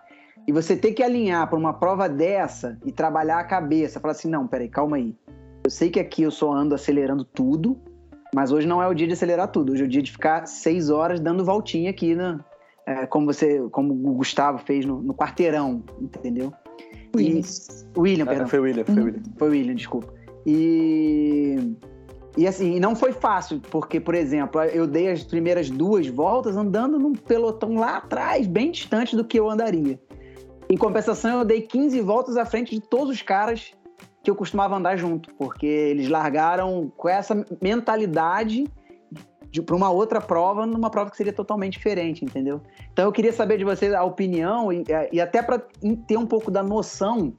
[0.47, 4.29] E você ter que alinhar para uma prova dessa e trabalhar a cabeça, falar assim,
[4.29, 5.15] não, peraí, calma aí.
[5.65, 7.79] Eu sei que aqui eu só ando acelerando tudo,
[8.35, 9.73] mas hoje não é o dia de acelerar tudo.
[9.73, 12.41] Hoje é o dia de ficar seis horas dando voltinha aqui, né?
[12.87, 16.53] É, como você, como o Gustavo fez no, no quarteirão, entendeu?
[17.15, 17.41] William.
[17.41, 18.49] E, William, ah, perdão.
[18.49, 19.23] foi William, foi William.
[19.37, 20.15] Foi William, desculpa.
[20.47, 21.77] E
[22.39, 26.97] e assim, não foi fácil, porque, por exemplo, eu dei as primeiras duas voltas andando
[26.97, 30.01] num pelotão lá atrás, bem distante do que eu andaria.
[30.71, 33.73] Em compensação, eu dei 15 voltas à frente de todos os caras
[34.23, 38.71] que eu costumava andar junto, porque eles largaram com essa mentalidade
[39.67, 42.61] para uma outra prova, numa prova que seria totalmente diferente, entendeu?
[42.93, 45.59] Então eu queria saber de vocês a opinião e, e até para
[46.07, 47.35] ter um pouco da noção,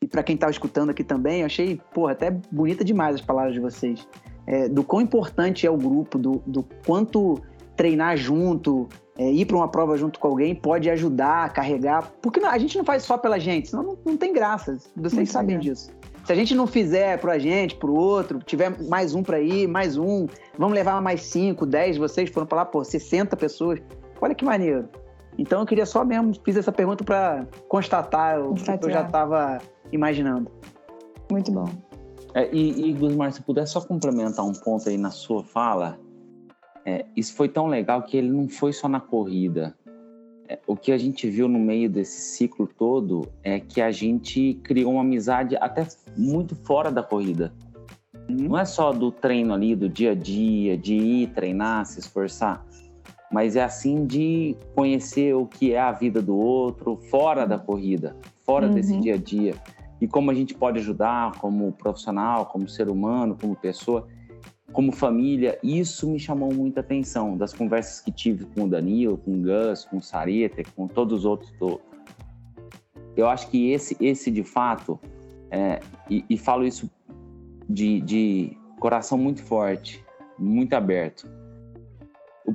[0.00, 3.52] e para quem estava escutando aqui também, eu achei, porra, até bonita demais as palavras
[3.52, 4.06] de vocês
[4.46, 7.40] é, do quão importante é o grupo, do, do quanto
[7.76, 8.88] treinar junto,
[9.18, 12.12] é, ir para uma prova junto com alguém pode ajudar, carregar.
[12.20, 14.78] Porque não, a gente não faz só pela gente, senão não, não tem graça.
[14.96, 15.90] Vocês sabem disso.
[16.24, 19.40] Se a gente não fizer para a gente, para o outro, tiver mais um para
[19.40, 20.26] ir, mais um,
[20.58, 23.78] vamos levar mais cinco, dez, vocês foram para lá, pô, 60 pessoas.
[24.20, 24.88] Olha que maneiro.
[25.36, 29.58] Então eu queria só mesmo, fiz essa pergunta para constatar o que eu já estava
[29.92, 30.50] imaginando.
[31.30, 31.68] Muito bom.
[32.34, 35.98] É, e, e Gusmar, se puder só complementar um ponto aí na sua fala,
[36.84, 39.74] é, isso foi tão legal que ele não foi só na corrida.
[40.48, 44.54] É, o que a gente viu no meio desse ciclo todo é que a gente
[44.64, 45.86] criou uma amizade até
[46.16, 47.52] muito fora da corrida.
[48.28, 48.48] Uhum.
[48.48, 52.66] Não é só do treino ali, do dia a dia, de ir treinar, se esforçar,
[53.30, 58.16] mas é assim de conhecer o que é a vida do outro fora da corrida,
[58.44, 58.74] fora uhum.
[58.74, 59.54] desse dia a dia.
[60.04, 64.06] E como a gente pode ajudar como profissional, como ser humano, como pessoa,
[64.70, 65.58] como família.
[65.62, 69.86] Isso me chamou muita atenção das conversas que tive com o Danilo, com o Gus,
[69.86, 71.50] com o Sareta, com todos os outros.
[71.52, 71.80] Do...
[73.16, 75.00] Eu acho que esse, esse de fato,
[75.50, 76.90] é, e, e, falo isso
[77.66, 80.04] de, de coração muito forte,
[80.38, 81.26] muito aberto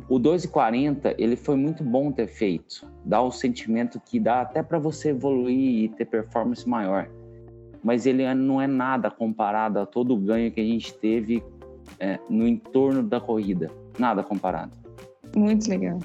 [0.08, 2.86] o 2,40 ele foi muito bom ter feito.
[3.04, 7.10] Dá o sentimento que dá até para você evoluir e ter performance maior.
[7.84, 11.44] Mas ele não é nada comparado a todo o ganho que a gente teve
[12.00, 13.72] é, no entorno da corrida.
[13.98, 14.72] Nada comparado.
[15.36, 16.00] Muito legal.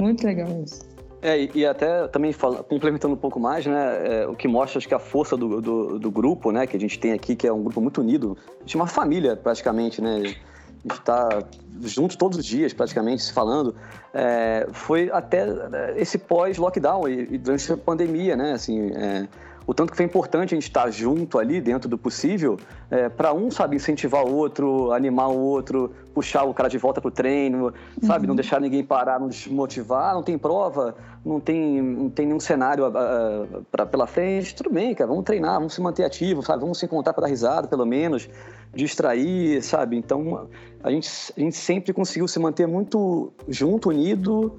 [0.00, 0.88] Muito legal isso.
[1.22, 4.88] É, e, até também fala, complementando um pouco mais, né, é, o que mostra acho
[4.88, 7.52] que a força do, do, do, grupo, né, que a gente tem aqui, que é
[7.52, 10.40] um grupo muito unido, a gente é uma família praticamente, né, a gente
[10.86, 11.42] está
[11.82, 13.74] junto todos os dias, praticamente, se falando,
[14.14, 18.52] é, foi até é, esse pós-lockdown e, e, durante a pandemia, né?
[18.52, 19.28] Assim, é,
[19.66, 22.58] o tanto que foi importante a gente estar junto ali, dentro do possível,
[22.90, 27.00] é, para um, sabe, incentivar o outro, animar o outro, puxar o cara de volta
[27.00, 27.72] pro treino,
[28.02, 28.28] sabe, uhum.
[28.28, 32.88] não deixar ninguém parar, não desmotivar, não tem prova, não tem, não tem nenhum cenário
[32.88, 36.78] uh, pra, pela frente, tudo bem, cara, vamos treinar, vamos se manter ativo, sabe, vamos
[36.78, 38.28] se encontrar para dar risada, pelo menos,
[38.74, 40.48] distrair, sabe, então
[40.82, 44.58] a gente, a gente sempre conseguiu se manter muito junto, unido,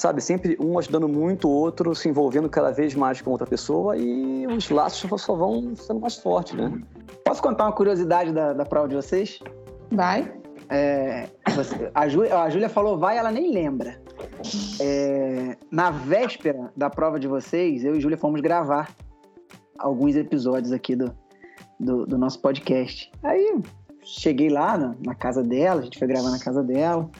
[0.00, 3.96] sabe, sempre um ajudando muito o outro, se envolvendo cada vez mais com outra pessoa
[3.96, 6.80] e os laços só vão sendo mais fortes, né?
[7.24, 9.38] Posso contar uma curiosidade da, da prova de vocês?
[9.92, 10.32] Vai.
[10.70, 14.00] É, você, a, Júlia, a Júlia falou vai, ela nem lembra.
[14.80, 18.94] É, na véspera da prova de vocês, eu e Júlia fomos gravar
[19.78, 21.14] alguns episódios aqui do,
[21.78, 23.12] do, do nosso podcast.
[23.22, 23.60] Aí
[24.02, 27.10] cheguei lá na, na, casa dela, a gente foi gravar na casa dela.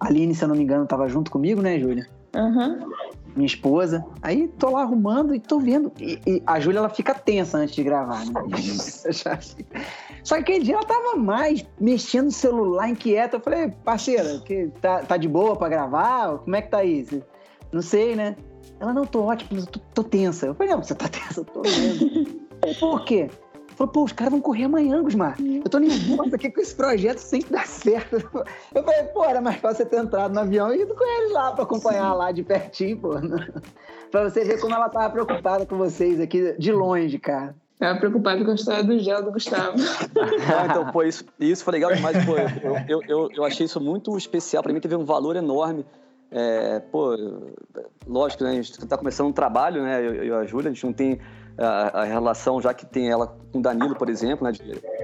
[0.00, 2.08] A Aline, se eu não me engano, estava junto comigo, né, Júlia?
[2.34, 2.90] Uhum.
[3.34, 4.04] Minha esposa.
[4.20, 5.92] Aí tô lá arrumando e tô vendo.
[5.98, 8.32] E, e a Júlia, ela fica tensa antes de gravar, né?
[10.22, 13.36] Só que aquele dia ela tava mais mexendo no celular, inquieta.
[13.36, 16.38] Eu falei, parceira, que tá, tá de boa pra gravar?
[16.38, 17.22] Como é que tá isso?
[17.72, 18.36] Não sei, né?
[18.78, 20.46] Ela, não, tô ótimo, tô, tô tensa.
[20.46, 22.42] Eu falei, não, você tá tensa, eu tô vendo.
[22.78, 23.28] Por quê?
[23.82, 25.36] Falou, pô, os caras vão correr amanhã, Gusmar.
[25.40, 28.14] Eu tô nervoso aqui com esse projeto sem dar certo.
[28.72, 31.32] Eu falei, pô, era mais fácil você ter entrado no avião e ido com eles
[31.32, 32.18] lá pra acompanhar Sim.
[32.18, 33.10] lá de pertinho, pô.
[34.12, 37.56] pra você ver como ela tava preocupada com vocês aqui de longe, cara.
[37.76, 39.72] Tava preocupado com a história do gel do Gustavo.
[39.76, 42.24] ah, então, pô, isso, isso foi legal demais.
[42.24, 44.62] Pô, eu, eu, eu, eu achei isso muito especial.
[44.62, 45.84] Pra mim teve um valor enorme.
[46.30, 47.16] É, pô,
[48.06, 50.86] lógico, né, a gente tá começando um trabalho, né, eu, e a Júlia, a gente
[50.86, 51.20] não tem
[51.58, 54.62] a, a, relação, já que tem ela com Danilo, por exemplo, né, de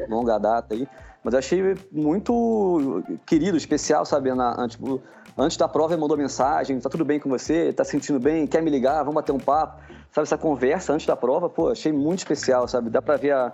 [0.09, 0.89] longa data aí.
[1.23, 4.33] Mas eu achei muito querido, especial, sabe?
[4.33, 5.01] Na, tipo,
[5.37, 8.47] antes da prova ele mandou mensagem, tá tudo bem com você, tá se sentindo bem,
[8.47, 9.83] quer me ligar, vamos bater um papo.
[10.13, 12.89] Sabe, essa conversa antes da prova, pô, achei muito especial, sabe?
[12.89, 13.53] Dá pra ver a,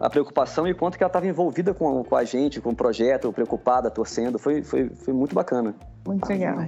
[0.00, 3.32] a preocupação e quanto que ela estava envolvida com, com a gente, com o projeto,
[3.32, 4.38] preocupada, torcendo.
[4.38, 5.74] Foi, foi, foi muito bacana.
[6.04, 6.66] Muito legal.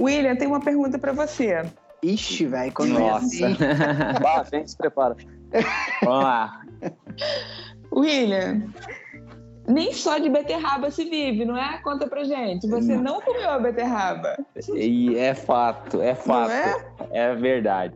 [0.00, 1.64] William, tem uma pergunta para você.
[2.04, 3.24] Ixi, velho, quando Nossa.
[3.24, 3.56] assim.
[4.22, 5.16] Bah, gente, se prepara.
[6.02, 6.60] Vamos lá.
[7.92, 8.62] William,
[9.66, 11.78] nem só de beterraba se vive, não é?
[11.78, 12.68] Conta pra gente.
[12.68, 14.36] Você não comeu a beterraba.
[14.74, 16.50] E é fato, é fato.
[16.50, 16.86] É?
[17.12, 17.34] é?
[17.34, 17.94] verdade.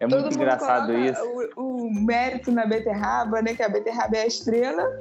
[0.00, 1.22] É Todo muito engraçado isso.
[1.56, 3.54] O, o, mérito na beterraba, né?
[3.54, 5.00] Que a beterraba é a estrela.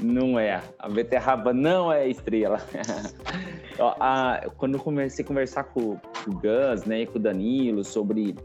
[0.00, 0.62] Não é.
[0.78, 2.60] A beterraba não é a estrela.
[3.98, 7.82] A, quando eu comecei a conversar com, com, o Gus, né, e com o Danilo
[7.82, 8.36] sobre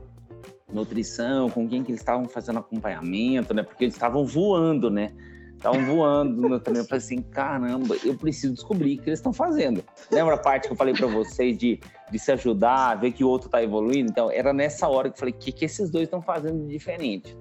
[0.71, 5.11] nutrição, com quem que eles estavam fazendo acompanhamento, né, porque eles estavam voando, né,
[5.53, 6.81] estavam voando no treino.
[6.81, 9.83] Eu falei assim, caramba, eu preciso descobrir o que eles estão fazendo.
[10.09, 11.79] Lembra a parte que eu falei para vocês de,
[12.09, 14.09] de se ajudar, ver que o outro está evoluindo?
[14.09, 16.71] Então, era nessa hora que eu falei, o que, que esses dois estão fazendo de
[16.71, 17.37] diferente?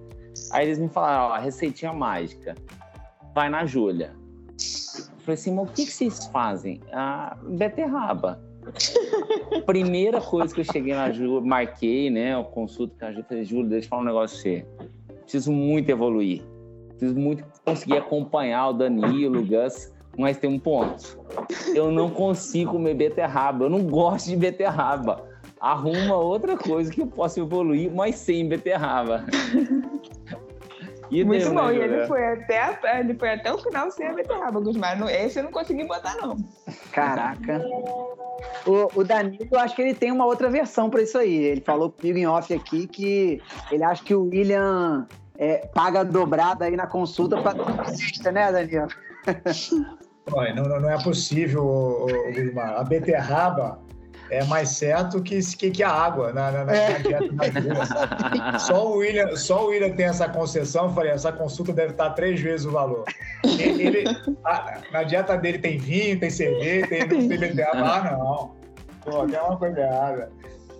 [0.53, 2.55] Aí eles me falaram, ó, a receitinha mágica,
[3.37, 4.15] vai na Júlia.
[5.19, 6.81] Falei assim, mas o que, que vocês fazem?
[6.91, 8.41] Ah, beterraba.
[9.67, 12.35] Primeira coisa que eu cheguei na Ju, marquei, né?
[12.39, 14.67] O consulto com a Ju, falei, Júlio, deixa eu falar um negócio pra você.
[15.21, 16.43] Preciso muito evoluir.
[16.89, 21.21] Preciso muito conseguir acompanhar o Danilo, o Gus, mas tem um ponto.
[21.75, 23.67] Eu não consigo comer beterraba.
[23.67, 25.23] Eu não gosto de beterraba.
[25.61, 29.27] Arruma outra coisa que eu possa evoluir, mas sem beterraba.
[31.11, 34.07] E Muito deu, bom, né, e ele foi, até, ele foi até o final sem
[34.07, 35.01] a beterraba, Gusmar.
[35.09, 36.37] Esse eu não consegui botar, não.
[36.93, 37.65] Caraca.
[38.67, 41.35] O, o Danilo, eu acho que ele tem uma outra versão para isso aí.
[41.35, 45.07] Ele falou comigo em off aqui que ele acha que o William
[45.39, 47.55] é, paga dobrada aí na consulta para
[48.33, 48.89] né, Daniel?
[50.57, 52.05] Não, não, é possível,
[52.35, 52.81] Gilmar.
[52.81, 53.79] A beterraba
[54.31, 56.99] é mais certo que, que, que a água na, na, na é.
[56.99, 60.87] dieta só o William Só o William tem essa concessão.
[60.87, 63.05] Eu falei, essa consulta deve estar três vezes o valor.
[63.45, 64.05] Ele,
[64.45, 67.81] a, na dieta dele tem vinho, tem cerveja, tem, tem beterraba.
[67.81, 68.57] Ah, não.
[69.05, 70.33] Pô, tem uma coisa errada.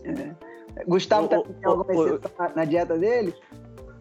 [0.05, 0.85] É.
[0.87, 3.35] Gustavo, tá, tem alguma exceção na, na dieta dele?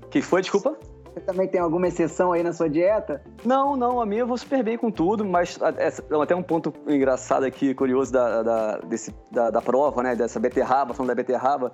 [0.09, 0.77] Que foi, desculpa?
[1.15, 3.21] Você também tem alguma exceção aí na sua dieta?
[3.45, 5.87] Não, não, a minha eu vou super bem com tudo, mas é,
[6.21, 10.93] até um ponto engraçado aqui, curioso da, da, desse, da, da prova, né, dessa beterraba,
[10.93, 11.71] falando da beterraba,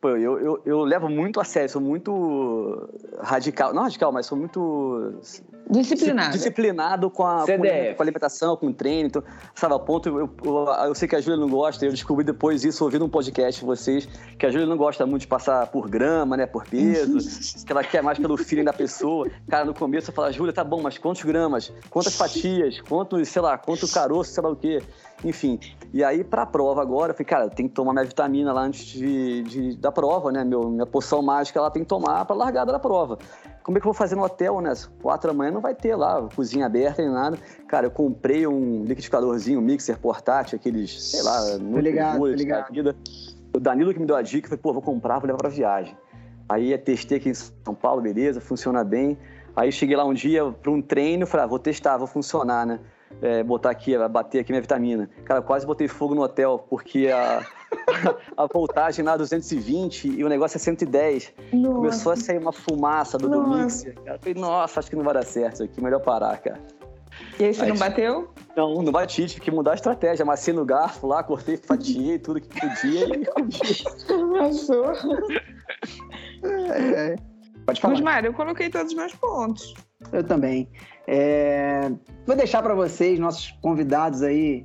[0.00, 2.88] Pô, eu, eu, eu, levo muito a sério, sou muito
[3.18, 5.18] radical, não radical, mas sou muito
[5.70, 9.08] disciplinado, disciplinado com a, com, com a alimentação, com o treino.
[9.08, 9.22] Então,
[9.54, 12.64] sabe, a ponto, eu, eu, eu, sei que a Júlia não gosta, eu descobri depois
[12.64, 14.08] isso ouvindo um podcast de vocês,
[14.38, 17.18] que a Júlia não gosta muito de passar por grama, né, por peso,
[17.64, 19.30] que ela quer mais pelo feeling da pessoa.
[19.48, 21.72] Cara, no começo eu falo, Júlia, tá bom, mas quantos gramas?
[21.90, 22.80] Quantas fatias?
[22.80, 24.82] Quanto, sei lá, quanto caroço, sei lá o quê?
[25.24, 25.58] Enfim,
[25.92, 28.84] e aí pra prova agora, eu falei, cara, tem que tomar minha vitamina lá antes
[28.86, 30.44] de, de da prova, né?
[30.44, 33.18] Meu, minha poção mágica ela tem que tomar pra largada da prova.
[33.68, 34.72] Como é que eu vou fazer no hotel, né?
[35.02, 37.36] Quatro da manhã não vai ter lá cozinha aberta nem nada.
[37.68, 42.72] Cara, eu comprei um liquidificadorzinho, um mixer portátil, aqueles, sei lá, no ligado.
[42.72, 42.96] Vida.
[43.54, 45.94] O Danilo que me deu a dica, falei, pô, vou comprar, vou levar pra viagem.
[46.48, 49.18] Aí testei aqui em São Paulo, beleza, funciona bem.
[49.54, 52.80] Aí cheguei lá um dia para um treino, falei, ah, vou testar, vou funcionar, né?
[53.22, 55.08] é, botar aqui, bater aqui minha vitamina.
[55.24, 57.44] Cara, quase botei fogo no hotel, porque a,
[58.36, 61.32] a voltagem lá 220 e o negócio é 110.
[61.52, 61.74] Nossa.
[61.74, 63.94] Começou a sair uma fumaça do, do mixer.
[64.04, 64.18] Cara.
[64.18, 66.60] Falei, nossa, acho que não vai dar certo isso aqui, melhor parar, cara.
[67.38, 68.28] E aí você aí, não bateu?
[68.56, 70.22] Não, não bati, tive que mudar a estratégia.
[70.22, 73.54] Amassei no garfo lá, cortei, fatiei tudo que podia e comi.
[76.42, 77.16] É, é.
[77.66, 78.00] Pode falar.
[78.00, 79.74] Mário, eu coloquei todos os meus pontos.
[80.12, 80.68] Eu também.
[81.06, 81.90] É...
[82.26, 84.64] Vou deixar para vocês, nossos convidados aí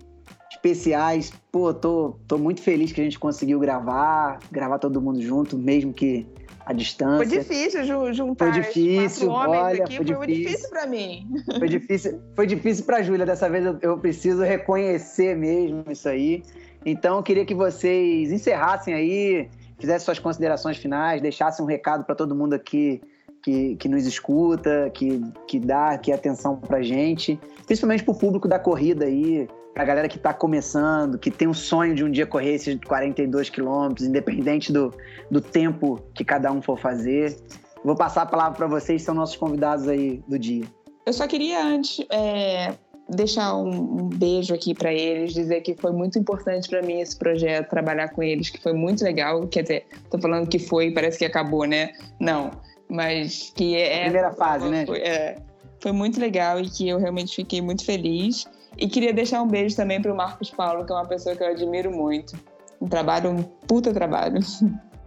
[0.54, 1.34] especiais.
[1.52, 5.94] Pô, tô, tô muito feliz que a gente conseguiu gravar, gravar todo mundo junto, mesmo
[5.94, 6.26] que
[6.66, 7.18] a distância.
[7.18, 10.46] Foi difícil juntar foi difícil, olha, aqui, foi, foi difícil.
[10.46, 11.28] difícil para mim.
[11.60, 13.26] Foi difícil, foi difícil para Júlia.
[13.26, 16.44] Dessa vez eu, eu, preciso reconhecer mesmo isso aí.
[16.86, 22.16] Então eu queria que vocês encerrassem aí, fizessem suas considerações finais, deixassem um recado para
[22.16, 23.02] todo mundo aqui
[23.42, 28.58] que, que nos escuta, que, que dá aqui atenção pra gente, principalmente pro público da
[28.58, 32.54] corrida aí, pra galera que tá começando, que tem um sonho de um dia correr
[32.54, 34.94] esses 42 quilômetros, independente do,
[35.30, 37.36] do tempo que cada um for fazer.
[37.84, 40.66] Vou passar a palavra para vocês, são nossos convidados aí do dia.
[41.06, 42.74] Eu só queria antes é,
[43.10, 47.18] deixar um, um, beijo aqui para eles, dizer que foi muito importante para mim esse
[47.18, 49.46] projeto, trabalhar com eles, que foi muito legal.
[49.48, 51.92] Quer dizer, tô falando que foi, parece que acabou, né?
[52.20, 52.52] Não
[52.94, 54.86] mas que é primeira fase, né?
[54.86, 55.38] Foi, é,
[55.80, 58.46] foi muito legal e que eu realmente fiquei muito feliz.
[58.78, 61.44] E queria deixar um beijo também para o Marcos Paulo, que é uma pessoa que
[61.44, 62.38] eu admiro muito.
[62.82, 64.40] Um trabalho, um puta trabalho.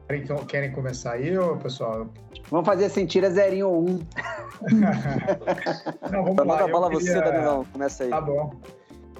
[0.08, 2.06] Então, querem começar aí, ou, pessoal?
[2.48, 3.98] Vamos fazer assim, tira zerinho ou um.
[6.12, 6.64] Não, vamos lá.
[6.64, 7.12] a bola queria...
[7.12, 7.66] você, Danilão.
[7.72, 8.10] Começa aí.
[8.10, 8.52] Tá bom.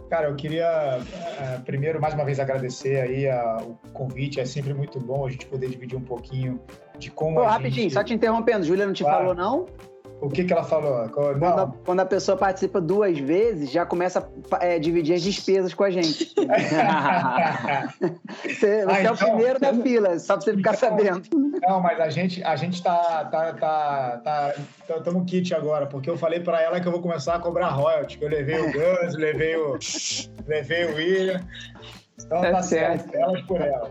[0.09, 4.41] Cara, eu queria uh, primeiro mais uma vez agradecer aí a, o convite.
[4.41, 6.61] É sempre muito bom a gente poder dividir um pouquinho
[6.97, 7.41] de como.
[7.41, 7.95] Pô, rapidinho, gente...
[7.95, 9.19] só te interrompendo, Júlia não te claro.
[9.19, 9.67] falou, não?
[10.21, 11.09] O que, que ela falou?
[11.11, 15.75] Quando a, quando, a, pessoa participa duas vezes, já começa a é, dividir as despesas
[15.75, 16.33] com a gente.
[18.43, 21.23] você, ah, é o então- primeiro da fila, só pra você ficar então, sabendo.
[21.61, 24.55] Não, mas a gente, a gente tá, tá, tá, tá,
[24.89, 27.39] tá, tá no kit agora, porque eu falei pra ela que eu vou começar a
[27.39, 29.79] cobrar royalties, eu levei o Gus, levei o,
[30.49, 31.47] levei o William.
[32.19, 33.91] Então tá, tá certo, elas por elas.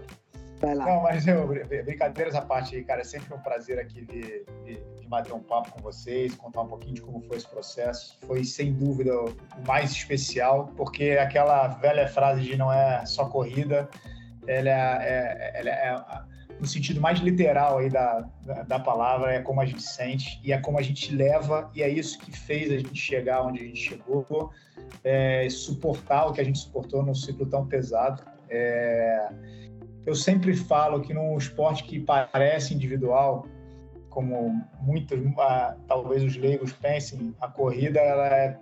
[0.60, 0.86] Vai lá.
[0.86, 4.80] Não, mas eu, brincadeiras à parte aí, cara, é sempre um prazer aqui de, de,
[4.99, 8.18] de bater um papo com vocês, contar um pouquinho de como foi esse processo.
[8.26, 9.36] Foi, sem dúvida, o
[9.68, 13.90] mais especial, porque aquela velha frase de não é só corrida,
[14.48, 19.41] ela é, é, ela é no sentido mais literal aí da, da, da, palavra, é
[19.41, 22.72] como a gente sente e é como a gente leva, e é isso que fez
[22.72, 24.52] a gente chegar onde a gente chegou,
[25.03, 28.23] é, suportar o que a gente suportou num ciclo tão pesado.
[28.49, 29.30] É,
[30.06, 33.45] eu sempre falo que num esporte que parece individual,
[34.10, 38.57] como muitos, ah, talvez os leigos pensem, a corrida ela é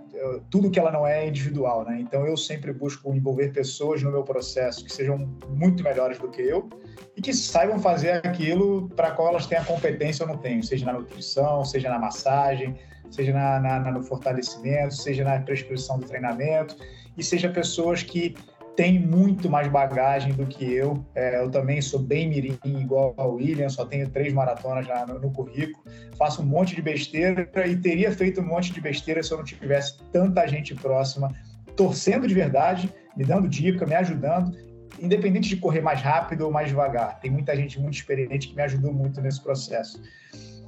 [0.50, 2.00] tudo que ela não é individual, né?
[2.00, 6.42] Então eu sempre busco envolver pessoas no meu processo que sejam muito melhores do que
[6.42, 6.70] eu
[7.16, 10.86] e que saibam fazer aquilo para qual elas têm a competência ou não têm, seja
[10.86, 12.76] na nutrição, seja na massagem,
[13.12, 16.76] seja na, na, no fortalecimento, seja na prescrição do treinamento
[17.16, 18.36] e seja pessoas que
[18.76, 21.06] tem muito mais bagagem do que eu.
[21.14, 25.20] É, eu também sou bem mirim, igual ao William, só tenho três maratonas já no,
[25.20, 25.84] no, currículo.
[26.18, 29.46] Faço um monte de besteira e teria feito um monte de besteira se eu não
[29.46, 31.32] tivesse tanta gente próxima,
[31.76, 34.58] torcendo de verdade, me dando dica, me ajudando,
[35.00, 37.20] independente de correr mais rápido ou mais devagar.
[37.20, 40.02] Tem muita gente muito experiente que me ajudou muito nesse processo.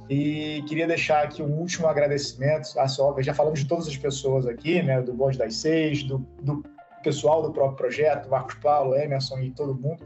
[0.08, 2.68] E queria deixar aqui um último agradecimento.
[2.78, 5.02] Ah, só, já falamos de todas as pessoas aqui, né?
[5.02, 6.62] Do Bonde das Seis, do, do
[7.06, 10.02] pessoal do próprio projeto, Marcos Paulo, Emerson e todo mundo.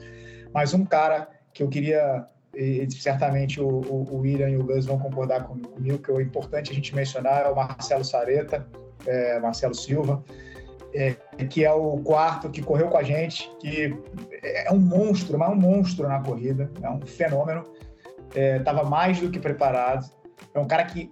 [0.53, 4.85] Mas um cara que eu queria, e certamente o, o, o William e o Gus
[4.85, 8.67] vão concordar comigo, que é importante a gente mencionar, é o Marcelo Sareta,
[9.07, 10.23] é, Marcelo Silva,
[10.93, 11.13] é,
[11.49, 13.97] que é o quarto que correu com a gente, que
[14.43, 17.65] é um monstro, mas um monstro na corrida, é um fenômeno
[18.59, 20.11] estava é, mais do que preparado.
[20.55, 21.11] É um cara que,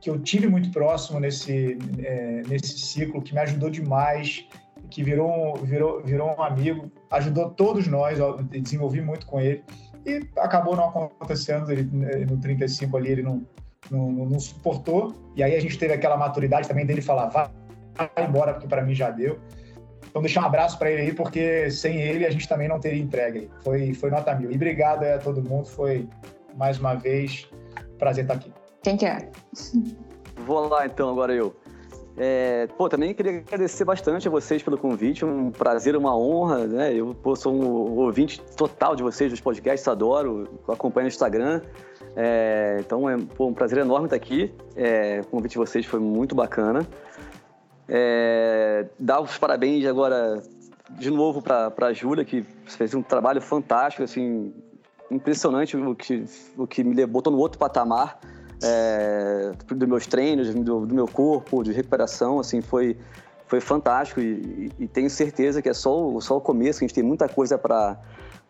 [0.00, 4.46] que eu tive muito próximo nesse, é, nesse ciclo, que me ajudou demais,
[4.92, 9.64] que virou, virou, virou um amigo, ajudou todos nós, eu desenvolvi muito com ele.
[10.04, 11.84] E acabou não acontecendo, ele,
[12.26, 13.42] no 35 ali ele não,
[13.90, 15.14] não, não, suportou.
[15.34, 17.48] E aí a gente teve aquela maturidade também dele falar, vai,
[17.94, 19.38] vai embora, porque para mim já deu.
[20.10, 23.00] Então, deixar um abraço para ele aí, porque sem ele a gente também não teria
[23.00, 23.48] entregue.
[23.64, 24.52] Foi, foi nota mil.
[24.52, 25.66] E obrigado a todo mundo.
[25.66, 26.06] Foi,
[26.54, 27.48] mais uma vez,
[27.98, 28.52] prazer estar aqui.
[28.82, 29.30] Quem quer?
[30.44, 31.56] Vou lá, então, agora eu.
[32.16, 36.92] É, pô, também queria agradecer bastante a vocês pelo convite, um prazer, uma honra, né?
[36.92, 41.62] Eu pô, sou um ouvinte total de vocês, dos podcasts, adoro, acompanho no Instagram.
[42.14, 44.52] É, então é pô, um prazer enorme estar aqui.
[44.76, 46.86] É, o convite de vocês foi muito bacana.
[47.88, 50.42] É, dar os parabéns agora
[50.90, 54.52] de novo para a Júlia, que fez um trabalho fantástico, assim,
[55.10, 56.24] impressionante o que,
[56.58, 58.20] o que me botou no outro patamar
[58.62, 62.96] é, dos meus treinos, do, do, meu corpo, de recuperação, assim, foi,
[63.46, 66.88] foi fantástico e, e, tenho certeza que é só o, só o começo, que a
[66.88, 67.98] gente tem muita coisa para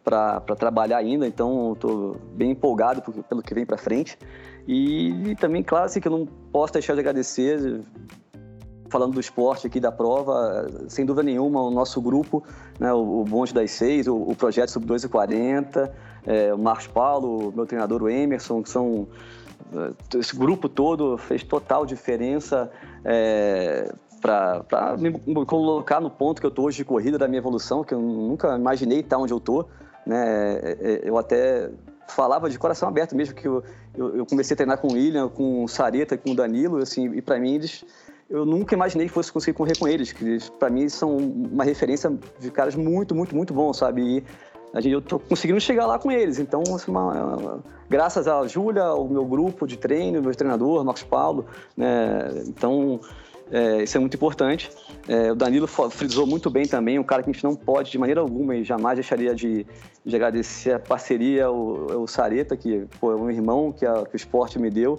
[0.04, 4.18] para trabalhar ainda, então estou bem empolgado pelo que vem para frente.
[4.66, 7.80] E, e, também, claro, assim, que eu não posso deixar de agradecer
[8.92, 12.44] falando do esporte aqui da prova, sem dúvida nenhuma, o nosso grupo,
[12.78, 15.92] né, o, Bonde das Seis, o, o Projeto Sub 2 e 40,
[16.26, 19.08] é, o Marcos Paulo, o meu treinador, o Emerson, que são.
[20.18, 22.70] Esse grupo todo fez total diferença
[23.04, 25.12] é, para me
[25.46, 28.56] colocar no ponto que eu estou hoje de corrida da minha evolução, que eu nunca
[28.56, 29.68] imaginei estar onde eu estou.
[30.06, 30.54] Né?
[30.62, 31.70] É, é, eu até
[32.08, 33.62] falava de coração aberto mesmo que eu,
[33.94, 37.22] eu, comecei a treinar com o William, com o Sareta, com o Danilo, assim, e
[37.22, 37.84] para mim eles
[38.32, 42.10] eu nunca imaginei que fosse conseguir correr com eles, que para mim são uma referência
[42.38, 44.02] de caras muito, muito, muito bons, sabe?
[44.02, 44.24] E
[44.74, 46.38] eu tô conseguindo chegar lá com eles.
[46.38, 51.02] Então, assim, uma, uma, graças a Júlia, ao meu grupo de treino, meu treinador, Marcos
[51.02, 51.46] Paulo,
[51.76, 52.42] né?
[52.46, 53.00] Então,
[53.50, 54.70] é, isso é muito importante.
[55.06, 57.98] É, o Danilo frisou muito bem também, um cara que a gente não pode, de
[57.98, 59.66] maneira alguma, e jamais deixaria de,
[60.04, 64.14] de agradecer a parceria, o, o Sareta, que pô, é um irmão que, a, que
[64.14, 64.98] o esporte me deu.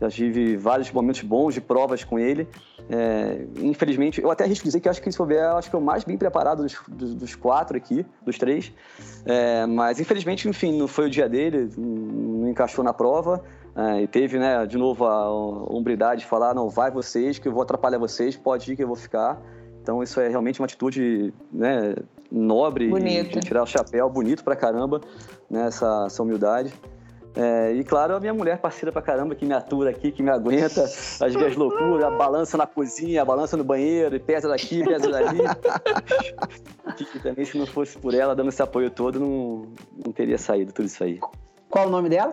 [0.00, 2.48] Já tive vários momentos bons de provas com ele.
[2.88, 5.78] É, infelizmente, eu até arrisco dizer que acho que se for ver, acho que é
[5.78, 8.72] o mais bem preparado dos, dos, dos quatro aqui, dos três.
[9.24, 13.42] É, mas infelizmente, enfim, não foi o dia dele, não encaixou na prova.
[13.74, 17.52] É, e teve, né, de novo, a hombridade de falar: não, vai vocês, que eu
[17.52, 19.40] vou atrapalhar vocês, pode ir que eu vou ficar.
[19.82, 21.94] Então, isso é realmente uma atitude né,
[22.30, 22.90] nobre,
[23.22, 25.00] de tirar o chapéu, bonito pra caramba,
[25.48, 26.72] né, essa, essa humildade.
[27.36, 30.30] É, e claro, a minha mulher parceira pra caramba, que me atura aqui, que me
[30.30, 34.82] aguenta as minhas loucuras, a balança na cozinha, a balança no banheiro, e pesa daqui,
[34.82, 35.40] pesa dali.
[36.96, 39.66] que também, se não fosse por ela dando esse apoio todo, não,
[40.02, 41.20] não teria saído tudo isso aí.
[41.68, 42.32] Qual o nome dela?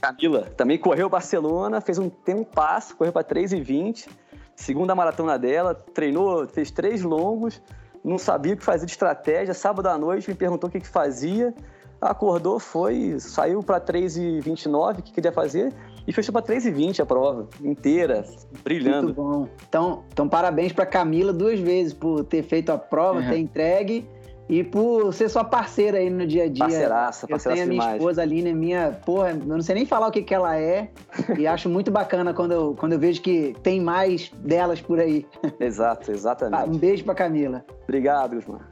[0.00, 0.48] Camila.
[0.56, 4.08] Também correu Barcelona, fez um, tem um passo, correu para 3,20.
[4.56, 7.62] Segunda maratona dela, treinou, fez três longos,
[8.04, 9.54] não sabia o que fazer de estratégia.
[9.54, 11.54] Sábado à noite me perguntou o que, que fazia
[12.02, 15.72] acordou, foi, saiu para 3,29, o que queria fazer,
[16.06, 18.24] e fechou para 3,20 a prova inteira,
[18.62, 19.04] brilhando.
[19.04, 19.48] Muito bom.
[19.68, 23.28] Então, então parabéns para Camila duas vezes por ter feito a prova, uhum.
[23.28, 24.08] ter entregue
[24.48, 26.58] e por ser sua parceira aí no dia a dia.
[26.58, 27.96] Parceiraça, parceiraça Eu tenho a minha demais.
[27.96, 28.52] esposa ali, né?
[28.52, 30.90] Minha, porra, eu não sei nem falar o que, que ela é
[31.38, 35.26] e acho muito bacana quando eu, quando eu vejo que tem mais delas por aí.
[35.60, 36.68] Exato, exatamente.
[36.68, 37.64] um beijo para Camila.
[37.84, 38.68] Obrigado, Gusmar.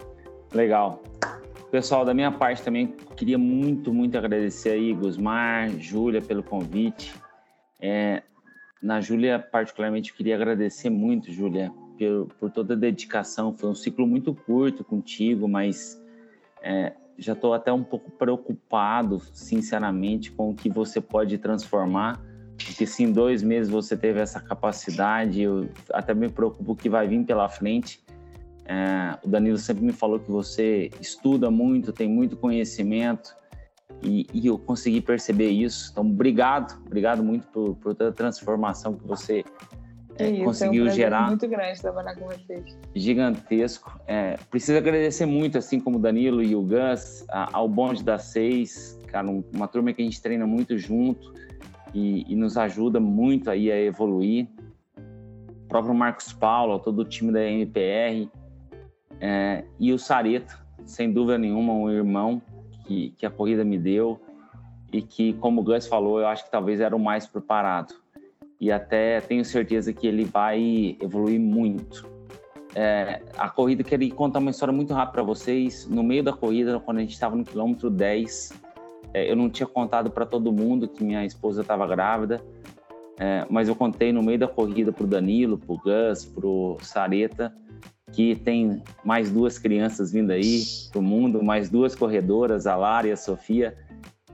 [0.53, 1.01] Legal.
[1.71, 7.15] Pessoal, da minha parte também queria muito, muito agradecer aí, Gusmar, Júlia, pelo convite.
[7.81, 8.25] É,
[8.83, 13.57] na Júlia, particularmente, queria agradecer muito, Júlia, por, por, toda a dedicação.
[13.57, 16.03] Foi um ciclo muito curto contigo, mas
[16.61, 22.21] é, já estou até um pouco preocupado, sinceramente, com o que você pode transformar.
[22.57, 26.89] Porque se em dois meses você teve essa capacidade, eu até me preocupo o que
[26.89, 28.03] vai vir pela frente.
[28.67, 33.35] É, o Danilo sempre me falou que você estuda muito, tem muito conhecimento
[34.03, 35.91] e, e eu consegui perceber isso.
[35.93, 39.45] Então, obrigado, obrigado muito por, por toda a transformação que você
[40.19, 41.29] é, isso, conseguiu é um gerar.
[41.29, 42.79] muito grande trabalhar com vocês.
[42.95, 43.99] Gigantesco.
[44.07, 48.99] É, preciso agradecer muito, assim como o Danilo e o Gus, ao Bonde das Seis,
[49.07, 51.33] cara, uma turma que a gente treina muito junto
[51.95, 54.47] e, e nos ajuda muito aí a evoluir.
[54.97, 58.29] O próprio Marcos Paulo, todo o time da MPR
[59.21, 62.41] é, e o Sareta, sem dúvida nenhuma, um irmão
[62.87, 64.21] que, que a corrida me deu
[64.93, 67.95] e que, como o Gus falou, eu acho que talvez era o mais preparado.
[68.61, 72.09] E até tenho certeza que ele vai evoluir muito.
[72.75, 75.87] É, a corrida, queria contar uma história muito rápida para vocês.
[75.87, 78.53] No meio da corrida, quando a gente estava no quilômetro 10,
[79.15, 82.43] é, eu não tinha contado para todo mundo que minha esposa estava grávida,
[83.19, 86.47] é, mas eu contei no meio da corrida para o Danilo, para o Gus, para
[86.47, 87.55] o Sareta,
[88.13, 93.13] que tem mais duas crianças vindo aí pro mundo, mais duas corredoras, a Lara e
[93.13, 93.77] a Sofia,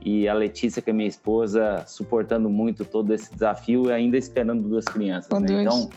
[0.03, 4.67] e a Letícia, que é minha esposa, suportando muito todo esse desafio e ainda esperando
[4.67, 5.29] duas crianças.
[5.41, 5.61] Né?
[5.61, 5.89] Então,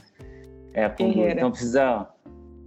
[0.73, 2.09] é, com, então precisa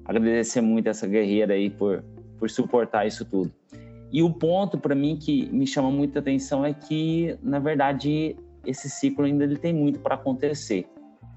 [0.06, 2.04] agradecer muito essa guerreira aí por,
[2.38, 3.52] por suportar isso tudo.
[4.12, 8.36] E o ponto para mim que me chama muita atenção é que, na verdade,
[8.66, 10.88] esse ciclo ainda ele tem muito para acontecer.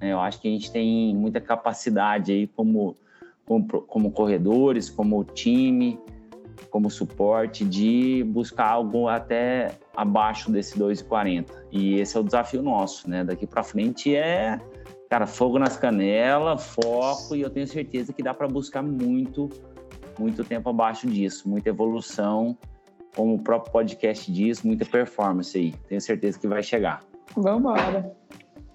[0.00, 0.12] Né?
[0.12, 2.96] Eu acho que a gente tem muita capacidade aí como,
[3.46, 5.98] como, como corredores, como time,
[6.70, 11.50] como suporte, de buscar algo até abaixo desse 2,40.
[11.70, 13.24] E esse é o desafio nosso, né?
[13.24, 14.60] Daqui para frente é,
[15.08, 19.48] cara, fogo nas canelas, foco, e eu tenho certeza que dá para buscar muito
[20.18, 22.56] muito tempo abaixo disso, muita evolução,
[23.14, 25.74] como o próprio podcast diz, muita performance aí.
[25.88, 27.02] Tenho certeza que vai chegar.
[27.34, 28.16] Vamos embora.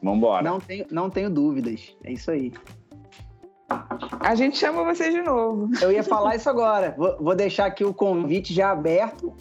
[0.01, 0.43] Vamos embora.
[0.43, 1.95] Não tenho, não tenho dúvidas.
[2.03, 2.51] É isso aí.
[4.19, 5.69] A gente chama você de novo.
[5.81, 6.95] Eu ia falar isso agora.
[6.97, 9.33] Vou, deixar aqui o convite já aberto.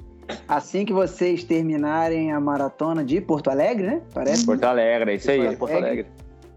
[0.46, 4.02] Assim que vocês terminarem a maratona de Porto Alegre, né?
[4.14, 4.46] Parece.
[4.46, 5.56] Porto Alegre, é isso aí.
[5.56, 6.06] Porto Alegre.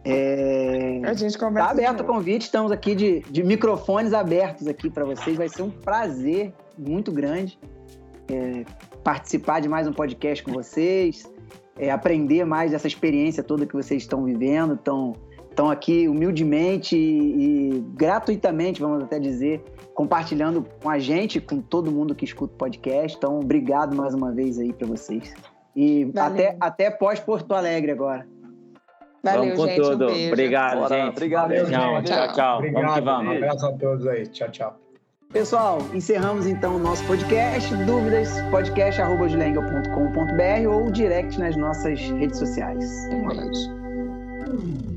[0.06, 1.02] É...
[1.04, 1.70] A gente conversa.
[1.70, 5.38] Tá aberto o convite, estamos aqui de, de microfones abertos aqui para vocês.
[5.38, 7.58] Vai ser um prazer muito grande
[8.30, 8.66] é,
[9.04, 11.32] participar de mais um podcast com vocês,
[11.78, 15.16] é, aprender mais dessa experiência toda que vocês estão vivendo, estão,
[15.54, 19.64] estão aqui humildemente e, e gratuitamente, vamos até dizer,
[19.94, 23.18] compartilhando com a gente, com todo mundo que escuta o podcast.
[23.18, 25.34] Então, obrigado mais uma vez aí para vocês.
[25.76, 28.28] E até, até pós Porto Alegre agora.
[29.24, 30.10] Valeu, vamos com gente, tudo.
[30.10, 31.12] Um obrigado, Bora, gente.
[31.12, 32.58] Obrigado, Tchau, tchau, tchau.
[32.58, 33.34] Obrigado, vamos que vamos.
[33.34, 34.28] Um abraço a todos aí.
[34.28, 34.80] Tchau, tchau.
[35.32, 37.74] Pessoal, encerramos então o nosso podcast.
[37.86, 42.86] Dúvidas, podcast.com.br ou direct nas nossas redes sociais.
[43.12, 44.93] Um beijo.